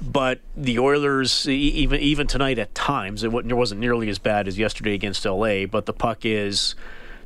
But 0.00 0.40
the 0.56 0.78
Oilers, 0.78 1.46
even 1.46 2.00
even 2.00 2.26
tonight 2.26 2.58
at 2.58 2.74
times, 2.74 3.22
it 3.22 3.30
wasn't, 3.30 3.52
it 3.52 3.54
wasn't 3.54 3.80
nearly 3.82 4.08
as 4.08 4.18
bad 4.18 4.48
as 4.48 4.58
yesterday 4.58 4.94
against 4.94 5.26
LA. 5.26 5.66
But 5.66 5.84
the 5.84 5.92
puck 5.92 6.24
is 6.24 6.74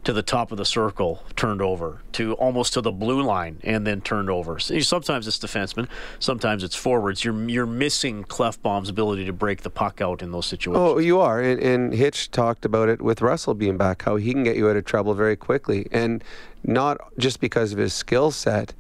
to 0.04 0.12
the 0.12 0.22
top 0.22 0.52
of 0.52 0.58
the 0.58 0.64
circle, 0.64 1.24
turned 1.34 1.62
over 1.62 2.02
to 2.12 2.34
almost 2.34 2.74
to 2.74 2.80
the 2.80 2.92
blue 2.92 3.22
line, 3.22 3.58
and 3.64 3.86
then 3.86 4.00
turned 4.00 4.30
over. 4.30 4.58
So 4.58 4.78
sometimes 4.80 5.26
it's 5.26 5.38
defensemen, 5.38 5.88
sometimes 6.18 6.62
it's 6.62 6.76
forwards. 6.76 7.24
You're 7.24 7.48
you're 7.48 7.66
missing 7.66 8.24
Klefbom's 8.24 8.88
ability 8.88 9.24
to 9.26 9.32
break 9.32 9.62
the 9.62 9.70
puck 9.70 10.00
out 10.00 10.22
in 10.22 10.30
those 10.30 10.46
situations. 10.46 10.80
Oh, 10.80 10.98
you 10.98 11.20
are. 11.20 11.40
And, 11.40 11.60
and 11.60 11.92
Hitch 11.92 12.30
talked 12.30 12.64
about 12.64 12.88
it 12.88 13.00
with 13.00 13.22
Russell 13.22 13.54
being 13.54 13.76
back, 13.76 14.02
how 14.02 14.16
he 14.16 14.32
can 14.32 14.44
get 14.44 14.56
you 14.56 14.68
out 14.68 14.76
of 14.76 14.84
trouble 14.84 15.14
very 15.14 15.36
quickly. 15.36 15.88
And 15.90 16.22
not 16.62 16.98
just 17.18 17.40
because 17.40 17.72
of 17.72 17.78
his 17.78 17.94
skill 17.94 18.30
set, 18.30 18.74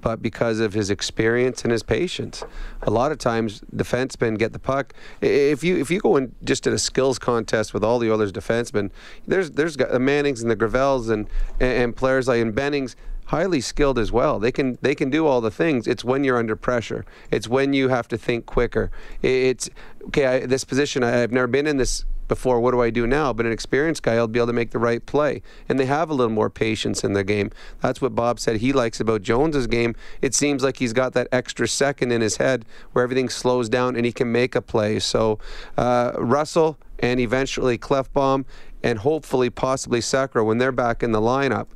but 0.00 0.22
because 0.22 0.60
of 0.60 0.74
his 0.74 0.90
experience 0.90 1.62
and 1.62 1.72
his 1.72 1.82
patience. 1.82 2.44
A 2.82 2.90
lot 2.90 3.12
of 3.12 3.18
times, 3.18 3.62
defensemen 3.74 4.38
get 4.38 4.52
the 4.52 4.58
puck. 4.58 4.94
If 5.20 5.62
you 5.62 5.76
if 5.78 5.90
you 5.90 6.00
go 6.00 6.16
in 6.16 6.34
just 6.44 6.66
at 6.66 6.72
a 6.72 6.78
skills 6.78 7.18
contest 7.18 7.74
with 7.74 7.84
all 7.84 7.98
the 7.98 8.10
Oilers 8.10 8.32
defensemen, 8.32 8.90
there's 9.26 9.50
there's 9.52 9.76
the 9.76 9.94
uh, 9.94 9.98
Mannings 9.98 10.42
and 10.42 10.50
the 10.50 10.56
Gravels 10.56 11.08
and, 11.08 11.26
and, 11.58 11.82
and 11.82 11.96
players 11.96 12.28
like 12.28 12.40
in 12.40 12.52
Bennings 12.52 12.96
highly 13.26 13.60
skilled 13.60 13.96
as 13.96 14.10
well. 14.10 14.40
They 14.40 14.50
can 14.50 14.76
they 14.82 14.94
can 14.94 15.08
do 15.08 15.26
all 15.26 15.40
the 15.40 15.50
things. 15.50 15.86
It's 15.86 16.04
when 16.04 16.24
you're 16.24 16.38
under 16.38 16.56
pressure. 16.56 17.04
It's 17.30 17.46
when 17.46 17.72
you 17.72 17.88
have 17.88 18.08
to 18.08 18.18
think 18.18 18.46
quicker. 18.46 18.90
It's 19.22 19.70
okay. 20.06 20.26
I, 20.26 20.46
this 20.46 20.64
position 20.64 21.04
I, 21.04 21.22
I've 21.22 21.32
never 21.32 21.46
been 21.46 21.66
in 21.66 21.76
this 21.76 22.04
before. 22.30 22.60
What 22.60 22.70
do 22.70 22.80
I 22.80 22.88
do 22.88 23.06
now? 23.06 23.34
But 23.34 23.44
an 23.44 23.52
experienced 23.52 24.02
guy 24.02 24.14
will 24.14 24.28
be 24.28 24.38
able 24.38 24.46
to 24.46 24.52
make 24.54 24.70
the 24.70 24.78
right 24.78 25.04
play, 25.04 25.42
and 25.68 25.78
they 25.78 25.84
have 25.84 26.08
a 26.08 26.14
little 26.14 26.32
more 26.32 26.48
patience 26.48 27.04
in 27.04 27.12
their 27.12 27.24
game. 27.24 27.50
That's 27.82 28.00
what 28.00 28.14
Bob 28.14 28.40
said 28.40 28.56
he 28.56 28.72
likes 28.72 29.00
about 29.00 29.20
Jones's 29.20 29.66
game. 29.66 29.94
It 30.22 30.34
seems 30.34 30.62
like 30.62 30.78
he's 30.78 30.94
got 30.94 31.12
that 31.12 31.28
extra 31.32 31.68
second 31.68 32.12
in 32.12 32.22
his 32.22 32.38
head 32.38 32.64
where 32.92 33.02
everything 33.02 33.28
slows 33.28 33.68
down 33.68 33.96
and 33.96 34.06
he 34.06 34.12
can 34.12 34.32
make 34.32 34.54
a 34.54 34.62
play. 34.62 35.00
So 35.00 35.38
uh, 35.76 36.12
Russell 36.16 36.78
and 37.00 37.18
eventually 37.20 37.76
Klefbom 37.76 38.44
and 38.82 39.00
hopefully 39.00 39.50
possibly 39.50 40.00
Sekera 40.00 40.46
when 40.46 40.58
they're 40.58 40.72
back 40.72 41.02
in 41.02 41.12
the 41.12 41.20
lineup 41.20 41.66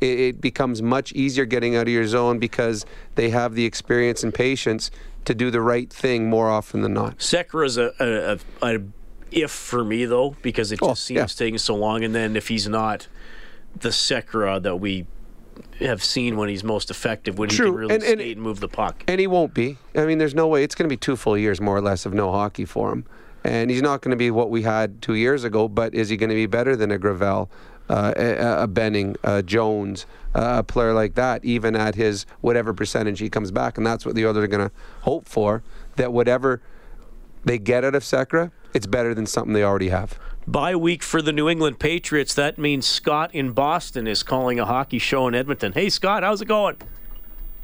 it, 0.00 0.20
it 0.20 0.40
becomes 0.40 0.82
much 0.82 1.12
easier 1.12 1.44
getting 1.44 1.76
out 1.76 1.82
of 1.82 1.88
your 1.88 2.06
zone 2.06 2.38
because 2.38 2.86
they 3.14 3.30
have 3.30 3.54
the 3.54 3.64
experience 3.64 4.22
and 4.22 4.32
patience 4.32 4.90
to 5.24 5.34
do 5.34 5.50
the 5.50 5.60
right 5.60 5.92
thing 5.92 6.28
more 6.28 6.48
often 6.48 6.82
than 6.82 6.94
not. 6.94 7.18
Sekera 7.18 7.66
is 7.66 7.76
a, 7.76 7.92
a, 8.00 8.66
a, 8.66 8.76
a 8.76 8.80
if 9.30 9.50
for 9.50 9.84
me 9.84 10.04
though 10.04 10.36
because 10.42 10.72
it 10.72 10.80
just 10.80 11.04
seems 11.04 11.16
yeah. 11.18 11.26
taking 11.26 11.58
so 11.58 11.74
long. 11.74 12.04
And 12.04 12.14
then 12.14 12.36
if 12.36 12.48
he's 12.48 12.68
not 12.68 13.06
the 13.78 13.90
Sekera 13.90 14.62
that 14.62 14.76
we 14.76 15.06
have 15.80 16.02
seen 16.02 16.36
when 16.36 16.48
he's 16.48 16.64
most 16.64 16.90
effective, 16.90 17.38
when 17.38 17.48
he 17.50 17.56
True, 17.56 17.66
can 17.66 17.74
really 17.74 17.94
and- 17.94 18.02
and- 18.02 18.20
skate 18.20 18.36
and 18.36 18.42
move 18.42 18.60
the 18.60 18.68
puck. 18.68 19.04
And 19.08 19.20
he 19.20 19.26
won't 19.26 19.54
be. 19.54 19.78
I 19.96 20.04
mean, 20.04 20.18
there's 20.18 20.34
no 20.34 20.46
way. 20.46 20.62
It's 20.64 20.74
going 20.74 20.88
to 20.88 20.92
be 20.92 20.96
two 20.96 21.16
full 21.16 21.36
years, 21.36 21.60
more 21.60 21.76
or 21.76 21.80
less, 21.80 22.06
of 22.06 22.12
no 22.14 22.30
hockey 22.30 22.64
for 22.64 22.92
him. 22.92 23.04
And 23.44 23.70
he's 23.70 23.80
not 23.82 24.02
going 24.02 24.10
to 24.10 24.16
be 24.16 24.30
what 24.30 24.50
we 24.50 24.62
had 24.62 25.00
two 25.00 25.14
years 25.14 25.44
ago, 25.44 25.68
but 25.68 25.94
is 25.94 26.10
he 26.10 26.16
going 26.18 26.28
to 26.28 26.34
be 26.34 26.46
better 26.46 26.76
than 26.76 26.90
a 26.90 26.98
Gravel, 26.98 27.50
uh, 27.88 28.12
a, 28.14 28.64
a 28.64 28.66
Benning, 28.66 29.16
a 29.24 29.42
Jones, 29.42 30.04
uh, 30.34 30.56
a 30.58 30.62
player 30.62 30.92
like 30.92 31.14
that, 31.14 31.42
even 31.42 31.74
at 31.74 31.94
his 31.94 32.26
whatever 32.42 32.74
percentage 32.74 33.18
he 33.18 33.30
comes 33.30 33.50
back? 33.50 33.78
And 33.78 33.86
that's 33.86 34.04
what 34.04 34.14
the 34.14 34.26
others 34.26 34.44
are 34.44 34.48
going 34.48 34.68
to 34.68 34.74
hope 35.00 35.26
for, 35.26 35.62
that 35.96 36.12
whatever 36.12 36.60
they 37.44 37.58
get 37.58 37.84
out 37.84 37.94
of 37.94 38.02
Sekera, 38.02 38.50
it's 38.74 38.86
better 38.86 39.14
than 39.14 39.26
something 39.26 39.52
they 39.52 39.64
already 39.64 39.88
have. 39.88 40.18
Bye 40.46 40.74
week 40.74 41.02
for 41.02 41.22
the 41.22 41.32
New 41.32 41.48
England 41.48 41.78
Patriots. 41.78 42.34
That 42.34 42.58
means 42.58 42.86
Scott 42.86 43.34
in 43.34 43.52
Boston 43.52 44.06
is 44.06 44.22
calling 44.22 44.58
a 44.58 44.66
hockey 44.66 44.98
show 44.98 45.28
in 45.28 45.34
Edmonton. 45.34 45.72
Hey, 45.72 45.90
Scott, 45.90 46.22
how's 46.22 46.40
it 46.40 46.46
going? 46.46 46.76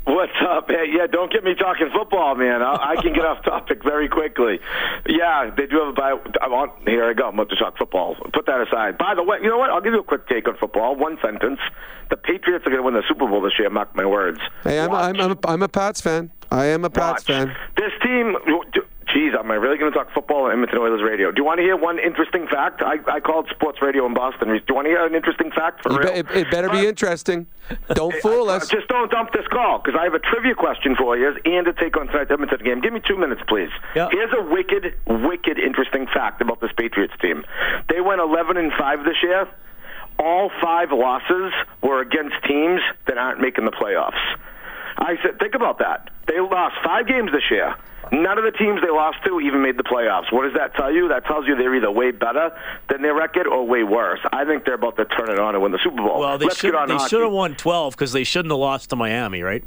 What's 0.04 0.30
up? 0.48 0.70
Hey, 0.70 0.84
yeah, 0.96 1.08
don't 1.08 1.32
get 1.32 1.42
me 1.42 1.56
talking 1.56 1.90
football, 1.92 2.36
man. 2.36 2.62
I, 2.62 2.94
I 2.96 3.02
can 3.02 3.12
get 3.12 3.24
off 3.24 3.42
topic 3.42 3.82
very 3.82 4.08
quickly. 4.08 4.60
Yeah, 5.08 5.50
they 5.56 5.66
do 5.66 5.80
have 5.80 5.88
a 5.88 5.92
bye. 5.92 6.14
I 6.40 6.46
want, 6.46 6.88
here 6.88 7.10
I 7.10 7.12
go. 7.12 7.26
I'm 7.26 7.34
about 7.34 7.48
to 7.48 7.56
talk 7.56 7.76
football. 7.76 8.14
Put 8.32 8.46
that 8.46 8.60
aside. 8.60 8.98
By 8.98 9.16
the 9.16 9.24
way, 9.24 9.38
you 9.42 9.48
know 9.48 9.58
what? 9.58 9.70
I'll 9.70 9.80
give 9.80 9.94
you 9.94 9.98
a 9.98 10.04
quick 10.04 10.28
take 10.28 10.46
on 10.46 10.56
football. 10.58 10.94
One 10.94 11.18
sentence. 11.20 11.58
The 12.10 12.16
Patriots 12.16 12.64
are 12.66 12.70
going 12.70 12.76
to 12.76 12.82
win 12.84 12.94
the 12.94 13.02
Super 13.08 13.26
Bowl 13.26 13.40
this 13.40 13.54
year. 13.58 13.68
Mark 13.68 13.96
my 13.96 14.06
words. 14.06 14.38
Hey, 14.62 14.78
I'm, 14.78 14.92
I'm, 14.92 15.20
I'm, 15.20 15.32
a, 15.32 15.38
I'm 15.44 15.62
a 15.62 15.68
Pats 15.68 16.00
fan. 16.00 16.30
I 16.52 16.66
am 16.66 16.84
a 16.84 16.90
Pats 16.90 17.24
fan. 17.24 17.56
This 17.76 17.90
team. 18.00 18.36
Geez, 19.16 19.32
am 19.32 19.50
I 19.50 19.54
really 19.54 19.78
going 19.78 19.90
to 19.90 19.96
talk 19.96 20.12
football 20.12 20.44
on 20.44 20.52
Edmonton 20.52 20.76
Oilers 20.76 21.00
radio? 21.02 21.32
Do 21.32 21.40
you 21.40 21.44
want 21.46 21.56
to 21.56 21.62
hear 21.62 21.74
one 21.74 21.98
interesting 21.98 22.46
fact? 22.46 22.82
I, 22.82 22.96
I 23.08 23.20
called 23.20 23.48
sports 23.48 23.80
radio 23.80 24.04
in 24.04 24.12
Boston. 24.12 24.48
Do 24.48 24.60
you 24.68 24.74
want 24.74 24.84
to 24.84 24.90
hear 24.90 25.06
an 25.06 25.14
interesting 25.14 25.50
fact 25.52 25.82
for 25.82 25.92
You 25.92 25.98
real? 26.00 26.12
be- 26.12 26.18
it, 26.18 26.26
it 26.32 26.50
better 26.50 26.68
be 26.68 26.86
interesting. 26.86 27.46
Don't 27.94 28.14
fool 28.16 28.50
uh, 28.50 28.58
us. 28.58 28.68
Just 28.68 28.88
don't 28.88 29.10
dump 29.10 29.32
this 29.32 29.46
call 29.46 29.78
because 29.78 29.98
I 29.98 30.04
have 30.04 30.12
a 30.12 30.18
trivia 30.18 30.54
question 30.54 30.94
for 30.96 31.16
you 31.16 31.34
and 31.46 31.66
a 31.66 31.72
take 31.72 31.96
on 31.96 32.08
tonight's 32.08 32.30
Edmonton 32.30 32.60
game. 32.62 32.82
Give 32.82 32.92
me 32.92 33.00
two 33.00 33.16
minutes, 33.16 33.40
please. 33.48 33.70
Here's 33.94 34.34
a 34.36 34.42
wicked, 34.52 34.92
wicked, 35.06 35.58
interesting 35.58 36.06
fact 36.12 36.42
about 36.42 36.60
this 36.60 36.72
Patriots 36.76 37.14
team. 37.18 37.42
They 37.88 38.02
went 38.02 38.20
11 38.20 38.58
and 38.58 38.70
five 38.78 39.02
this 39.04 39.16
year. 39.22 39.48
All 40.18 40.50
five 40.60 40.92
losses 40.92 41.54
were 41.82 42.02
against 42.02 42.36
teams 42.46 42.82
that 43.06 43.16
aren't 43.16 43.40
making 43.40 43.64
the 43.64 43.72
playoffs. 43.72 44.20
I 44.98 45.16
said, 45.22 45.38
think 45.38 45.54
about 45.54 45.78
that. 45.78 46.10
They 46.26 46.38
lost 46.38 46.76
five 46.84 47.06
games 47.08 47.32
this 47.32 47.50
year. 47.50 47.76
None 48.12 48.38
of 48.38 48.44
the 48.44 48.52
teams 48.52 48.80
they 48.82 48.90
lost 48.90 49.18
to 49.24 49.40
even 49.40 49.62
made 49.62 49.76
the 49.76 49.82
playoffs. 49.82 50.32
What 50.32 50.44
does 50.44 50.54
that 50.54 50.74
tell 50.76 50.92
you? 50.92 51.08
That 51.08 51.24
tells 51.26 51.46
you 51.46 51.56
they're 51.56 51.74
either 51.74 51.90
way 51.90 52.12
better 52.12 52.56
than 52.88 53.02
their 53.02 53.14
record 53.14 53.46
or 53.46 53.66
way 53.66 53.82
worse. 53.82 54.20
I 54.32 54.44
think 54.44 54.64
they're 54.64 54.74
about 54.74 54.96
to 54.98 55.04
turn 55.06 55.30
it 55.30 55.38
on 55.40 55.54
and 55.54 55.62
win 55.62 55.72
the 55.72 55.80
Super 55.82 55.96
Bowl. 55.96 56.20
Well, 56.20 56.38
they 56.38 56.46
Let's 56.46 56.58
should 56.58 56.72
they 56.74 56.78
hockey. 56.78 57.08
should 57.08 57.22
have 57.22 57.32
won 57.32 57.56
12 57.56 57.94
because 57.94 58.12
they 58.12 58.24
shouldn't 58.24 58.52
have 58.52 58.58
lost 58.60 58.90
to 58.90 58.96
Miami, 58.96 59.42
right? 59.42 59.64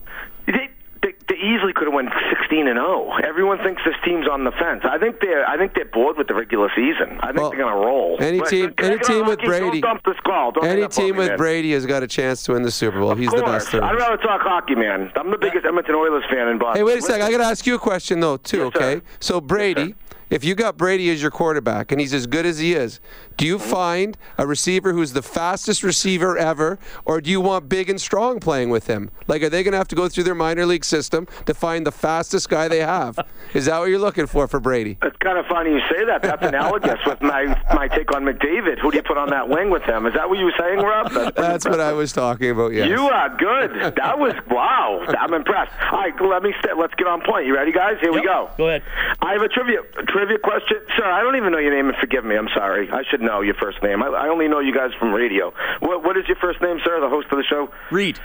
They, 1.29 1.35
easily 1.35 1.73
could 1.73 1.85
have 1.85 1.93
won 1.93 2.09
16 2.29 2.67
and 2.67 2.77
0. 2.77 3.11
Everyone 3.23 3.57
thinks 3.59 3.81
this 3.85 3.95
team's 4.03 4.27
on 4.27 4.43
the 4.43 4.51
fence. 4.51 4.81
I 4.83 4.97
think 4.97 5.21
they're 5.21 5.47
I 5.47 5.57
think 5.57 5.73
they're 5.75 5.85
bored 5.85 6.17
with 6.17 6.27
the 6.27 6.33
regular 6.33 6.69
season. 6.75 7.19
I 7.21 7.27
think 7.31 7.37
they're 7.51 7.59
going 7.63 7.73
to 7.73 7.79
roll. 7.85 8.17
Any 8.19 8.39
But- 8.39 8.49
team, 8.49 8.73
any 8.79 8.97
team 8.99 9.25
with? 9.25 9.39
Brady, 9.39 9.79
Don't 9.79 9.81
dump 9.81 10.01
this 10.05 10.19
call. 10.25 10.51
Don't 10.51 10.65
any 10.65 10.81
hang 10.81 10.83
up 10.85 10.97
on 10.97 11.05
team 11.05 11.15
with 11.15 11.27
man. 11.29 11.37
Brady 11.37 11.71
has 11.73 11.85
got 11.85 12.01
a 12.03 12.07
chance 12.07 12.43
to 12.43 12.53
win 12.53 12.63
the 12.63 12.71
Super 12.71 12.99
Bowl. 12.99 13.13
He's 13.15 13.29
the 13.29 13.37
Of 13.37 13.45
best 13.45 13.69
course. 13.69 13.83
I'd 13.83 13.95
rather 13.95 14.17
talk 14.17 14.41
hockey, 14.41 14.75
man. 14.75 15.11
I'm 15.15 15.29
the 15.31 15.37
biggest 15.37 15.65
Edmonton 15.65 15.95
Oilers 15.95 16.23
fan 16.29 16.47
in 16.47 16.57
Boston. 16.57 16.79
Hey, 16.79 16.83
wait 16.83 16.99
a 16.99 17.01
second. 17.01 17.21
I 17.25 17.31
got 17.31 17.37
to 17.37 17.45
ask 17.45 17.65
you 17.67 17.75
a 17.75 17.79
question 17.79 18.19
though, 18.19 18.37
too. 18.37 18.57
Yes, 18.65 18.73
sir. 18.73 18.79
okay. 18.95 19.01
So 19.19 19.39
Brady, 19.39 19.95
if 20.29 20.43
you 20.43 20.55
got 20.55 20.77
Brady 20.77 21.09
as 21.09 21.21
your 21.21 21.31
quarterback 21.31 21.91
and 21.91 21.99
he's 21.99 22.13
as 22.13 22.27
good 22.27 22.45
as 22.45 22.59
he 22.59 22.73
is, 22.73 22.99
do 23.37 23.45
you 23.45 23.57
find 23.57 24.17
a 24.37 24.45
receiver 24.45 24.93
who's 24.93 25.13
the 25.13 25.21
fastest 25.21 25.81
receiver 25.83 26.37
ever, 26.37 26.77
or 27.05 27.21
do 27.21 27.31
you 27.31 27.41
want 27.41 27.69
big 27.69 27.89
and 27.89 27.99
strong 27.99 28.39
playing 28.39 28.69
with 28.69 28.87
him? 28.87 29.09
Like, 29.27 29.41
are 29.43 29.49
they 29.49 29.63
going 29.63 29.71
to 29.71 29.77
have 29.77 29.87
to 29.89 29.95
go 29.95 30.07
through 30.09 30.25
their 30.25 30.35
minor 30.35 30.65
league 30.65 30.85
system 30.85 31.27
to 31.45 31.53
find 31.53 31.85
the 31.85 31.91
fastest 31.91 32.49
guy 32.49 32.67
they 32.67 32.81
have? 32.81 33.17
Is 33.53 33.65
that 33.65 33.79
what 33.79 33.85
you're 33.85 33.99
looking 33.99 34.27
for 34.27 34.47
for 34.47 34.59
Brady? 34.59 34.97
It's 35.01 35.17
kind 35.17 35.37
of 35.37 35.45
funny 35.47 35.71
you 35.71 35.79
say 35.89 36.05
that. 36.05 36.21
That's 36.21 36.45
analogous 36.45 36.99
with 37.05 37.21
my 37.21 37.45
my 37.73 37.87
take 37.87 38.13
on 38.13 38.23
McDavid. 38.23 38.79
Who 38.79 38.91
do 38.91 38.97
you 38.97 39.03
put 39.03 39.17
on 39.17 39.29
that 39.29 39.49
wing 39.49 39.69
with 39.69 39.83
him? 39.83 40.05
Is 40.05 40.13
that 40.13 40.29
what 40.29 40.37
you 40.37 40.45
were 40.45 40.53
saying, 40.59 40.79
Rob? 40.79 41.11
That's, 41.11 41.35
That's 41.49 41.65
what 41.65 41.79
I 41.79 41.93
was 41.93 42.11
talking 42.13 42.51
about. 42.51 42.73
Yeah. 42.73 42.85
You 42.85 43.07
are 43.07 43.29
good. 43.37 43.95
That 43.95 44.19
was 44.19 44.33
wow. 44.49 45.05
I'm 45.19 45.33
impressed. 45.33 45.71
All 45.91 45.99
right, 45.99 46.13
let 46.21 46.43
me 46.43 46.53
st- 46.63 46.77
let's 46.77 46.93
get 46.95 47.07
on 47.07 47.21
point. 47.21 47.45
You 47.45 47.55
ready, 47.55 47.71
guys? 47.71 47.97
Here 48.01 48.13
we 48.13 48.21
go. 48.21 48.49
Go 48.57 48.67
ahead. 48.67 48.83
I 49.21 49.33
have 49.33 49.41
a 49.41 49.47
trivia 49.47 49.79
trivia 50.07 50.18
question, 50.43 50.77
sir. 50.97 51.05
I 51.05 51.21
don't 51.21 51.35
even 51.35 51.51
know 51.51 51.57
your 51.59 51.75
name, 51.75 51.87
and 51.87 51.97
forgive 51.97 52.25
me. 52.25 52.35
I'm 52.35 52.49
sorry. 52.53 52.89
I 52.91 53.03
should 53.09 53.21
know 53.21 53.41
your 53.41 53.55
first 53.55 53.81
name. 53.83 54.03
I, 54.03 54.07
I 54.07 54.27
only 54.29 54.47
know 54.47 54.59
you 54.59 54.73
guys 54.73 54.91
from 54.99 55.13
radio. 55.13 55.53
What 55.79 56.03
What 56.03 56.17
is 56.17 56.27
your 56.27 56.37
first 56.37 56.61
name, 56.61 56.79
sir? 56.83 56.99
The 56.99 57.09
host 57.09 57.27
of 57.31 57.37
the 57.37 57.43
show. 57.43 57.71
Reid. 57.91 58.19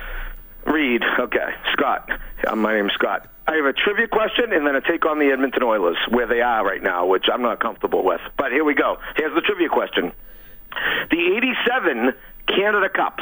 Reid. 0.66 1.02
Okay, 1.20 1.54
Scott. 1.72 2.10
Uh, 2.46 2.56
my 2.56 2.74
name's 2.74 2.92
Scott. 2.94 3.28
I 3.46 3.56
have 3.56 3.66
a 3.66 3.72
trivia 3.74 4.08
question 4.08 4.52
and 4.52 4.66
then 4.66 4.74
a 4.74 4.80
take 4.80 5.04
on 5.04 5.18
the 5.18 5.26
Edmonton 5.26 5.62
Oilers, 5.62 5.98
where 6.08 6.26
they 6.26 6.40
are 6.40 6.64
right 6.64 6.82
now, 6.82 7.06
which 7.06 7.26
I'm 7.30 7.42
not 7.42 7.60
comfortable 7.60 8.02
with. 8.02 8.20
But 8.38 8.52
here 8.52 8.64
we 8.64 8.74
go. 8.74 8.96
Here's 9.16 9.34
the 9.34 9.42
trivia 9.42 9.68
question. 9.68 10.12
The 11.10 11.36
87 11.36 12.14
Canada 12.46 12.88
Cup, 12.88 13.18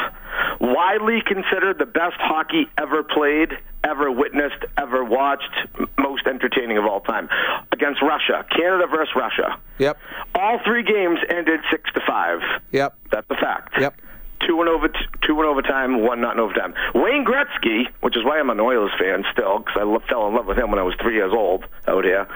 widely 0.60 1.20
considered 1.26 1.78
the 1.78 1.86
best 1.86 2.16
hockey 2.18 2.68
ever 2.78 3.02
played, 3.02 3.50
ever 3.84 4.10
witnessed, 4.10 4.64
ever 4.76 5.04
watched, 5.04 5.50
most 5.98 6.26
entertaining 6.26 6.78
of 6.78 6.84
all 6.84 7.00
time, 7.00 7.28
against 7.72 8.00
Russia. 8.02 8.44
Canada 8.50 8.86
versus 8.86 9.14
Russia. 9.16 9.58
Yep. 9.78 9.98
All 10.34 10.60
three 10.64 10.82
games 10.82 11.18
ended 11.28 11.60
six 11.70 11.90
to 11.94 12.00
five. 12.06 12.40
Yep. 12.72 12.96
That's 13.10 13.26
a 13.30 13.36
fact. 13.36 13.74
Yep. 13.80 14.00
Two 14.46 14.60
in 14.60 14.66
over, 14.66 14.88
two 15.24 15.40
in 15.40 15.46
overtime, 15.46 16.02
one 16.02 16.20
not 16.20 16.34
in 16.34 16.40
overtime. 16.40 16.74
Wayne 16.94 17.24
Gretzky, 17.24 17.86
which 18.00 18.16
is 18.16 18.24
why 18.24 18.40
I'm 18.40 18.50
an 18.50 18.58
Oilers 18.58 18.90
fan 18.98 19.24
still, 19.32 19.60
because 19.60 19.76
I 19.76 20.08
fell 20.08 20.26
in 20.26 20.34
love 20.34 20.46
with 20.46 20.58
him 20.58 20.70
when 20.70 20.80
I 20.80 20.82
was 20.82 20.94
three 21.00 21.14
years 21.14 21.32
old 21.32 21.64
out 21.86 22.04
here. 22.04 22.26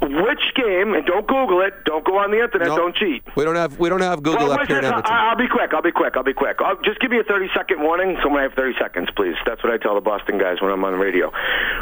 Which 0.00 0.54
game? 0.54 0.94
And 0.94 1.06
don't 1.06 1.26
Google 1.26 1.60
it. 1.62 1.72
Don't 1.84 2.04
go 2.04 2.18
on 2.18 2.30
the 2.30 2.42
internet. 2.42 2.68
Nope. 2.68 2.76
Don't 2.78 2.96
cheat. 2.96 3.22
We 3.36 3.44
don't 3.44 3.56
have 3.56 3.78
we 3.78 3.88
don't 3.88 4.02
have 4.02 4.22
Google 4.22 4.48
Well, 4.48 4.60
up 4.60 4.66
here 4.66 4.78
in? 4.78 4.84
Edmonton. 4.84 5.12
I'll 5.12 5.36
be 5.36 5.48
quick. 5.48 5.72
I'll 5.72 5.82
be 5.82 5.92
quick. 5.92 6.16
I'll 6.16 6.22
be 6.22 6.34
quick. 6.34 6.56
I'll, 6.60 6.76
just 6.82 7.00
give 7.00 7.10
me 7.10 7.18
a 7.18 7.24
30 7.24 7.48
second 7.54 7.80
warning. 7.82 8.16
Someone 8.22 8.42
have 8.42 8.52
30 8.54 8.74
seconds, 8.78 9.08
please. 9.16 9.34
That's 9.46 9.62
what 9.64 9.72
I 9.72 9.78
tell 9.78 9.94
the 9.94 10.00
Boston 10.00 10.38
guys 10.38 10.60
when 10.60 10.70
I'm 10.70 10.84
on 10.84 10.92
the 10.92 10.98
radio. 10.98 11.32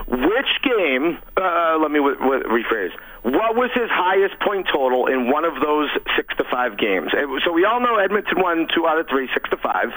Which 0.06 0.50
game? 0.62 1.18
Uh, 1.36 1.76
let 1.80 1.90
me 1.90 1.98
w- 1.98 2.16
w- 2.18 2.44
rephrase. 2.44 2.92
What 3.24 3.56
was 3.56 3.70
his 3.72 3.88
highest 3.90 4.38
point 4.40 4.68
total 4.70 5.06
in 5.06 5.30
one 5.30 5.46
of 5.46 5.54
those 5.62 5.88
six 6.14 6.36
to 6.36 6.44
five 6.50 6.76
games? 6.76 7.10
So 7.44 7.52
we 7.52 7.64
all 7.64 7.80
know 7.80 7.96
Edmonton 7.96 8.38
won 8.40 8.68
two 8.74 8.86
out 8.86 8.98
of 8.98 9.08
three, 9.08 9.28
six 9.32 9.48
to 9.48 9.56
five. 9.56 9.88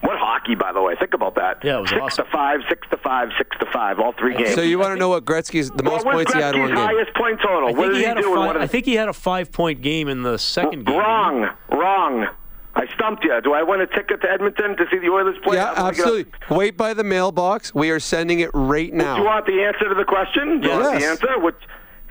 What 0.00 0.18
hockey, 0.18 0.56
by 0.56 0.72
the 0.72 0.82
way? 0.82 0.96
Think 0.96 1.14
about 1.14 1.36
that. 1.36 1.58
Yeah, 1.62 1.78
it 1.78 1.82
was 1.82 1.90
six 1.90 2.02
awesome. 2.02 2.24
to 2.24 2.30
five, 2.32 2.60
six 2.68 2.88
to 2.90 2.96
five, 2.96 3.28
six 3.38 3.56
to 3.60 3.66
five, 3.72 4.00
all 4.00 4.12
three 4.12 4.34
games. 4.36 4.56
So 4.56 4.62
you 4.62 4.80
want 4.80 4.94
to 4.94 4.98
know 4.98 5.10
what 5.10 5.24
Gretzky's 5.24 5.70
the 5.70 5.84
most 5.84 6.04
what 6.04 6.16
was 6.16 6.24
points 6.24 6.34
he 6.34 6.40
had 6.40 6.56
in 6.56 6.62
Gretzky's 6.62 6.68
one 6.70 6.88
game? 6.88 6.96
highest 6.96 7.14
point 7.14 7.40
total? 7.40 7.68
I 7.68 7.72
what 7.72 7.76
think 7.76 7.86
did 7.92 7.94
he 7.94 8.00
he, 8.02 8.08
had 8.08 8.18
a 8.18 8.22
do 8.22 8.34
five, 8.34 8.56
I 8.56 8.66
think 8.66 8.84
he 8.84 8.94
had 8.94 9.08
a 9.08 9.12
five 9.12 9.52
point 9.52 9.80
game 9.80 10.08
in 10.08 10.22
the 10.24 10.36
second 10.36 10.84
game. 10.84 10.96
Wrong, 10.96 11.48
wrong. 11.70 12.26
I 12.74 12.86
stumped 12.94 13.22
you. 13.22 13.40
Do 13.42 13.52
I 13.52 13.62
win 13.62 13.80
a 13.80 13.86
ticket 13.86 14.22
to 14.22 14.28
Edmonton 14.28 14.76
to 14.76 14.86
see 14.90 14.98
the 14.98 15.08
Oilers 15.10 15.36
play? 15.44 15.56
Yeah, 15.58 15.68
I'm 15.70 15.76
gonna 15.76 15.88
absolutely. 15.90 16.32
Wait 16.50 16.76
by 16.76 16.94
the 16.94 17.04
mailbox. 17.04 17.72
We 17.72 17.90
are 17.90 18.00
sending 18.00 18.40
it 18.40 18.50
right 18.54 18.92
now. 18.92 19.14
Do 19.14 19.20
you 19.20 19.26
want 19.28 19.46
the 19.46 19.62
answer 19.62 19.88
to 19.88 19.94
the 19.94 20.04
question? 20.04 20.60
Do 20.62 20.66
you 20.68 20.72
want 20.74 20.94
the 20.94 21.00
Yes. 21.00 21.10
answer? 21.10 21.38
Which, 21.38 21.54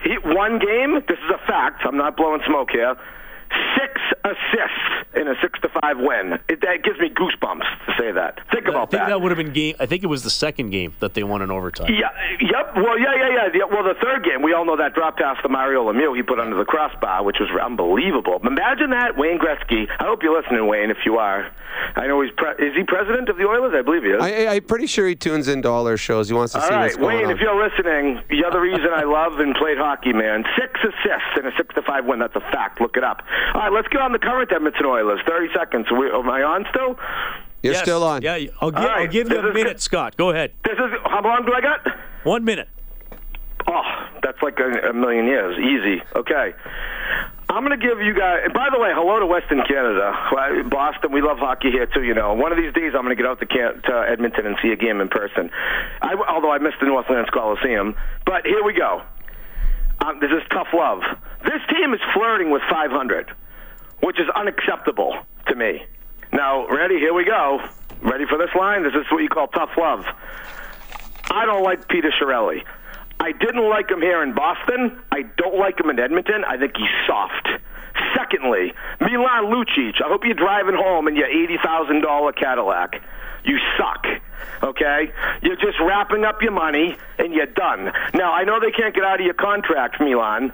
he, 0.03 0.17
one 0.23 0.59
game. 0.59 1.01
This 1.07 1.17
is 1.17 1.31
a 1.33 1.45
fact. 1.47 1.83
I'm 1.85 1.97
not 1.97 2.17
blowing 2.17 2.41
smoke 2.45 2.69
here. 2.71 2.95
Six 3.79 4.01
assists 4.23 5.15
in 5.15 5.27
a 5.27 5.35
six 5.41 5.59
to 5.61 5.69
five 5.81 5.97
win. 5.97 6.39
It, 6.47 6.61
that 6.61 6.83
gives 6.83 6.99
me 6.99 7.09
goosebumps 7.09 7.67
to 7.85 7.93
say 7.99 8.11
that. 8.11 8.39
Think 8.51 8.67
about 8.67 8.87
I 8.87 8.91
think 8.91 8.91
that. 9.03 9.09
that 9.09 9.21
would 9.21 9.31
have 9.31 9.37
been 9.37 9.53
game. 9.53 9.75
I 9.79 9.85
think 9.85 10.03
it 10.03 10.07
was 10.07 10.23
the 10.23 10.29
second 10.29 10.69
game 10.69 10.93
that 10.99 11.13
they 11.13 11.23
won 11.23 11.41
in 11.41 11.51
overtime. 11.51 11.93
Yeah, 11.93 12.09
yep. 12.39 12.75
Well, 12.75 12.97
yeah, 12.99 13.15
yeah, 13.15 13.29
yeah. 13.29 13.49
The- 13.51 13.67
Well, 13.69 13.83
the 13.83 13.95
third 14.01 14.23
game, 14.23 14.41
we 14.41 14.53
all 14.53 14.65
know 14.65 14.77
that 14.77 14.93
drop 14.93 15.17
pass 15.17 15.37
to 15.43 15.49
Mario 15.49 15.91
Lemieux 15.91 16.15
he 16.15 16.23
put 16.23 16.39
under 16.39 16.55
the 16.57 16.65
crossbar, 16.65 17.23
which 17.23 17.37
was 17.39 17.49
unbelievable. 17.61 18.39
Imagine 18.45 18.91
that, 18.91 19.17
Wayne 19.17 19.39
Gretzky. 19.39 19.87
I 19.99 20.05
hope 20.05 20.23
you're 20.23 20.39
listening, 20.39 20.67
Wayne, 20.67 20.89
if 20.91 20.97
you 21.05 21.17
are. 21.17 21.49
I 21.95 22.05
know 22.07 22.21
he's 22.21 22.31
pre- 22.37 22.51
is 22.65 22.75
he 22.75 22.83
president 22.83 23.29
of 23.29 23.37
the 23.37 23.45
Oilers? 23.45 23.73
I 23.75 23.81
believe 23.81 24.03
he 24.03 24.09
is. 24.09 24.21
I, 24.21 24.45
I, 24.45 24.53
I'm 24.55 24.63
pretty 24.63 24.87
sure 24.87 25.07
he 25.07 25.15
tunes 25.15 25.47
into 25.47 25.69
all 25.69 25.87
our 25.87 25.97
shows. 25.97 26.27
He 26.29 26.33
wants 26.35 26.53
to 26.53 26.59
All 26.61 26.67
see 26.67 26.73
right, 26.73 26.83
what's 26.85 26.97
going 26.97 27.17
Wayne, 27.17 27.25
on. 27.27 27.31
if 27.31 27.39
you're 27.39 27.57
listening, 27.61 28.21
you're 28.29 28.51
the 28.51 28.59
reason 28.59 28.87
I 28.93 29.03
love 29.03 29.39
and 29.39 29.55
played 29.55 29.77
hockey, 29.77 30.13
man. 30.13 30.43
Six 30.59 30.79
assists 30.83 31.39
in 31.39 31.45
a 31.47 31.51
six 31.57 31.73
to 31.75 31.81
five 31.81 32.05
win. 32.05 32.19
That's 32.19 32.35
a 32.35 32.41
fact. 32.51 32.81
Look 32.81 32.97
it 32.97 33.03
up. 33.03 33.21
All 33.53 33.61
right, 33.61 33.71
let's 33.71 33.87
get 33.89 34.01
on 34.01 34.11
the 34.11 34.19
current 34.19 34.51
Edmonton 34.51 34.85
Oilers. 34.85 35.19
Thirty 35.27 35.51
seconds. 35.53 35.87
Are 35.91 35.99
we, 35.99 36.07
am 36.11 36.29
I 36.29 36.43
on 36.43 36.65
still? 36.69 36.97
You're 37.63 37.73
Yes. 37.73 37.81
still 37.83 38.03
on. 38.03 38.21
Yeah, 38.23 38.33
I'll, 38.59 38.71
gi- 38.71 38.77
All 38.77 38.83
right, 38.87 39.01
I'll 39.01 39.07
give 39.07 39.29
you 39.29 39.35
this 39.35 39.43
a 39.51 39.53
minute, 39.53 39.63
good. 39.73 39.81
Scott. 39.81 40.17
Go 40.17 40.31
ahead. 40.31 40.53
This 40.65 40.73
is 40.79 40.91
how 41.05 41.21
long 41.21 41.45
do 41.45 41.53
I 41.53 41.61
got? 41.61 41.85
One 42.23 42.43
minute. 42.43 42.67
Oh, 43.67 43.83
that's 44.23 44.41
like 44.41 44.59
a, 44.59 44.89
a 44.89 44.93
million 44.93 45.25
years. 45.25 45.57
Easy. 45.59 46.01
Okay. 46.15 46.53
I'm 47.49 47.65
going 47.65 47.77
to 47.77 47.85
give 47.85 47.99
you 47.99 48.13
guys. 48.13 48.41
And 48.45 48.53
by 48.53 48.69
the 48.73 48.79
way, 48.79 48.89
hello 48.95 49.19
to 49.19 49.25
Western 49.25 49.61
Canada, 49.67 50.15
Boston. 50.69 51.11
We 51.11 51.21
love 51.21 51.37
hockey 51.37 51.69
here 51.69 51.85
too. 51.85 52.01
You 52.03 52.13
know, 52.13 52.33
one 52.33 52.51
of 52.51 52.57
these 52.57 52.73
days 52.73 52.93
I'm 52.95 53.03
going 53.03 53.15
to 53.15 53.21
get 53.21 53.29
out 53.29 53.39
to, 53.41 53.45
Can- 53.45 53.81
to 53.83 54.05
Edmonton 54.09 54.47
and 54.47 54.55
see 54.63 54.69
a 54.69 54.75
game 54.77 55.01
in 55.01 55.09
person. 55.09 55.51
I, 56.01 56.15
although 56.29 56.51
I 56.51 56.57
missed 56.59 56.77
the 56.79 56.87
Northlands 56.87 57.29
Coliseum, 57.29 57.95
but 58.25 58.45
here 58.45 58.63
we 58.63 58.73
go. 58.73 59.03
Um, 60.01 60.19
this 60.19 60.31
is 60.31 60.41
tough 60.49 60.67
love. 60.73 61.01
This 61.43 61.61
team 61.69 61.93
is 61.93 61.99
flirting 62.13 62.49
with 62.49 62.61
500, 62.69 63.31
which 64.01 64.19
is 64.19 64.27
unacceptable 64.35 65.15
to 65.47 65.55
me. 65.55 65.85
Now, 66.33 66.67
ready? 66.67 66.97
Here 66.97 67.13
we 67.13 67.23
go. 67.23 67.59
Ready 68.01 68.25
for 68.25 68.37
this 68.37 68.49
line? 68.57 68.83
This 68.83 68.93
is 68.93 69.05
what 69.11 69.21
you 69.21 69.29
call 69.29 69.47
tough 69.47 69.71
love. 69.77 70.05
I 71.29 71.45
don't 71.45 71.63
like 71.63 71.87
Peter 71.87 72.11
Chiarelli. 72.19 72.63
I 73.19 73.31
didn't 73.33 73.69
like 73.69 73.91
him 73.91 74.01
here 74.01 74.23
in 74.23 74.33
Boston. 74.33 74.99
I 75.11 75.21
don't 75.37 75.57
like 75.57 75.79
him 75.79 75.91
in 75.91 75.99
Edmonton. 75.99 76.43
I 76.47 76.57
think 76.57 76.73
he's 76.75 76.89
soft. 77.05 77.47
Secondly, 78.15 78.73
Milan 78.99 79.53
Lucic. 79.53 80.01
I 80.03 80.07
hope 80.07 80.25
you're 80.25 80.33
driving 80.33 80.75
home 80.75 81.07
in 81.07 81.15
your 81.15 81.27
eighty 81.27 81.57
thousand 81.63 82.01
dollar 82.01 82.31
Cadillac. 82.31 82.95
You 83.43 83.57
suck. 83.77 84.05
Okay, 84.63 85.11
you're 85.41 85.55
just 85.55 85.79
wrapping 85.79 86.23
up 86.23 86.41
your 86.41 86.51
money 86.51 86.95
and 87.17 87.33
you're 87.33 87.47
done. 87.47 87.91
Now 88.13 88.31
I 88.33 88.43
know 88.43 88.59
they 88.59 88.71
can't 88.71 88.93
get 88.93 89.03
out 89.03 89.19
of 89.19 89.25
your 89.25 89.33
contract, 89.33 89.99
Milan. 89.99 90.53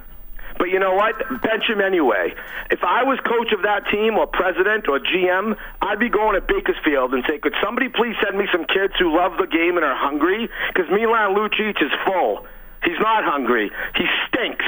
But 0.57 0.69
you 0.69 0.79
know 0.79 0.93
what? 0.93 1.17
Bench 1.41 1.65
him 1.69 1.81
anyway. 1.81 2.33
If 2.71 2.83
I 2.83 3.03
was 3.03 3.19
coach 3.19 3.51
of 3.53 3.61
that 3.61 3.88
team 3.91 4.17
or 4.17 4.25
president 4.25 4.88
or 4.88 4.99
GM, 4.99 5.55
I'd 5.81 5.99
be 5.99 6.09
going 6.09 6.33
to 6.33 6.41
Bakersfield 6.41 7.13
and 7.13 7.23
say, 7.27 7.38
could 7.38 7.53
somebody 7.63 7.89
please 7.89 8.15
send 8.23 8.38
me 8.38 8.47
some 8.51 8.65
kids 8.65 8.93
who 8.97 9.15
love 9.15 9.38
the 9.38 9.45
game 9.45 9.77
and 9.77 9.85
are 9.85 9.95
hungry? 9.95 10.49
Because 10.73 10.89
Milan 10.89 11.35
Lucic 11.35 11.81
is 11.81 11.91
full. 12.05 12.47
He's 12.83 12.99
not 12.99 13.23
hungry. 13.23 13.71
He 13.95 14.05
stinks. 14.27 14.65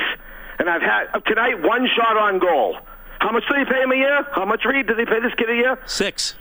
And 0.60 0.70
I've 0.70 0.82
had 0.82 1.08
uh, 1.14 1.20
tonight 1.22 1.62
one 1.64 1.88
shot 1.96 2.18
on 2.18 2.40
goal. 2.40 2.78
How 3.20 3.32
much 3.32 3.44
do 3.50 3.56
they 3.56 3.70
pay 3.70 3.82
him 3.82 3.92
a 3.92 3.96
year? 3.96 4.28
How 4.34 4.46
much, 4.46 4.66
Reid, 4.66 4.88
do 4.88 4.96
they 4.96 5.06
pay 5.06 5.20
this 5.22 5.34
kid 5.38 5.50
a 5.50 5.56
year? 5.56 5.80
Six. 5.86 6.36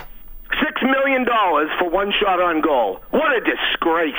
Six 0.63 0.81
million 0.83 1.25
dollars 1.25 1.69
for 1.79 1.91
one 1.91 2.13
shot 2.13 2.41
on 2.41 2.61
goal. 2.61 3.01
What 3.11 3.37
a 3.37 3.41
disgrace. 3.41 4.15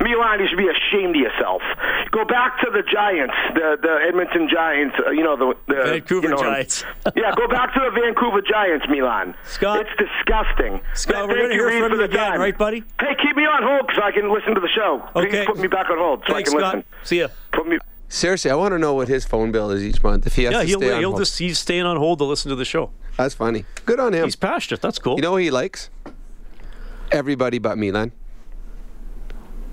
Milan, 0.00 0.40
you 0.40 0.46
should 0.48 0.58
be 0.58 0.68
ashamed 0.68 1.16
of 1.16 1.22
yourself. 1.22 1.62
Go 2.10 2.24
back 2.24 2.60
to 2.60 2.70
the 2.70 2.82
Giants, 2.82 3.34
the 3.54 3.76
the 3.80 3.98
Edmonton 4.06 4.48
Giants. 4.48 4.94
Uh, 5.04 5.10
you 5.10 5.24
know 5.24 5.36
the, 5.36 5.56
the 5.66 5.82
Vancouver 5.82 6.28
you 6.28 6.34
know, 6.34 6.40
Giants. 6.40 6.84
yeah, 7.16 7.34
go 7.34 7.48
back 7.48 7.72
to 7.74 7.80
the 7.80 7.90
Vancouver 7.90 8.40
Giants, 8.42 8.86
Milan. 8.88 9.34
Scott, 9.44 9.80
it's 9.80 9.90
disgusting. 9.98 10.80
Scott, 10.94 11.28
we're 11.28 11.36
gonna 11.36 11.54
you, 11.54 11.66
hear 11.66 11.70
from 11.80 11.90
for 11.90 11.94
you 11.96 12.06
the 12.06 12.12
again, 12.14 12.32
time. 12.32 12.40
right, 12.40 12.56
buddy? 12.56 12.84
Hey, 13.00 13.16
keep 13.22 13.36
me 13.36 13.44
on 13.44 13.62
hold 13.62 13.90
so 13.94 14.02
I 14.02 14.12
can 14.12 14.32
listen 14.32 14.54
to 14.54 14.60
the 14.60 14.68
show. 14.68 15.02
Okay. 15.16 15.30
Please 15.30 15.46
put 15.46 15.58
me 15.58 15.68
back 15.68 15.90
on 15.90 15.98
hold 15.98 16.22
so 16.26 16.34
Thanks, 16.34 16.50
I 16.50 16.52
can 16.52 16.60
Scott. 16.60 16.74
listen. 16.76 16.84
See 17.04 17.20
ya. 17.20 17.28
Put 17.52 17.66
me. 17.66 17.78
Seriously, 18.08 18.50
I 18.50 18.54
want 18.54 18.72
to 18.72 18.78
know 18.78 18.94
what 18.94 19.08
his 19.08 19.24
phone 19.24 19.50
bill 19.50 19.70
is 19.70 19.82
each 19.82 20.02
month. 20.02 20.26
If 20.26 20.36
he 20.36 20.44
has 20.44 20.52
Yeah, 20.52 20.60
to 20.60 20.66
he'll 20.66 20.80
stay 20.80 20.92
on 20.92 21.00
he'll 21.00 21.10
hold. 21.10 21.20
just 21.22 21.38
he's 21.38 21.58
staying 21.58 21.82
on 21.82 21.96
hold 21.96 22.18
to 22.18 22.24
listen 22.24 22.50
to 22.50 22.54
the 22.56 22.64
show. 22.64 22.90
That's 23.16 23.34
funny. 23.34 23.64
Good 23.84 23.98
on 23.98 24.12
him. 24.12 24.24
He's 24.24 24.36
passionate. 24.36 24.80
That's 24.80 24.98
cool. 24.98 25.16
You 25.16 25.22
know 25.22 25.32
what 25.32 25.42
he 25.42 25.50
likes? 25.50 25.90
Everybody 27.10 27.58
but 27.58 27.78
Milan. 27.78 28.12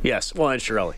Yes. 0.02 0.34
Well, 0.34 0.50
and 0.50 0.62
Chiarelli. 0.62 0.96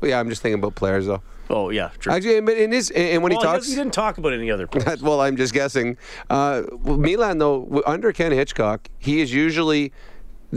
Well, 0.00 0.10
yeah, 0.10 0.20
I'm 0.20 0.28
just 0.28 0.42
thinking 0.42 0.58
about 0.60 0.74
players 0.74 1.06
though. 1.06 1.22
Oh 1.50 1.70
yeah, 1.70 1.90
true. 1.98 2.12
Actually, 2.12 2.40
but 2.42 2.56
in 2.58 2.72
his 2.72 2.90
and 2.90 3.22
when 3.22 3.32
well, 3.32 3.40
he 3.40 3.46
talks, 3.46 3.68
he 3.68 3.74
didn't 3.74 3.94
talk 3.94 4.18
about 4.18 4.32
any 4.34 4.50
other. 4.50 4.66
players. 4.66 5.02
well, 5.02 5.20
I'm 5.20 5.36
just 5.36 5.54
guessing. 5.54 5.96
Uh, 6.28 6.62
Milan, 6.84 7.38
though, 7.38 7.82
under 7.86 8.12
Ken 8.12 8.32
Hitchcock, 8.32 8.88
he 8.98 9.20
is 9.22 9.32
usually 9.32 9.92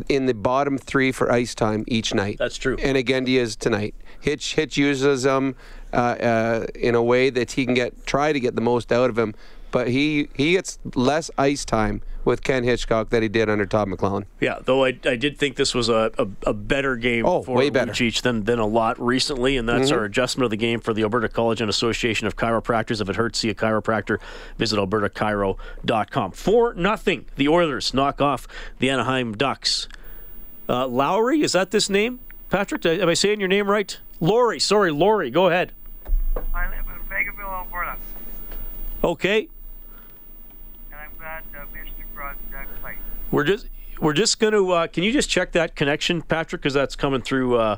in 0.09 0.25
the 0.25 0.33
bottom 0.33 0.77
three 0.77 1.11
for 1.11 1.31
ice 1.31 1.55
time 1.55 1.85
each 1.87 2.13
night. 2.13 2.37
That's 2.39 2.57
true. 2.57 2.75
And 2.81 2.97
again, 2.97 3.25
he 3.25 3.37
is 3.37 3.55
tonight. 3.55 3.95
Hitch 4.19 4.55
Hitch 4.55 4.77
uses 4.77 5.25
him 5.25 5.55
uh, 5.55 5.80
uh, 5.93 6.65
in 6.75 6.95
a 6.95 7.03
way 7.03 7.29
that 7.29 7.51
he 7.51 7.65
can 7.65 7.73
get 7.73 8.05
try 8.05 8.31
to 8.33 8.39
get 8.39 8.55
the 8.55 8.61
most 8.61 8.91
out 8.91 9.09
of 9.09 9.17
him, 9.17 9.33
but 9.71 9.87
he 9.87 10.29
he 10.35 10.53
gets 10.53 10.79
less 10.95 11.29
ice 11.37 11.65
time 11.65 12.01
with 12.23 12.43
Ken 12.43 12.63
Hitchcock 12.63 13.09
than 13.09 13.23
he 13.23 13.27
did 13.27 13.49
under 13.49 13.65
Todd 13.65 13.87
McClellan. 13.87 14.25
Yeah, 14.39 14.59
though 14.63 14.85
I, 14.85 14.89
I 15.05 15.15
did 15.15 15.39
think 15.39 15.55
this 15.55 15.73
was 15.73 15.89
a, 15.89 16.11
a, 16.19 16.27
a 16.49 16.53
better 16.53 16.95
game 16.95 17.25
Oh, 17.25 17.41
for 17.41 17.55
way 17.55 17.71
better. 17.71 17.91
Lucic 17.91 18.21
than, 18.21 18.43
than 18.43 18.59
a 18.59 18.65
lot 18.67 19.01
recently, 19.01 19.57
and 19.57 19.67
that's 19.67 19.89
Mhm. 19.89 19.95
our 19.97 20.03
adjustment 20.05 20.43
of 20.45 20.51
the 20.51 20.57
game 20.57 20.81
for 20.81 20.93
the 20.93 21.01
Alberta 21.01 21.27
College 21.29 21.61
and 21.61 21.69
Association 21.69 22.27
of 22.27 22.35
Chiropractors. 22.35 23.01
If 23.01 23.09
it 23.09 23.15
hurts, 23.15 23.39
see 23.39 23.49
a 23.49 23.55
chiropractor. 23.55 24.19
Visit 24.59 24.77
albertachiro.com. 24.77 26.31
For 26.33 26.73
nothing, 26.75 27.25
the 27.35 27.47
Oilers 27.47 27.91
knock 27.93 28.21
off 28.21 28.47
the 28.79 28.89
Anaheim 28.89 29.33
Ducks. 29.33 29.87
Uh, 30.69 30.87
Lowry, 30.87 31.41
is 31.41 31.53
that 31.53 31.71
this 31.71 31.89
name? 31.89 32.19
Patrick, 32.49 32.85
am 32.85 33.09
I 33.09 33.13
saying 33.13 33.39
your 33.39 33.49
name 33.49 33.67
right? 33.69 33.97
Laurie, 34.19 34.59
sorry, 34.59 34.91
Laurie, 34.91 35.31
go 35.31 35.47
ahead. 35.47 35.71
I 36.53 36.69
live 36.69 36.85
in 36.87 37.01
Vegreville, 37.09 37.49
Alberta, 37.51 37.97
Okay, 39.03 39.49
and 40.91 40.99
I'm 40.99 41.11
glad 41.17 41.43
uh, 41.55 41.65
Mr. 41.75 42.03
Broad 42.13 42.35
uh, 42.55 42.63
played. 42.81 42.97
we're 43.31 43.43
just 43.43 43.67
We're 43.99 44.13
just 44.13 44.39
going 44.39 44.53
to. 44.53 44.71
Uh, 44.71 44.87
can 44.87 45.03
you 45.03 45.11
just 45.11 45.29
check 45.29 45.51
that 45.53 45.75
connection, 45.75 46.21
Patrick? 46.21 46.61
Because 46.61 46.73
that's 46.73 46.95
coming 46.95 47.21
through. 47.21 47.57
Uh, 47.57 47.77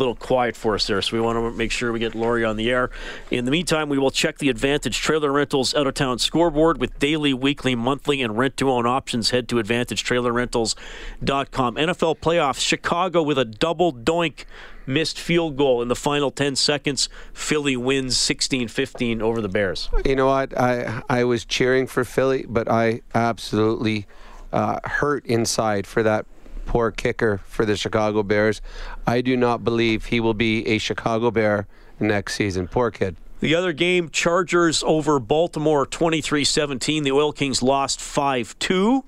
little 0.00 0.16
quiet 0.16 0.56
for 0.56 0.74
us 0.74 0.86
there, 0.86 1.00
so 1.02 1.16
we 1.16 1.20
want 1.20 1.36
to 1.36 1.50
make 1.52 1.70
sure 1.70 1.92
we 1.92 2.00
get 2.00 2.14
Laurie 2.14 2.44
on 2.44 2.56
the 2.56 2.70
air. 2.70 2.90
In 3.30 3.44
the 3.44 3.50
meantime, 3.50 3.88
we 3.88 3.98
will 3.98 4.10
check 4.10 4.38
the 4.38 4.48
Advantage 4.48 5.00
Trailer 5.00 5.30
Rentals 5.30 5.74
out 5.74 5.86
of 5.86 5.94
town 5.94 6.18
scoreboard 6.18 6.78
with 6.78 6.98
daily, 6.98 7.32
weekly, 7.32 7.74
monthly, 7.74 8.22
and 8.22 8.36
rent 8.36 8.56
to 8.56 8.70
own 8.70 8.86
options. 8.86 9.30
Head 9.30 9.48
to 9.50 9.56
AdvantageTrailerRentals.com. 9.56 11.76
NFL 11.76 12.18
playoffs, 12.18 12.60
Chicago 12.60 13.22
with 13.22 13.38
a 13.38 13.44
double 13.44 13.92
doink 13.92 14.44
missed 14.86 15.20
field 15.20 15.56
goal 15.56 15.82
in 15.82 15.88
the 15.88 15.96
final 15.96 16.30
10 16.30 16.56
seconds. 16.56 17.08
Philly 17.32 17.76
wins 17.76 18.16
16 18.16 18.68
15 18.68 19.22
over 19.22 19.40
the 19.40 19.48
Bears. 19.48 19.88
You 20.04 20.16
know 20.16 20.26
what? 20.26 20.58
I, 20.58 21.02
I 21.08 21.24
was 21.24 21.44
cheering 21.44 21.86
for 21.86 22.04
Philly, 22.04 22.44
but 22.48 22.68
I 22.68 23.02
absolutely 23.14 24.06
uh, 24.52 24.80
hurt 24.84 25.24
inside 25.26 25.86
for 25.86 26.02
that 26.02 26.26
poor 26.70 26.92
kicker 26.92 27.38
for 27.38 27.64
the 27.64 27.76
Chicago 27.76 28.22
Bears. 28.22 28.62
I 29.04 29.22
do 29.22 29.36
not 29.36 29.64
believe 29.64 30.04
he 30.04 30.20
will 30.20 30.34
be 30.34 30.64
a 30.68 30.78
Chicago 30.78 31.32
Bear 31.32 31.66
next 31.98 32.34
season. 32.36 32.68
Poor 32.68 32.92
kid. 32.92 33.16
The 33.40 33.56
other 33.56 33.72
game, 33.72 34.08
Chargers 34.08 34.84
over 34.84 35.18
Baltimore 35.18 35.84
23 35.84 36.44
17. 36.44 37.02
The 37.02 37.10
Oil 37.10 37.32
Kings 37.32 37.60
lost 37.60 38.00
5 38.00 38.56
2 38.60 39.04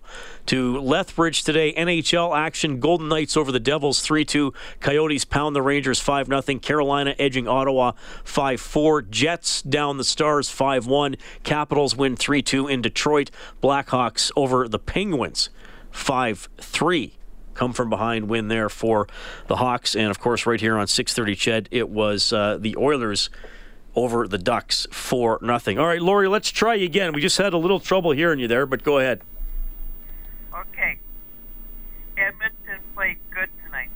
to 0.47 0.81
Lethbridge 0.81 1.45
today. 1.45 1.73
NHL 1.75 2.37
action 2.37 2.81
Golden 2.81 3.09
Knights 3.09 3.37
over 3.37 3.53
the 3.53 3.61
Devils 3.61 4.01
3 4.01 4.25
2. 4.25 4.53
Coyotes 4.81 5.25
pound 5.25 5.55
the 5.55 5.63
Rangers 5.63 6.01
5 6.01 6.27
0. 6.27 6.59
Carolina 6.59 7.15
edging 7.17 7.47
Ottawa 7.47 7.93
5 8.25 8.61
4. 8.61 9.03
Jets 9.03 9.63
down 9.63 9.99
the 9.99 10.05
Stars 10.05 10.51
5 10.51 10.89
1. 10.89 11.17
Capitals 11.45 11.95
win 11.95 12.17
3 12.17 12.43
2 12.43 12.67
in 12.67 12.83
Detroit. 12.83 13.31
Blackhawks 13.63 14.33
over 14.35 14.67
the 14.67 14.81
Penguins 14.81 15.49
5 15.93 16.49
3 16.59 17.19
come 17.55 17.72
from 17.72 17.90
behind 17.90 18.28
win 18.28 18.48
there 18.48 18.68
for 18.68 19.07
the 19.46 19.57
Hawks. 19.57 19.94
And 19.94 20.11
of 20.11 20.18
course, 20.18 20.46
right 20.46 20.61
here 20.61 20.76
on 20.76 20.86
6:30, 20.86 21.36
CHED, 21.36 21.68
it 21.70 21.88
was 21.88 22.32
uh, 22.32 22.59
the 22.61 22.76
Oilers 22.76 23.30
over 23.94 24.26
the 24.26 24.38
Ducks 24.38 24.86
for 24.90 25.38
nothing. 25.42 25.78
All 25.78 25.86
right, 25.86 26.00
Laurie, 26.00 26.28
let's 26.28 26.50
try 26.50 26.76
again. 26.76 27.12
We 27.12 27.20
just 27.20 27.38
had 27.38 27.53
a 27.53 27.59
little 27.59 27.80
trouble 27.80 28.12
hearing 28.12 28.38
you 28.38 28.48
there, 28.48 28.66
but 28.66 28.82
go 28.82 28.98
ahead. 28.98 29.22
Okay. 30.55 30.98
Edmonton 32.16 32.80
played 32.94 33.18
good 33.30 33.50
tonight. 33.64 33.90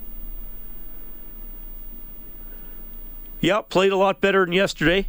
Yeah, 3.40 3.60
played 3.62 3.92
a 3.92 3.96
lot 3.96 4.20
better 4.20 4.44
than 4.44 4.52
yesterday. 4.52 5.08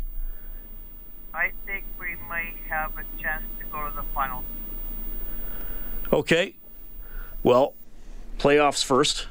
I 1.33 1.51
think 1.65 1.85
we 1.99 2.15
might 2.27 2.55
have 2.69 2.93
a 2.97 3.21
chance 3.21 3.43
to 3.59 3.65
go 3.65 3.89
to 3.89 3.95
the 3.95 4.03
finals. 4.13 4.45
Okay. 6.11 6.55
Well, 7.43 7.75
playoffs 8.38 8.83
first. 8.83 9.27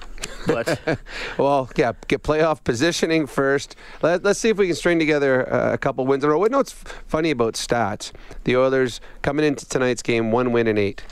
But 0.46 0.98
well, 1.38 1.70
yeah, 1.76 1.92
get 2.08 2.22
playoff 2.22 2.64
positioning 2.64 3.26
first. 3.26 3.76
Let, 4.02 4.24
us 4.24 4.38
see 4.38 4.48
if 4.48 4.56
we 4.56 4.66
can 4.66 4.76
string 4.76 4.98
together 4.98 5.52
uh, 5.52 5.72
a 5.72 5.78
couple 5.78 6.06
wins 6.06 6.24
in 6.24 6.30
a 6.30 6.32
row. 6.32 6.42
You 6.42 6.50
know 6.50 6.58
what's 6.58 6.72
funny 6.72 7.30
about 7.30 7.54
stats? 7.54 8.12
The 8.44 8.56
Oilers 8.56 9.00
coming 9.22 9.44
into 9.44 9.66
tonight's 9.68 10.02
game, 10.02 10.32
one 10.32 10.52
win 10.52 10.66
and 10.66 10.78
eight. 10.78 11.02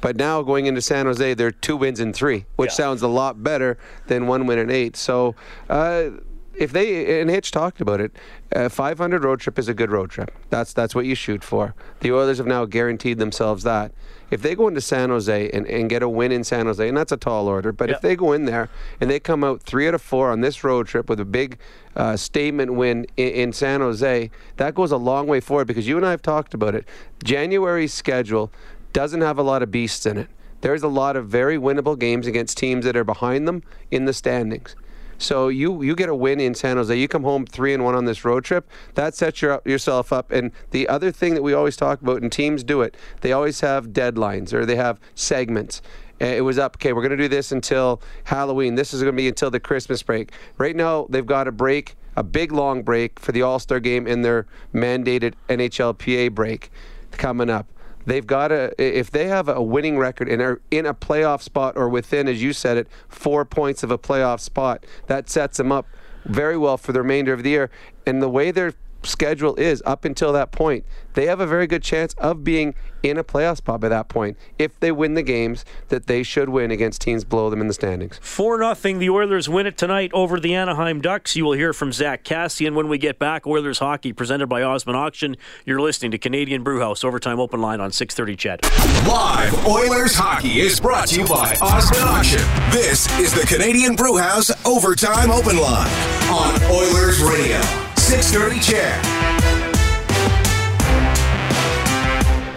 But 0.00 0.16
now 0.16 0.42
going 0.42 0.66
into 0.66 0.82
San 0.82 1.06
Jose, 1.06 1.34
they're 1.34 1.50
two 1.50 1.76
wins 1.76 2.00
and 2.00 2.14
three, 2.14 2.44
which 2.56 2.70
yeah. 2.70 2.74
sounds 2.74 3.02
a 3.02 3.08
lot 3.08 3.42
better 3.42 3.78
than 4.06 4.26
one 4.26 4.46
win 4.46 4.58
and 4.58 4.70
eight. 4.70 4.96
So 4.96 5.34
uh, 5.68 6.10
if 6.58 6.72
they 6.72 7.20
and 7.20 7.30
Hitch 7.30 7.50
talked 7.50 7.80
about 7.80 8.00
it, 8.00 8.12
a 8.52 8.70
500 8.70 9.24
road 9.24 9.40
trip 9.40 9.58
is 9.58 9.68
a 9.68 9.74
good 9.74 9.90
road 9.90 10.10
trip. 10.10 10.30
That's 10.50 10.72
that's 10.72 10.94
what 10.94 11.06
you 11.06 11.14
shoot 11.14 11.44
for. 11.44 11.74
The 12.00 12.12
Oilers 12.12 12.38
have 12.38 12.46
now 12.46 12.64
guaranteed 12.64 13.18
themselves 13.18 13.62
that. 13.64 13.92
If 14.30 14.42
they 14.42 14.56
go 14.56 14.66
into 14.66 14.80
San 14.80 15.10
Jose 15.10 15.50
and, 15.50 15.66
and 15.68 15.88
get 15.88 16.02
a 16.02 16.08
win 16.08 16.32
in 16.32 16.42
San 16.42 16.66
Jose, 16.66 16.86
and 16.86 16.96
that's 16.96 17.12
a 17.12 17.16
tall 17.16 17.46
order, 17.46 17.70
but 17.70 17.88
yep. 17.88 17.96
if 17.96 18.02
they 18.02 18.16
go 18.16 18.32
in 18.32 18.44
there 18.44 18.68
and 19.00 19.08
they 19.08 19.20
come 19.20 19.44
out 19.44 19.62
three 19.62 19.86
out 19.86 19.94
of 19.94 20.02
four 20.02 20.32
on 20.32 20.40
this 20.40 20.64
road 20.64 20.88
trip 20.88 21.08
with 21.08 21.20
a 21.20 21.24
big 21.24 21.58
uh, 21.94 22.16
statement 22.16 22.74
win 22.74 23.06
in, 23.16 23.28
in 23.28 23.52
San 23.52 23.80
Jose, 23.80 24.30
that 24.56 24.74
goes 24.74 24.90
a 24.90 24.96
long 24.96 25.28
way 25.28 25.38
forward 25.38 25.68
because 25.68 25.86
you 25.86 25.96
and 25.96 26.04
I 26.04 26.10
have 26.10 26.22
talked 26.22 26.54
about 26.54 26.74
it. 26.74 26.86
January's 27.22 27.94
schedule 27.94 28.50
doesn't 28.92 29.20
have 29.20 29.38
a 29.38 29.42
lot 29.42 29.62
of 29.62 29.70
beasts 29.70 30.06
in 30.06 30.16
it. 30.16 30.28
There's 30.62 30.82
a 30.82 30.88
lot 30.88 31.16
of 31.16 31.28
very 31.28 31.58
winnable 31.58 31.98
games 31.98 32.26
against 32.26 32.58
teams 32.58 32.84
that 32.86 32.96
are 32.96 33.04
behind 33.04 33.46
them 33.46 33.62
in 33.90 34.06
the 34.06 34.12
standings. 34.12 34.74
So 35.18 35.48
you 35.48 35.82
you 35.82 35.94
get 35.94 36.08
a 36.08 36.14
win 36.14 36.40
in 36.40 36.54
San 36.54 36.76
Jose. 36.76 36.94
You 36.94 37.08
come 37.08 37.22
home 37.22 37.46
three 37.46 37.72
and 37.74 37.84
one 37.84 37.94
on 37.94 38.04
this 38.04 38.24
road 38.24 38.44
trip. 38.44 38.68
That 38.94 39.14
sets 39.14 39.42
your, 39.42 39.60
yourself 39.64 40.12
up. 40.12 40.30
And 40.30 40.52
the 40.70 40.88
other 40.88 41.10
thing 41.10 41.34
that 41.34 41.42
we 41.42 41.54
always 41.54 41.76
talk 41.76 42.00
about, 42.02 42.22
and 42.22 42.30
teams 42.30 42.62
do 42.64 42.82
it, 42.82 42.96
they 43.20 43.32
always 43.32 43.60
have 43.60 43.88
deadlines 43.88 44.52
or 44.52 44.66
they 44.66 44.76
have 44.76 44.98
segments. 45.14 45.82
Eh, 46.20 46.36
it 46.36 46.40
was 46.40 46.58
up. 46.58 46.76
Okay, 46.76 46.92
we're 46.92 47.02
going 47.02 47.10
to 47.10 47.16
do 47.16 47.28
this 47.28 47.52
until 47.52 48.00
Halloween. 48.24 48.74
This 48.74 48.94
is 48.94 49.02
going 49.02 49.14
to 49.14 49.16
be 49.16 49.28
until 49.28 49.50
the 49.50 49.60
Christmas 49.60 50.02
break. 50.02 50.32
Right 50.58 50.74
now, 50.74 51.06
they've 51.10 51.26
got 51.26 51.46
a 51.46 51.52
break, 51.52 51.96
a 52.16 52.22
big 52.22 52.52
long 52.52 52.82
break 52.82 53.20
for 53.20 53.32
the 53.32 53.42
All 53.42 53.58
Star 53.58 53.80
game 53.80 54.06
and 54.06 54.24
their 54.24 54.46
mandated 54.74 55.34
NHLPA 55.48 56.32
break 56.32 56.70
coming 57.12 57.50
up. 57.50 57.66
They've 58.06 58.26
got 58.26 58.48
to, 58.48 58.72
if 58.82 59.10
they 59.10 59.26
have 59.26 59.48
a 59.48 59.60
winning 59.60 59.98
record 59.98 60.28
and 60.28 60.40
are 60.40 60.60
in 60.70 60.86
a 60.86 60.94
playoff 60.94 61.42
spot 61.42 61.76
or 61.76 61.88
within, 61.88 62.28
as 62.28 62.42
you 62.42 62.52
said 62.52 62.76
it, 62.76 62.88
four 63.08 63.44
points 63.44 63.82
of 63.82 63.90
a 63.90 63.98
playoff 63.98 64.40
spot, 64.40 64.86
that 65.08 65.28
sets 65.28 65.58
them 65.58 65.72
up 65.72 65.86
very 66.24 66.56
well 66.56 66.76
for 66.76 66.92
the 66.92 67.02
remainder 67.02 67.32
of 67.32 67.42
the 67.42 67.50
year. 67.50 67.70
And 68.06 68.22
the 68.22 68.28
way 68.28 68.52
their 68.52 68.72
schedule 69.08 69.54
is 69.56 69.82
up 69.86 70.04
until 70.04 70.32
that 70.32 70.52
point, 70.52 70.84
they 71.14 71.26
have 71.26 71.40
a 71.40 71.46
very 71.46 71.66
good 71.66 71.82
chance 71.82 72.14
of 72.14 72.44
being 72.44 72.74
in 73.02 73.16
a 73.16 73.24
playoff 73.24 73.58
spot 73.58 73.80
by 73.80 73.88
that 73.88 74.08
point 74.08 74.36
if 74.58 74.78
they 74.80 74.90
win 74.90 75.14
the 75.14 75.22
games 75.22 75.64
that 75.88 76.06
they 76.06 76.22
should 76.22 76.48
win 76.48 76.70
against 76.70 77.00
teams 77.00 77.24
below 77.24 77.48
them 77.50 77.60
in 77.60 77.68
the 77.68 77.74
standings. 77.74 78.18
4 78.22 78.58
nothing. 78.58 78.98
The 78.98 79.10
Oilers 79.10 79.48
win 79.48 79.66
it 79.66 79.78
tonight 79.78 80.10
over 80.12 80.40
the 80.40 80.54
Anaheim 80.54 81.00
Ducks. 81.00 81.36
You 81.36 81.44
will 81.44 81.52
hear 81.52 81.72
from 81.72 81.92
Zack 81.92 82.24
Kassian 82.24 82.74
when 82.74 82.88
we 82.88 82.98
get 82.98 83.18
back. 83.18 83.46
Oilers 83.46 83.78
hockey 83.78 84.12
presented 84.12 84.48
by 84.48 84.62
Osmond 84.62 84.96
Auction. 84.96 85.36
You're 85.64 85.80
listening 85.80 86.10
to 86.10 86.18
Canadian 86.18 86.62
Brewhouse 86.62 87.04
Overtime 87.04 87.38
Open 87.38 87.60
Line 87.60 87.80
on 87.80 87.92
630 87.92 88.36
CHED. 88.36 89.06
Live 89.06 89.66
Oilers 89.66 90.14
hockey 90.14 90.60
is 90.60 90.80
brought 90.80 91.08
to 91.08 91.20
you 91.20 91.26
by 91.26 91.56
Osmond 91.60 92.04
Auction. 92.04 92.40
This 92.70 93.06
is 93.18 93.32
the 93.32 93.46
Canadian 93.46 93.94
Brewhouse 93.94 94.50
Overtime 94.66 95.30
Open 95.30 95.56
Line 95.56 95.90
on 96.28 96.62
Oilers 96.64 97.22
Radio. 97.22 97.85
630 98.06 98.60
CHED. 98.60 99.15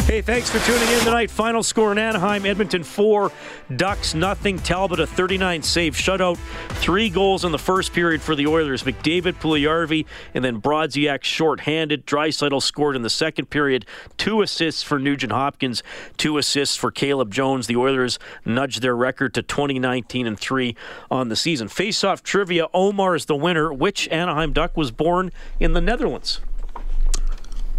Hey, 0.10 0.22
thanks 0.22 0.50
for 0.50 0.58
tuning 0.66 0.90
in 0.90 1.00
tonight. 1.02 1.30
Final 1.30 1.62
score 1.62 1.92
in 1.92 2.00
Anaheim, 2.00 2.44
Edmonton 2.44 2.84
4, 2.84 3.32
Ducks 3.76 4.16
nothing. 4.16 4.58
Talbot 4.58 5.00
a 5.00 5.06
39 5.06 5.62
save 5.62 5.94
shutout. 5.94 6.38
Three 6.80 7.12
goals 7.12 7.46
in 7.46 7.52
the 7.52 7.60
first 7.60 7.94
period 7.94 8.20
for 8.20 8.34
the 8.34 8.48
Oilers. 8.48 8.82
McDavid, 8.82 9.34
Puljujarvi, 9.34 10.08
and 10.34 10.44
then 10.44 10.60
Brodziak 10.60 11.24
short-handed. 11.24 12.08
Draisaitl 12.08 12.60
scored 12.60 12.96
in 12.96 13.04
the 13.04 13.10
second 13.12 13.52
period. 13.52 13.86
Two 14.18 14.42
assists 14.42 14.82
for 14.82 14.98
Nugent 14.98 15.32
Hopkins, 15.32 15.84
two 16.18 16.40
assists 16.40 16.76
for 16.76 16.90
Caleb 16.90 17.32
Jones. 17.32 17.68
The 17.68 17.76
Oilers 17.76 18.18
nudged 18.44 18.82
their 18.82 18.96
record 18.96 19.36
to 19.36 19.44
2019 19.44 20.26
and 20.26 20.40
3 20.40 20.76
on 21.12 21.30
the 21.30 21.36
season. 21.36 21.68
Face-off 21.68 22.24
trivia, 22.24 22.66
Omar 22.74 23.16
is 23.16 23.26
the 23.28 23.36
winner. 23.36 23.72
Which 23.72 24.08
Anaheim 24.08 24.54
Duck 24.54 24.76
was 24.76 24.90
born 24.90 25.32
in 25.60 25.74
the 25.74 25.82
Netherlands? 25.82 26.42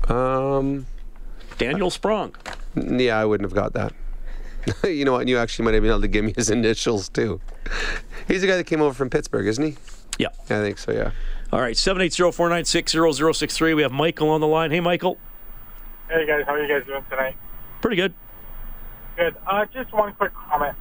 Um... 0.06 0.86
Daniel 1.60 1.90
Sprong. 1.90 2.34
Yeah, 2.74 3.18
I 3.18 3.24
wouldn't 3.26 3.48
have 3.48 3.54
got 3.54 3.74
that. 3.74 3.92
you 4.90 5.04
know 5.04 5.12
what? 5.12 5.28
You 5.28 5.36
actually 5.36 5.66
might 5.66 5.74
have 5.74 5.82
been 5.82 5.90
able 5.90 6.00
to 6.00 6.08
give 6.08 6.24
me 6.24 6.32
his 6.34 6.48
initials 6.48 7.10
too. 7.10 7.38
He's 8.26 8.40
the 8.40 8.46
guy 8.46 8.56
that 8.56 8.64
came 8.64 8.80
over 8.80 8.94
from 8.94 9.10
Pittsburgh, 9.10 9.46
isn't 9.46 9.64
he? 9.64 9.76
Yeah. 10.18 10.28
I 10.44 10.60
think 10.60 10.78
so, 10.78 10.92
yeah. 10.92 11.10
All 11.52 11.60
right, 11.60 11.76
780-496-0063. 11.76 13.76
We 13.76 13.82
have 13.82 13.92
Michael 13.92 14.30
on 14.30 14.40
the 14.40 14.46
line. 14.46 14.70
Hey, 14.70 14.80
Michael. 14.80 15.18
Hey, 16.08 16.24
guys. 16.26 16.44
How 16.46 16.54
are 16.54 16.62
you 16.62 16.68
guys 16.68 16.86
doing 16.86 17.04
tonight? 17.10 17.36
Pretty 17.82 17.96
good. 17.96 18.14
Good. 19.16 19.36
Uh, 19.46 19.66
just 19.66 19.92
one 19.92 20.14
quick 20.14 20.32
comment. 20.34 20.78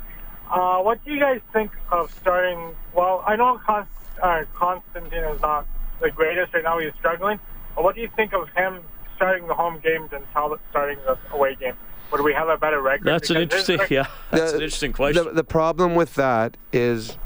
Uh, 0.50 0.80
what 0.80 1.04
do 1.04 1.12
you 1.12 1.20
guys 1.20 1.42
think 1.52 1.72
of 1.92 2.10
starting? 2.22 2.74
Well, 2.94 3.22
I 3.28 3.36
know 3.36 3.60
Const- 3.66 3.92
uh, 4.22 4.46
Constantine 4.54 5.26
is 5.26 5.42
not 5.42 5.68
the 6.00 6.10
greatest 6.10 6.54
right 6.54 6.64
now. 6.64 6.80
He's 6.80 6.94
struggling. 7.00 7.38
But 7.76 7.84
what 7.84 7.96
do 7.96 8.02
you 8.02 8.10
think 8.16 8.32
of 8.34 8.48
him 8.50 8.82
starting 9.20 9.48
the 9.48 9.54
home 9.54 9.82
games 9.84 10.10
and 10.14 10.24
Talbot 10.32 10.62
starting 10.70 10.98
the 11.06 11.18
away 11.34 11.56
game? 11.56 11.74
Would 12.14 12.22
we 12.22 12.34
have 12.34 12.48
a 12.48 12.58
better 12.58 12.82
record? 12.82 13.06
That's 13.06 13.30
an 13.30 13.38
interesting, 13.38 13.82
yeah. 13.90 14.08
That's 14.32 14.52
the, 14.52 14.58
an 14.58 14.64
interesting 14.64 14.94
question. 14.94 15.26
The, 15.26 15.32
the 15.34 15.44
problem 15.44 15.94
with 15.94 16.16
that 16.16 16.56
is 16.72 17.18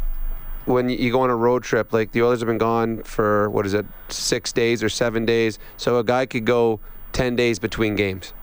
when 0.66 0.90
you 0.90 1.12
go 1.12 1.22
on 1.22 1.30
a 1.30 1.36
road 1.36 1.64
trip, 1.64 1.94
like 1.94 2.12
the 2.12 2.24
Oilers 2.24 2.40
have 2.40 2.48
been 2.48 2.58
gone 2.58 3.04
for 3.04 3.48
what 3.52 3.68
is 3.68 3.76
it, 3.76 3.86
six 4.10 4.52
days 4.52 4.82
or 4.82 4.90
seven 4.90 5.24
days. 5.24 5.60
So 5.78 6.00
a 6.00 6.04
guy 6.04 6.26
could 6.26 6.46
go 6.46 6.80
ten 7.12 7.36
days 7.36 7.60
between 7.60 7.96
games. 7.96 8.34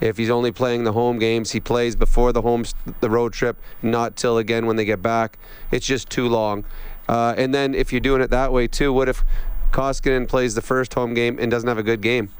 If 0.00 0.16
he's 0.16 0.30
only 0.30 0.52
playing 0.52 0.84
the 0.84 0.92
home 0.92 1.18
games, 1.18 1.50
he 1.50 1.60
plays 1.60 1.96
before 1.96 2.32
the 2.32 2.42
home 2.42 2.64
the 3.00 3.10
road 3.10 3.32
trip, 3.32 3.60
not 3.82 4.16
till 4.16 4.38
again 4.38 4.66
when 4.66 4.76
they 4.76 4.84
get 4.84 5.02
back. 5.02 5.38
It's 5.72 5.86
just 5.86 6.08
too 6.08 6.28
long. 6.28 6.64
Uh, 7.08 7.34
and 7.36 7.52
then 7.52 7.74
if 7.74 7.92
you're 7.92 8.00
doing 8.00 8.22
it 8.22 8.30
that 8.30 8.52
way 8.52 8.68
too, 8.68 8.92
what 8.92 9.08
if 9.08 9.24
Koskinen 9.72 10.28
plays 10.28 10.54
the 10.54 10.62
first 10.62 10.94
home 10.94 11.14
game 11.14 11.38
and 11.40 11.50
doesn't 11.50 11.68
have 11.68 11.78
a 11.78 11.82
good 11.82 12.00
game? 12.00 12.30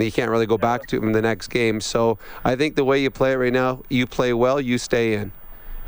You 0.00 0.12
can't 0.12 0.30
really 0.30 0.46
go 0.46 0.58
back 0.58 0.86
to 0.88 0.96
him 0.96 1.12
the 1.12 1.22
next 1.22 1.48
game. 1.48 1.80
So 1.80 2.18
I 2.44 2.56
think 2.56 2.76
the 2.76 2.84
way 2.84 3.00
you 3.02 3.10
play 3.10 3.32
it 3.32 3.36
right 3.36 3.52
now, 3.52 3.82
you 3.88 4.06
play 4.06 4.32
well, 4.32 4.60
you 4.60 4.78
stay 4.78 5.14
in. 5.14 5.32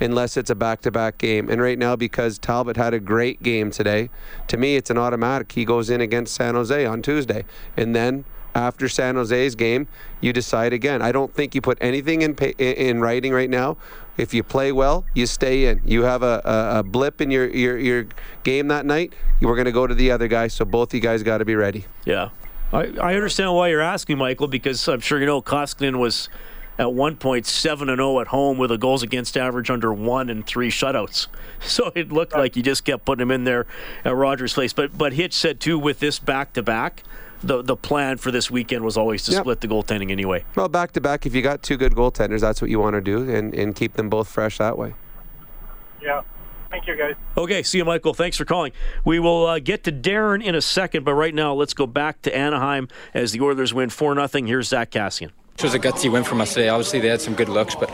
unless 0.03 0.37
it's 0.37 0.51
a 0.51 0.55
back-to-back 0.55 1.19
game. 1.19 1.49
And 1.49 1.61
right 1.61 1.79
now, 1.79 1.97
because 1.97 2.39
Talbot 2.39 2.77
had 2.77 2.95
a 2.95 3.01
great 3.01 3.43
game 3.43 3.71
today, 3.71 4.11
to 4.49 4.57
me, 4.57 4.77
it's 4.77 4.91
an 4.91 4.99
automatic. 4.99 5.53
He 5.53 5.65
goes 5.65 5.91
in 5.91 6.01
against 6.01 6.35
San 6.35 6.55
Jose 6.55 6.85
on 6.85 7.03
Tuesday, 7.03 7.45
and 7.77 7.95
then 7.95 8.25
after 8.55 8.89
San 8.89 9.15
Jose's 9.15 9.55
game, 9.55 9.89
you 10.21 10.33
decide 10.33 10.75
again. 10.75 11.01
I 11.01 11.11
don't 11.11 11.33
think 11.35 11.55
you 11.55 11.63
put 11.63 11.79
anything 11.81 12.21
in 12.21 12.35
pa- 12.35 12.53
in 12.59 13.01
writing 13.01 13.33
right 13.33 13.49
now. 13.49 13.79
If 14.19 14.35
you 14.35 14.43
play 14.43 14.73
well, 14.73 15.07
you 15.15 15.27
stay 15.27 15.67
in. 15.67 15.81
You 15.87 16.03
have 16.03 16.23
a, 16.23 16.43
a, 16.45 16.81
a 16.81 16.83
blip 16.83 17.23
in 17.23 17.31
your, 17.31 17.49
your, 17.49 17.79
your 17.79 18.07
game 18.45 18.69
that 18.69 18.85
night, 18.85 19.15
you 19.41 19.49
were 19.49 19.55
going 19.55 19.65
to 19.65 19.73
go 19.73 19.87
to 19.87 19.95
the 19.95 20.11
other 20.11 20.29
guy. 20.29 20.49
So 20.49 20.67
both 20.67 20.93
you 20.93 21.01
guys 21.01 21.23
got 21.23 21.39
to 21.39 21.47
be 21.47 21.55
ready. 21.55 21.87
Yeah. 22.05 22.29
I, 22.73 22.93
I 23.01 23.15
understand 23.15 23.55
why 23.55 23.69
you're 23.69 23.81
asking, 23.81 24.19
Michael, 24.19 24.49
because 24.49 24.87
I'm 24.89 25.01
sure 25.01 25.19
you 25.21 25.27
know 25.27 25.43
Koskinen 25.43 25.99
was 25.99 26.29
at 26.79 26.93
one 26.93 27.17
point 27.17 27.45
7 27.47 27.89
and 27.89 27.99
0 27.99 28.21
at 28.21 28.29
home 28.29 28.57
with 28.59 28.71
a 28.73 28.79
goals 28.79 29.03
against 29.03 29.37
average 29.37 29.69
under 29.71 29.93
1 29.93 30.31
and 30.31 30.47
3 30.47 30.71
shutouts. 30.71 31.27
So 31.65 31.93
it 31.95 32.11
looked 32.11 32.33
like 32.33 32.57
you 32.57 32.63
just 32.63 32.85
kept 32.85 33.05
putting 33.05 33.23
him 33.23 33.31
in 33.31 33.45
there 33.45 33.67
at 34.05 34.17
Rogers 34.17 34.53
Place. 34.55 34.73
But 34.73 34.99
but 34.99 35.13
Hitch 35.13 35.33
said 35.33 35.61
too 35.61 35.79
with 35.79 36.01
this 36.01 36.19
back 36.19 36.55
to 36.55 36.63
back, 36.63 37.05
the 37.41 37.63
the 37.63 37.77
plan 37.77 38.17
for 38.17 38.33
this 38.33 38.51
weekend 38.51 38.85
was 38.85 38.97
always 38.97 39.23
to 39.27 39.33
Yep. 39.33 39.41
split 39.43 39.61
the 39.61 39.69
goaltending 39.69 40.11
anyway. 40.11 40.45
Well, 40.57 40.69
back 40.69 40.91
to 40.93 41.01
back, 41.01 41.25
if 41.25 41.37
you 41.37 41.43
got 41.43 41.63
two 41.63 41.77
good 41.77 41.93
goaltenders, 41.93 42.41
that's 42.41 42.61
what 42.61 42.69
you 42.69 42.81
want 42.81 42.95
to 42.95 43.01
do, 43.01 43.31
and, 43.31 43.55
and 43.55 43.77
keep 43.77 43.93
them 43.93 44.09
both 44.09 44.27
fresh 44.29 44.59
that 44.59 44.77
way. 44.77 44.95
Yeah. 46.03 46.23
Thank 46.73 46.87
you, 46.87 46.97
guys. 46.97 47.15
Okay, 47.37 47.63
see 47.63 47.77
you, 47.77 47.85
Michael. 47.85 48.15
Thanks 48.15 48.39
for 48.39 48.47
calling. 48.47 48.73
We 49.05 49.21
will 49.21 49.47
uh, 49.47 49.59
get 49.59 49.85
to 49.85 49.93
Darren 49.93 50.43
in 50.43 50.55
a 50.55 50.63
second, 50.63 51.05
but 51.05 51.13
right 51.13 51.35
now 51.35 51.53
let's 51.53 51.75
go 51.75 51.87
back 51.87 52.23
to 52.23 52.35
Anaheim 52.35 52.89
as 53.13 53.33
the 53.33 53.43
Oilers 53.43 53.75
win 53.75 53.91
4 53.91 54.27
0. 54.27 54.47
Here's 54.47 54.69
Zack 54.69 54.91
Kassian. 54.91 55.33
It 55.59 55.65
was 55.65 55.75
a 55.75 55.79
gutsy 55.79 56.11
win 56.11 56.25
from 56.25 56.41
us 56.41 56.55
today. 56.55 56.71
Obviously, 56.71 56.99
they 56.99 57.09
had 57.09 57.21
some 57.21 57.35
good 57.35 57.49
looks, 57.49 57.77
but 57.77 57.89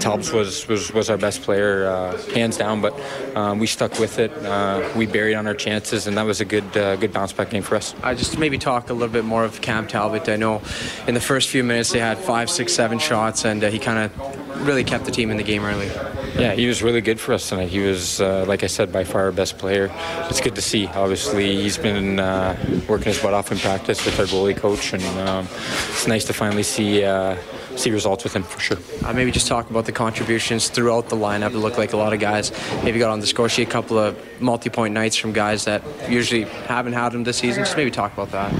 Talbot 0.00 0.32
was, 0.32 0.66
was, 0.66 0.92
was 0.94 1.10
our 1.10 1.18
best 1.18 1.42
player, 1.42 1.86
uh, 1.86 2.16
hands 2.32 2.56
down. 2.56 2.80
But 2.80 2.98
um, 3.36 3.58
we 3.58 3.66
stuck 3.66 3.98
with 3.98 4.18
it. 4.18 4.32
Uh, 4.44 4.88
we 4.96 5.06
buried 5.06 5.34
on 5.34 5.46
our 5.46 5.54
chances, 5.54 6.06
and 6.06 6.16
that 6.16 6.22
was 6.22 6.40
a 6.40 6.44
good 6.46 6.76
uh, 6.76 6.96
good 6.96 7.12
bounce 7.12 7.32
back 7.32 7.50
game 7.50 7.62
for 7.62 7.76
us. 7.76 7.94
I 8.02 8.14
just 8.14 8.38
maybe 8.38 8.56
talk 8.56 8.88
a 8.88 8.94
little 8.94 9.12
bit 9.12 9.24
more 9.24 9.44
of 9.44 9.60
Cam 9.60 9.86
Talbot. 9.86 10.28
I 10.28 10.36
know 10.36 10.62
in 11.06 11.14
the 11.14 11.20
first 11.20 11.50
few 11.50 11.64
minutes 11.64 11.90
they 11.90 11.98
had 11.98 12.16
five, 12.16 12.48
six, 12.48 12.72
seven 12.72 12.98
shots, 12.98 13.44
and 13.44 13.62
uh, 13.62 13.70
he 13.70 13.78
kind 13.78 13.98
of 13.98 14.66
really 14.66 14.84
kept 14.84 15.04
the 15.04 15.10
team 15.10 15.30
in 15.30 15.36
the 15.36 15.42
game 15.42 15.64
early. 15.64 15.90
Yeah, 16.38 16.54
he 16.54 16.66
was 16.66 16.82
really 16.82 17.02
good 17.02 17.20
for 17.20 17.34
us 17.34 17.48
tonight. 17.48 17.68
He 17.68 17.80
was, 17.80 18.20
uh, 18.20 18.46
like 18.48 18.64
I 18.64 18.66
said, 18.66 18.90
by 18.90 19.04
far 19.04 19.24
our 19.24 19.32
best 19.32 19.58
player. 19.58 19.90
It's 20.30 20.40
good 20.40 20.54
to 20.54 20.62
see. 20.62 20.86
Obviously, 20.86 21.56
he's 21.56 21.76
been 21.76 22.18
uh, 22.20 22.56
working 22.88 23.08
his 23.08 23.20
butt 23.20 23.34
off 23.34 23.52
in 23.52 23.58
practice 23.58 24.04
with 24.06 24.18
our 24.18 24.24
goalie 24.24 24.56
coach, 24.56 24.94
and 24.94 25.04
um, 25.28 25.46
it's 25.90 26.06
nice 26.06 26.24
to 26.26 26.32
finally 26.32 26.62
see 26.62 26.91
uh, 27.04 27.36
see 27.76 27.90
results 27.90 28.24
with 28.24 28.34
him 28.34 28.42
for 28.42 28.60
sure. 28.60 28.78
Uh, 29.04 29.12
maybe 29.12 29.30
just 29.30 29.46
talk 29.46 29.70
about 29.70 29.84
the 29.86 29.92
contributions 29.92 30.68
throughout 30.68 31.08
the 31.08 31.16
lineup. 31.16 31.52
It 31.54 31.58
looked 31.58 31.78
like 31.78 31.92
a 31.92 31.96
lot 31.96 32.12
of 32.12 32.20
guys 32.20 32.52
maybe 32.84 32.98
got 32.98 33.10
on 33.10 33.20
the 33.20 33.26
score 33.26 33.48
sheet, 33.48 33.68
a 33.68 33.70
couple 33.70 33.98
of 33.98 34.16
multi-point 34.40 34.92
nights 34.94 35.16
from 35.16 35.32
guys 35.32 35.64
that 35.64 35.82
usually 36.10 36.44
haven't 36.66 36.92
had 36.92 37.12
them 37.12 37.24
this 37.24 37.38
season. 37.38 37.64
Just 37.64 37.76
maybe 37.76 37.90
talk 37.90 38.12
about 38.12 38.30
that. 38.32 38.52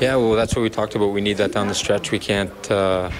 Yeah, 0.00 0.16
well, 0.16 0.34
that's 0.34 0.54
what 0.54 0.62
we 0.62 0.70
talked 0.70 0.94
about. 0.94 1.08
We 1.08 1.20
need 1.20 1.38
that 1.38 1.52
down 1.52 1.68
the 1.68 1.74
stretch. 1.74 2.10
We 2.10 2.18
can't 2.18 2.70
uh, 2.70 3.10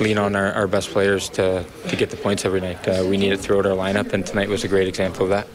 lean 0.00 0.18
on 0.18 0.36
our, 0.36 0.52
our 0.52 0.66
best 0.66 0.90
players 0.90 1.28
to, 1.30 1.64
to 1.88 1.96
get 1.96 2.10
the 2.10 2.16
points 2.16 2.44
every 2.44 2.60
night. 2.60 2.86
Uh, 2.86 3.04
we 3.08 3.16
need 3.16 3.32
it 3.32 3.40
throughout 3.40 3.66
our 3.66 3.76
lineup, 3.76 4.12
and 4.12 4.24
tonight 4.26 4.48
was 4.48 4.64
a 4.64 4.68
great 4.68 4.88
example 4.88 5.24
of 5.24 5.30
that. 5.30 5.46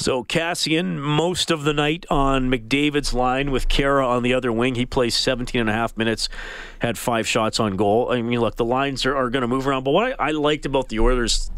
So 0.00 0.24
Kassian, 0.24 0.96
most 0.96 1.50
of 1.50 1.64
the 1.64 1.74
night 1.74 2.06
on 2.08 2.50
McDavid's 2.50 3.12
line 3.12 3.50
with 3.50 3.68
Kara 3.68 4.08
on 4.08 4.22
the 4.22 4.32
other 4.32 4.50
wing. 4.50 4.74
He 4.74 4.86
plays 4.86 5.14
17 5.14 5.60
and 5.60 5.68
a 5.68 5.74
half 5.74 5.94
minutes, 5.94 6.30
had 6.78 6.96
five 6.96 7.28
shots 7.28 7.60
on 7.60 7.76
goal. 7.76 8.10
I 8.10 8.22
mean, 8.22 8.40
look, 8.40 8.56
the 8.56 8.64
lines 8.64 9.04
are, 9.04 9.14
are 9.14 9.28
going 9.28 9.42
to 9.42 9.46
move 9.46 9.66
around. 9.66 9.84
But 9.84 9.90
what 9.90 10.18
I, 10.18 10.28
I 10.28 10.30
liked 10.30 10.64
about 10.64 10.88
the 10.88 11.00
Oilers 11.00 11.50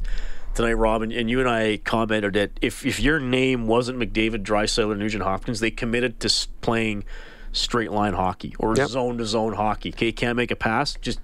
tonight, 0.55 0.73
Robin, 0.73 1.13
and 1.13 1.31
you 1.31 1.39
and 1.39 1.49
I 1.49 1.77
commented 1.85 2.33
that 2.33 2.51
if, 2.61 2.85
if 2.85 2.99
your 2.99 3.21
name 3.21 3.69
wasn't 3.69 4.01
McDavid, 4.01 4.43
Draisaitl, 4.43 4.99
Nugent 4.99 5.23
Hopkins, 5.23 5.61
they 5.61 5.71
committed 5.71 6.19
to 6.19 6.49
playing 6.63 7.05
straight 7.53 7.93
line 7.93 8.15
hockey 8.15 8.57
or 8.59 8.75
Yep. 8.77 8.89
zone 8.89 9.19
to 9.19 9.25
zone 9.25 9.53
hockey. 9.53 9.91
Okay, 9.91 10.11
can't 10.11 10.37
make 10.37 10.51
a 10.51 10.57
pass, 10.57 10.97
just 11.01 11.21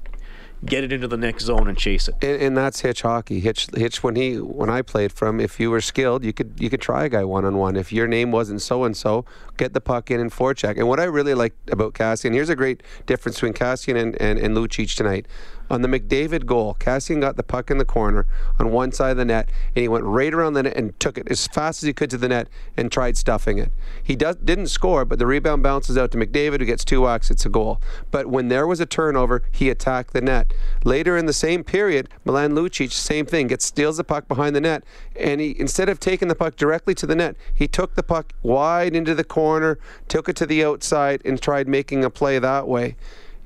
get 0.64 0.84
it 0.84 0.92
into 0.92 1.08
the 1.08 1.16
next 1.16 1.44
zone 1.44 1.68
and 1.68 1.78
chase 1.78 2.08
it. 2.08 2.16
And, 2.22 2.42
and 2.42 2.56
that's 2.56 2.80
Hitch 2.80 3.02
hockey. 3.02 3.40
Hitch, 3.40 3.68
Hitch. 3.74 4.02
When 4.02 4.16
he, 4.16 4.36
when 4.36 4.70
I 4.70 4.82
played 4.82 5.12
from, 5.12 5.40
if 5.40 5.60
you 5.60 5.70
were 5.70 5.80
skilled, 5.80 6.24
you 6.24 6.32
could, 6.32 6.54
you 6.58 6.70
could 6.70 6.80
try 6.80 7.04
a 7.04 7.08
guy 7.08 7.24
one 7.24 7.44
on 7.44 7.56
one. 7.56 7.76
If 7.76 7.92
your 7.92 8.08
name 8.08 8.32
wasn't 8.32 8.62
so 8.62 8.84
and 8.84 8.96
so, 8.96 9.24
get 9.56 9.72
the 9.72 9.80
puck 9.80 10.10
in 10.10 10.20
and 10.20 10.30
forecheck. 10.30 10.76
And 10.76 10.88
what 10.88 11.00
I 11.00 11.04
really 11.04 11.34
liked 11.34 11.70
about 11.70 11.94
Kassian, 11.94 12.32
here's 12.32 12.48
a 12.48 12.56
great 12.56 12.82
difference 13.06 13.36
between 13.36 13.54
Kassian 13.54 13.96
and, 14.00 14.20
and, 14.20 14.38
and 14.38 14.56
Lucic 14.56 14.96
tonight. 14.96 15.26
On 15.70 15.82
the 15.82 15.88
McDavid 15.88 16.46
goal, 16.46 16.76
Kassian 16.78 17.20
got 17.20 17.36
the 17.36 17.42
puck 17.42 17.70
in 17.70 17.78
the 17.78 17.84
corner 17.84 18.26
on 18.58 18.70
one 18.70 18.92
side 18.92 19.12
of 19.12 19.16
the 19.18 19.24
net, 19.24 19.50
and 19.74 19.82
he 19.82 19.88
went 19.88 20.04
right 20.04 20.32
around 20.32 20.54
the 20.54 20.62
net 20.62 20.76
and 20.76 20.98
took 20.98 21.18
it 21.18 21.30
as 21.30 21.46
fast 21.46 21.82
as 21.82 21.86
he 21.86 21.92
could 21.92 22.10
to 22.10 22.18
the 22.18 22.28
net 22.28 22.48
and 22.76 22.90
tried 22.90 23.16
stuffing 23.16 23.58
it. 23.58 23.70
He 24.02 24.16
does, 24.16 24.36
didn't 24.36 24.68
score, 24.68 25.04
but 25.04 25.18
the 25.18 25.26
rebound 25.26 25.62
bounces 25.62 25.98
out 25.98 26.10
to 26.12 26.18
McDavid, 26.18 26.60
who 26.60 26.66
gets 26.66 26.84
two 26.84 27.02
whacks. 27.02 27.30
It's 27.30 27.44
a 27.44 27.50
goal. 27.50 27.80
But 28.10 28.26
when 28.26 28.48
there 28.48 28.66
was 28.66 28.80
a 28.80 28.86
turnover, 28.86 29.42
he 29.52 29.68
attacked 29.68 30.12
the 30.12 30.20
net. 30.20 30.52
Later 30.84 31.16
in 31.16 31.26
the 31.26 31.32
same 31.32 31.64
period, 31.64 32.08
Milan 32.24 32.52
Lucic, 32.54 32.92
same 32.92 33.26
thing, 33.26 33.48
gets 33.48 33.66
steals 33.66 33.98
the 33.98 34.04
puck 34.04 34.28
behind 34.28 34.56
the 34.56 34.60
net, 34.60 34.84
and 35.16 35.40
he 35.40 35.54
instead 35.58 35.88
of 35.88 36.00
taking 36.00 36.28
the 36.28 36.34
puck 36.34 36.56
directly 36.56 36.94
to 36.94 37.06
the 37.06 37.16
net, 37.16 37.36
he 37.54 37.68
took 37.68 37.94
the 37.94 38.02
puck 38.02 38.32
wide 38.42 38.96
into 38.96 39.14
the 39.14 39.24
corner, 39.24 39.78
took 40.08 40.28
it 40.28 40.36
to 40.36 40.46
the 40.46 40.64
outside, 40.64 41.20
and 41.24 41.40
tried 41.40 41.68
making 41.68 42.04
a 42.04 42.10
play 42.10 42.38
that 42.38 42.66
way. 42.66 42.96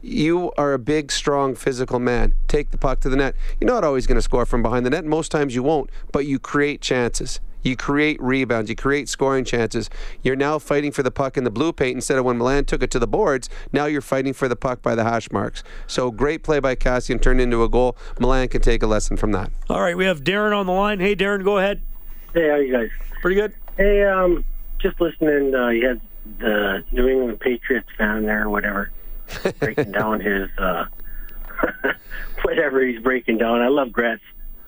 You 0.03 0.53
are 0.59 0.73
a 0.73 0.79
big, 0.79 1.13
strong, 1.13 1.55
physical 1.55 2.01
man. 2.01 2.35
Take 2.49 2.73
the 2.73 2.79
puck 2.79 3.01
to 3.01 3.09
the 3.09 3.17
net. 3.17 3.37
You're 3.61 3.71
not 3.71 3.85
always 3.85 4.07
going 4.07 4.17
to 4.17 4.23
score 4.23 4.45
from 4.45 4.61
behind 4.61 4.85
the 4.85 4.91
net. 4.91 5.05
Most 5.05 5.31
times 5.31 5.55
you 5.55 5.63
won't, 5.63 5.91
but 6.11 6.27
you 6.27 6.41
create 6.41 6.81
chances. 6.81 7.41
You 7.63 7.77
create 7.77 8.21
rebounds. 8.21 8.69
You 8.69 8.75
create 8.75 9.09
scoring 9.09 9.45
chances. 9.45 9.89
You're 10.23 10.35
now 10.35 10.59
fighting 10.59 10.91
for 10.91 11.05
the 11.05 11.13
puck 11.13 11.37
in 11.37 11.45
the 11.45 11.51
blue 11.51 11.73
paint 11.73 11.95
instead 11.95 12.19
of 12.19 12.25
when 12.25 12.39
Milan 12.39 12.65
took 12.65 12.83
it 12.83 12.91
to 12.91 12.99
the 12.99 13.07
boards. 13.07 13.49
Now 13.73 13.87
you're 13.87 14.01
fighting 14.01 14.33
for 14.33 14.49
the 14.49 14.57
puck 14.57 14.83
by 14.83 14.97
the 14.97 15.05
hash 15.05 15.31
marks. 15.31 15.63
So 15.87 16.11
great 16.11 16.43
play 16.43 16.59
by 16.59 16.75
Kassian 16.75 17.23
turned 17.23 17.41
into 17.41 17.63
a 17.63 17.69
goal. 17.69 17.97
Milan 18.19 18.49
can 18.49 18.61
take 18.61 18.83
a 18.83 18.89
lesson 18.89 19.17
from 19.17 19.31
that. 19.33 19.53
All 19.71 19.81
right, 19.81 19.97
we 19.97 20.07
have 20.07 20.25
Darren 20.25 20.57
on 20.59 20.67
the 20.67 20.73
line. 20.73 20.99
Hey, 20.99 21.15
Darren, 21.15 21.45
go 21.45 21.59
ahead. 21.59 21.81
Hey, 22.35 22.49
how 22.49 22.57
you 22.57 22.73
guys? 22.73 22.91
Pretty 23.21 23.41
good. 23.41 23.55
Hey, 23.77 24.03
um, 24.03 24.45
just 24.81 25.01
listening. 25.01 25.55
Uh, 25.55 25.69
you 25.69 25.87
had 25.87 26.01
the 26.41 26.83
New 26.91 27.07
England 27.07 27.39
Patriots 27.39 27.89
fan 27.97 28.27
there, 28.27 28.45
or 28.45 28.51
whatever, 28.51 28.91
breaking 29.59 29.93
down 29.93 30.21
his 30.21 30.49
uh, 30.59 30.87
whatever 32.43 32.85
he's 32.85 33.01
breaking 33.01 33.39
down. 33.39 33.61
I 33.61 33.69
love 33.69 33.93
Gretz, 33.93 34.23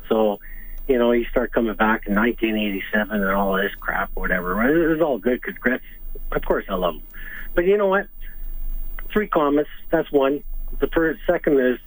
so 0.09 0.41
you 0.89 0.99
know 0.99 1.13
he 1.13 1.25
started 1.31 1.53
coming 1.53 1.75
back 1.75 2.07
in 2.07 2.15
1987 2.15 3.11
and 3.11 3.31
all 3.31 3.55
this 3.57 3.75
crap, 3.81 4.11
whatever. 4.15 4.63
It 4.69 4.89
was 4.89 5.01
all 5.01 5.19
good 5.19 5.41
because 5.41 5.59
Gretz, 5.59 5.85
of 6.33 6.43
course, 6.45 6.65
I 6.69 6.75
love 6.75 6.95
him. 6.95 7.03
But 7.55 7.67
you 7.67 7.77
know 7.77 7.89
what? 7.89 8.09
Three 9.13 9.29
comments. 9.29 9.71
That's 9.91 10.11
one. 10.11 10.43
The 10.81 10.89
first, 10.89 11.21
second 11.25 11.61
is 11.61 11.79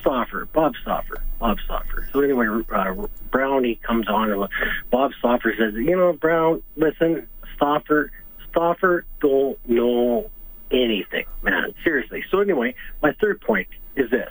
Stauffer, 0.00 0.46
Bob 0.46 0.72
Stauffer, 0.82 1.22
Bob 1.38 1.58
Stauffer. 1.64 2.08
So 2.12 2.20
anyway, 2.20 2.48
uh, 2.72 3.06
Brownie 3.30 3.76
comes 3.76 4.08
on 4.08 4.32
and 4.32 4.48
Bob 4.90 5.12
Stauffer 5.18 5.54
says, 5.56 5.74
"You 5.74 5.96
know, 5.96 6.12
Brown, 6.14 6.62
listen, 6.76 7.28
Stauffer, 7.54 8.10
Stauffer 8.50 9.04
don't 9.20 9.58
know 9.68 10.30
anything, 10.74 11.24
man. 11.42 11.74
Seriously." 11.84 12.24
So 12.30 12.40
anyway, 12.40 12.74
my 13.02 13.12
third 13.20 13.40
point 13.40 13.68
is 13.96 14.10
this: 14.10 14.30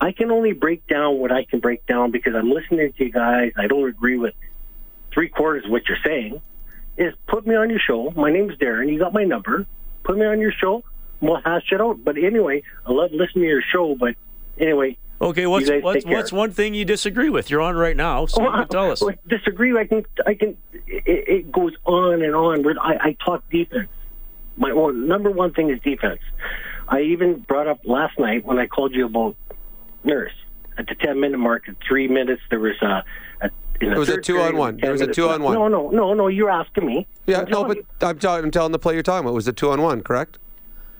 I 0.00 0.12
can 0.12 0.30
only 0.30 0.52
break 0.52 0.86
down 0.86 1.18
what 1.18 1.30
I 1.30 1.44
can 1.44 1.60
break 1.60 1.86
down 1.86 2.10
because 2.10 2.34
I'm 2.34 2.50
listening 2.50 2.92
to 2.92 3.04
you 3.04 3.12
guys. 3.12 3.52
I 3.56 3.66
don't 3.66 3.88
agree 3.88 4.16
with 4.18 4.34
three 5.12 5.28
quarters 5.28 5.64
of 5.64 5.70
what 5.70 5.82
you're 5.88 5.98
saying. 6.04 6.40
Is 6.96 7.14
put 7.28 7.46
me 7.46 7.54
on 7.54 7.70
your 7.70 7.80
show. 7.80 8.10
My 8.16 8.30
name's 8.30 8.56
Darren. 8.56 8.92
You 8.92 8.98
got 8.98 9.12
my 9.12 9.24
number. 9.24 9.66
Put 10.04 10.18
me 10.18 10.26
on 10.26 10.40
your 10.40 10.52
show. 10.52 10.82
We'll 11.20 11.40
hash 11.40 11.70
it 11.72 11.80
out. 11.80 12.02
But 12.04 12.16
anyway, 12.18 12.62
I 12.86 12.92
love 12.92 13.12
listening 13.12 13.44
to 13.44 13.48
your 13.48 13.62
show. 13.62 13.94
But 13.94 14.16
anyway, 14.58 14.96
Okay, 15.22 15.46
what's 15.46 15.68
what's, 15.82 16.06
what's 16.06 16.32
one 16.32 16.50
thing 16.50 16.72
you 16.72 16.86
disagree 16.86 17.28
with? 17.28 17.50
You're 17.50 17.60
on 17.60 17.76
right 17.76 17.96
now, 17.96 18.24
so 18.24 18.40
can 18.40 18.68
tell 18.68 18.90
us. 18.92 19.02
well, 19.02 19.14
disagree. 19.28 19.76
I 19.76 19.86
can. 19.86 20.04
I 20.26 20.32
can. 20.34 20.56
It, 20.72 21.28
it 21.28 21.52
goes 21.52 21.74
on 21.84 22.22
and 22.22 22.34
on. 22.34 22.66
I, 22.78 23.08
I 23.08 23.16
talk 23.22 23.48
defense. 23.50 23.88
My 24.56 24.72
well, 24.72 24.92
number 24.92 25.30
one 25.30 25.52
thing 25.52 25.70
is 25.70 25.80
defense. 25.80 26.20
I 26.88 27.02
even 27.02 27.40
brought 27.40 27.66
up 27.66 27.80
last 27.84 28.18
night 28.18 28.44
when 28.44 28.58
I 28.58 28.66
called 28.66 28.94
you 28.94 29.06
about 29.06 29.36
Nurse 30.04 30.32
at 30.76 30.86
the 30.86 30.94
ten 30.94 31.20
minute 31.20 31.38
mark. 31.38 31.68
At 31.68 31.76
three 31.86 32.08
minutes, 32.08 32.42
there 32.50 32.60
was 32.60 32.76
a. 32.82 33.04
a 33.42 33.50
in 33.80 33.92
It 33.92 33.98
was 33.98 34.08
a 34.10 34.14
third 34.14 34.24
two-on-one. 34.24 34.74
10 34.74 34.80
There 34.82 34.92
was 34.92 35.00
a 35.00 35.06
two 35.06 35.28
on 35.30 35.42
one. 35.42 35.54
No, 35.54 35.68
no, 35.68 35.88
no, 35.90 36.12
no. 36.12 36.26
You're 36.26 36.50
asking 36.50 36.84
me. 36.86 37.06
Yeah, 37.26 37.40
I'm 37.42 37.48
no, 37.50 37.64
but 37.64 37.78
I'm, 38.02 38.18
tell- 38.18 38.34
I'm 38.34 38.50
telling 38.50 38.72
the 38.72 38.78
player 38.78 38.94
you're 38.96 39.02
talking 39.02 39.20
about. 39.24 39.30
It 39.30 39.34
was 39.36 39.48
a 39.48 39.52
two 39.54 39.70
on 39.70 39.80
one, 39.80 40.02
correct? 40.02 40.38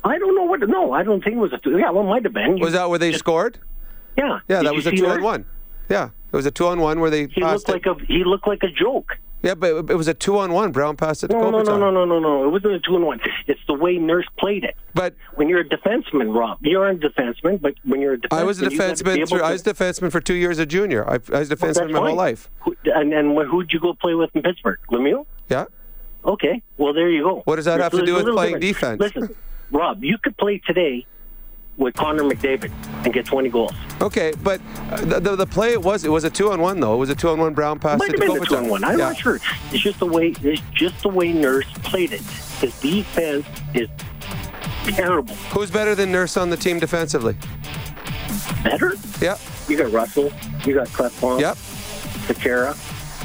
I 0.03 0.17
don't 0.19 0.35
know 0.35 0.45
what. 0.45 0.61
No, 0.67 0.93
I 0.93 1.03
don't 1.03 1.23
think 1.23 1.37
it 1.37 1.41
was 1.41 1.53
a 1.53 1.59
two. 1.59 1.77
Yeah, 1.77 1.91
well, 1.91 2.05
it 2.05 2.09
might 2.09 2.25
have 2.25 2.33
been. 2.33 2.57
You- 2.57 2.65
Was 2.65 2.73
that 2.73 2.89
where 2.89 2.99
they 2.99 3.13
scored? 3.13 3.59
Yeah. 4.17 4.39
Yeah, 4.49 4.59
Did 4.61 4.67
that 4.69 4.75
was 4.75 4.87
a 4.87 4.93
two 4.93 5.03
that? 5.03 5.17
on 5.19 5.23
one. 5.23 5.45
Yeah, 5.91 6.07
it 6.33 6.37
was 6.37 6.47
a 6.47 6.51
two 6.51 6.67
on 6.69 6.81
one 6.81 7.01
where 7.01 7.11
they 7.11 7.27
He 7.27 7.43
looked 7.43 7.69
it. 7.69 7.73
like 7.73 7.87
a 7.87 7.95
he 8.07 8.25
looked 8.25 8.47
like 8.47 8.63
a 8.63 8.71
joke. 8.71 9.19
Yeah, 9.43 9.55
but 9.55 9.91
it 9.91 9.97
was 9.97 10.09
a 10.09 10.15
two-on-one. 10.15 10.73
Brown 10.73 10.97
passed 10.97 11.25
it 11.25 11.29
to 11.29 11.35
No, 11.35 11.51
no, 11.51 11.63
no, 11.63 11.79
no, 11.79 11.91
no, 11.91 12.05
no, 12.05 12.19
no. 12.19 12.45
It 12.45 12.51
wasn't 12.51 12.75
a 12.75 12.81
two 12.81 12.95
on 12.97 13.07
one. 13.07 13.21
It's 13.47 13.61
the 13.67 13.75
way 13.75 13.97
Nurse 13.97 14.27
played 14.39 14.65
it. 14.65 14.77
But 14.95 15.15
when 15.35 15.49
you're 15.49 15.61
a 15.61 15.65
defenseman, 15.69 16.35
Rob, 16.37 16.59
you're 16.61 16.89
a 16.89 16.95
defenseman. 16.95 17.61
But 17.61 17.75
when 17.85 18.01
you're 18.03 18.15
a 18.15 18.19
defenseman, 18.19 18.39
I 18.39 18.45
was 18.45 18.61
a 18.61 18.67
defenseman. 18.67 19.27
To- 19.29 19.43
I 19.45 19.53
was 19.53 19.67
a 19.67 19.73
defenseman 19.73 20.13
for 20.13 20.21
two 20.21 20.35
years 20.35 20.59
at 20.59 20.69
junior. 20.69 21.09
I, 21.09 21.15
I 21.33 21.39
was 21.39 21.51
a 21.51 21.57
defenseman 21.57 21.75
that's 21.75 21.93
my 21.93 21.99
whole 21.99 22.15
life. 22.17 22.51
Who, 22.61 22.77
and 22.85 23.13
and 23.15 23.37
who'd 23.49 23.73
you 23.73 23.81
go 23.81 23.95
play 23.95 24.15
with 24.15 24.31
in 24.35 24.43
Pittsburgh? 24.43 24.79
Lemieux. 24.91 25.25
Yeah. 25.49 25.65
Okay. 26.25 26.63
Well, 26.77 26.93
there 26.93 27.09
you 27.09 27.23
go. 27.23 27.43
What 27.47 27.57
does 27.57 27.65
that 27.65 27.81
have 27.81 27.93
to 27.93 28.05
do 28.05 28.15
with 28.17 28.27
playing 28.27 28.61
defense? 28.61 29.01
Listen, 29.01 29.35
Rob, 29.71 30.05
you 30.05 30.19
could 30.19 30.37
play 30.37 30.59
today 30.67 31.07
with 31.81 31.95
Connor 31.95 32.23
McDavid 32.23 32.71
and 33.05 33.13
get 33.13 33.25
20 33.27 33.49
goals. 33.49 33.73
Okay, 34.01 34.33
but 34.45 34.61
uh, 34.91 35.01
the, 35.05 35.19
the 35.21 35.37
the 35.37 35.47
play 35.47 35.73
it 35.73 35.83
was 35.83 36.05
it 36.05 36.11
was 36.11 36.23
a 36.25 36.31
two-on-one 36.31 36.79
though. 36.79 36.95
It 36.95 36.99
was 36.99 37.11
a 37.11 37.15
two-on-one. 37.15 37.55
Brown 37.55 37.79
pass 37.81 37.99
Might 37.99 38.13
have 38.13 38.21
been 38.21 38.31
Kopitar. 38.31 38.47
two 38.49 38.55
and 38.57 38.71
one. 38.71 38.85
I'm 38.85 38.99
Yeah. 38.99 39.07
not 39.09 39.17
sure. 39.17 39.41
It's 39.73 39.83
just 39.83 39.99
the 39.99 40.07
way. 40.07 40.35
It's 40.43 40.63
just 40.73 41.03
the 41.03 41.09
way 41.09 41.33
Nurse 41.33 41.67
played 41.83 42.13
it. 42.13 42.21
His 42.21 42.79
defense 42.81 43.47
is 43.75 43.89
terrible. 44.85 45.35
Who's 45.53 45.71
better 45.71 45.95
than 45.95 46.13
Nurse 46.13 46.37
on 46.37 46.51
the 46.51 46.57
team 46.57 46.79
defensively? 46.79 47.37
Better? 48.63 48.95
Yeah. 49.21 49.39
You 49.69 49.77
got 49.79 49.91
Russell. 49.93 50.33
You 50.67 50.75
got 50.75 50.89
Klefbom. 50.89 51.41
Yep. 51.41 51.57
Sekera. 52.27 52.77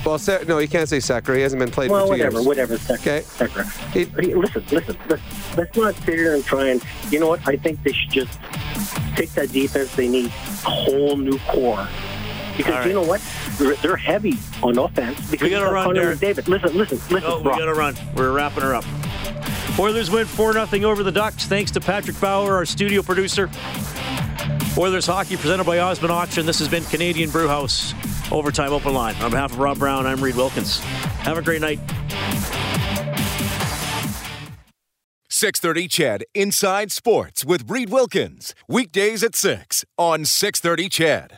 Well, 0.06 0.20
Sa- 0.20 0.40
no, 0.48 0.60
you 0.60 0.68
can't 0.68 0.88
say 0.88 0.98
Sekera. 0.98 1.36
He 1.36 1.42
hasn't 1.42 1.60
been 1.60 1.72
played 1.72 1.90
Well, 1.90 2.02
for 2.08 2.16
two 2.16 2.20
whatever, 2.24 2.38
years. 2.38 2.46
whatever. 2.48 2.78
Sekera. 2.78 3.24
Sekera. 3.24 3.66
Hey, 3.92 4.06
listen, 4.36 4.64
listen. 4.72 4.98
Let's, 5.10 5.58
let's 5.58 5.76
not 5.78 5.96
sit 5.96 6.14
here 6.16 6.36
and 6.36 6.46
try 6.46 6.68
and. 6.68 6.84
You 7.10 7.20
know 7.20 7.28
what? 7.28 7.46
I 7.48 7.56
think 7.56 7.82
they 7.84 7.92
should 7.92 8.12
just 8.12 8.40
take 9.16 9.32
that 9.32 9.52
defense. 9.52 9.96
They 9.96 10.08
need 10.08 10.28
a 10.28 10.30
whole 10.70 11.18
new 11.18 11.40
core. 11.40 11.88
Because 12.56 12.72
All 12.74 12.80
right. 12.80 12.88
you 12.88 12.94
know 12.94 13.02
what? 13.04 13.22
They're, 13.58 13.76
they're 13.78 13.98
heavy 13.98 14.38
on 14.64 14.78
offense. 14.78 15.18
Because 15.30 15.46
We 15.46 15.50
gotta 15.50 15.66
you 15.66 15.72
got 15.72 15.74
run, 15.74 15.86
Connor 15.88 16.16
Darren. 16.16 16.36
McDavid. 16.36 16.48
Listen, 16.48 16.78
listen, 16.78 16.98
listen. 17.10 17.24
Oh, 17.30 17.40
we 17.40 17.44
got 17.50 17.66
to 17.66 17.74
run. 17.74 17.96
We're 18.16 18.32
wrapping 18.32 18.62
her 18.64 18.76
up. 18.76 18.86
Oilers 19.80 20.10
win 20.12 20.26
4 20.26 20.54
0 20.68 20.90
over 20.90 21.04
the 21.04 21.12
Ducks, 21.12 21.48
thanks 21.48 21.72
to 21.72 21.82
Patrick 21.82 22.18
Bauer, 22.22 22.54
our 22.56 22.66
studio 22.66 23.02
producer. 23.02 23.50
Oilers 24.78 25.06
hockey 25.08 25.36
presented 25.36 25.66
by 25.66 25.80
Osmond 25.80 26.12
Auction. 26.14 26.46
This 26.46 26.60
has 26.60 26.70
been 26.70 26.84
Canadian 26.86 27.30
Brewhouse 27.30 27.94
Overtime 28.32 28.72
Open 28.74 28.94
Line. 28.94 29.16
On 29.22 29.32
behalf 29.32 29.52
of 29.52 29.60
Rob 29.60 29.80
Brown, 29.80 30.06
I'm 30.06 30.24
Reid 30.24 30.36
Wilkins. 30.36 30.80
Have 30.80 31.38
a 31.38 31.42
great 31.42 31.62
night. 31.62 31.80
630 35.30 35.88
CHED 35.90 36.24
Inside 36.34 36.94
Sports 36.94 37.44
with 37.44 37.70
Reid 37.70 37.90
Wilkins. 37.90 38.56
Weekdays 38.70 39.22
at 39.22 39.36
6 39.36 39.84
on 39.98 40.24
630 40.24 40.88
CHED. 40.88 41.34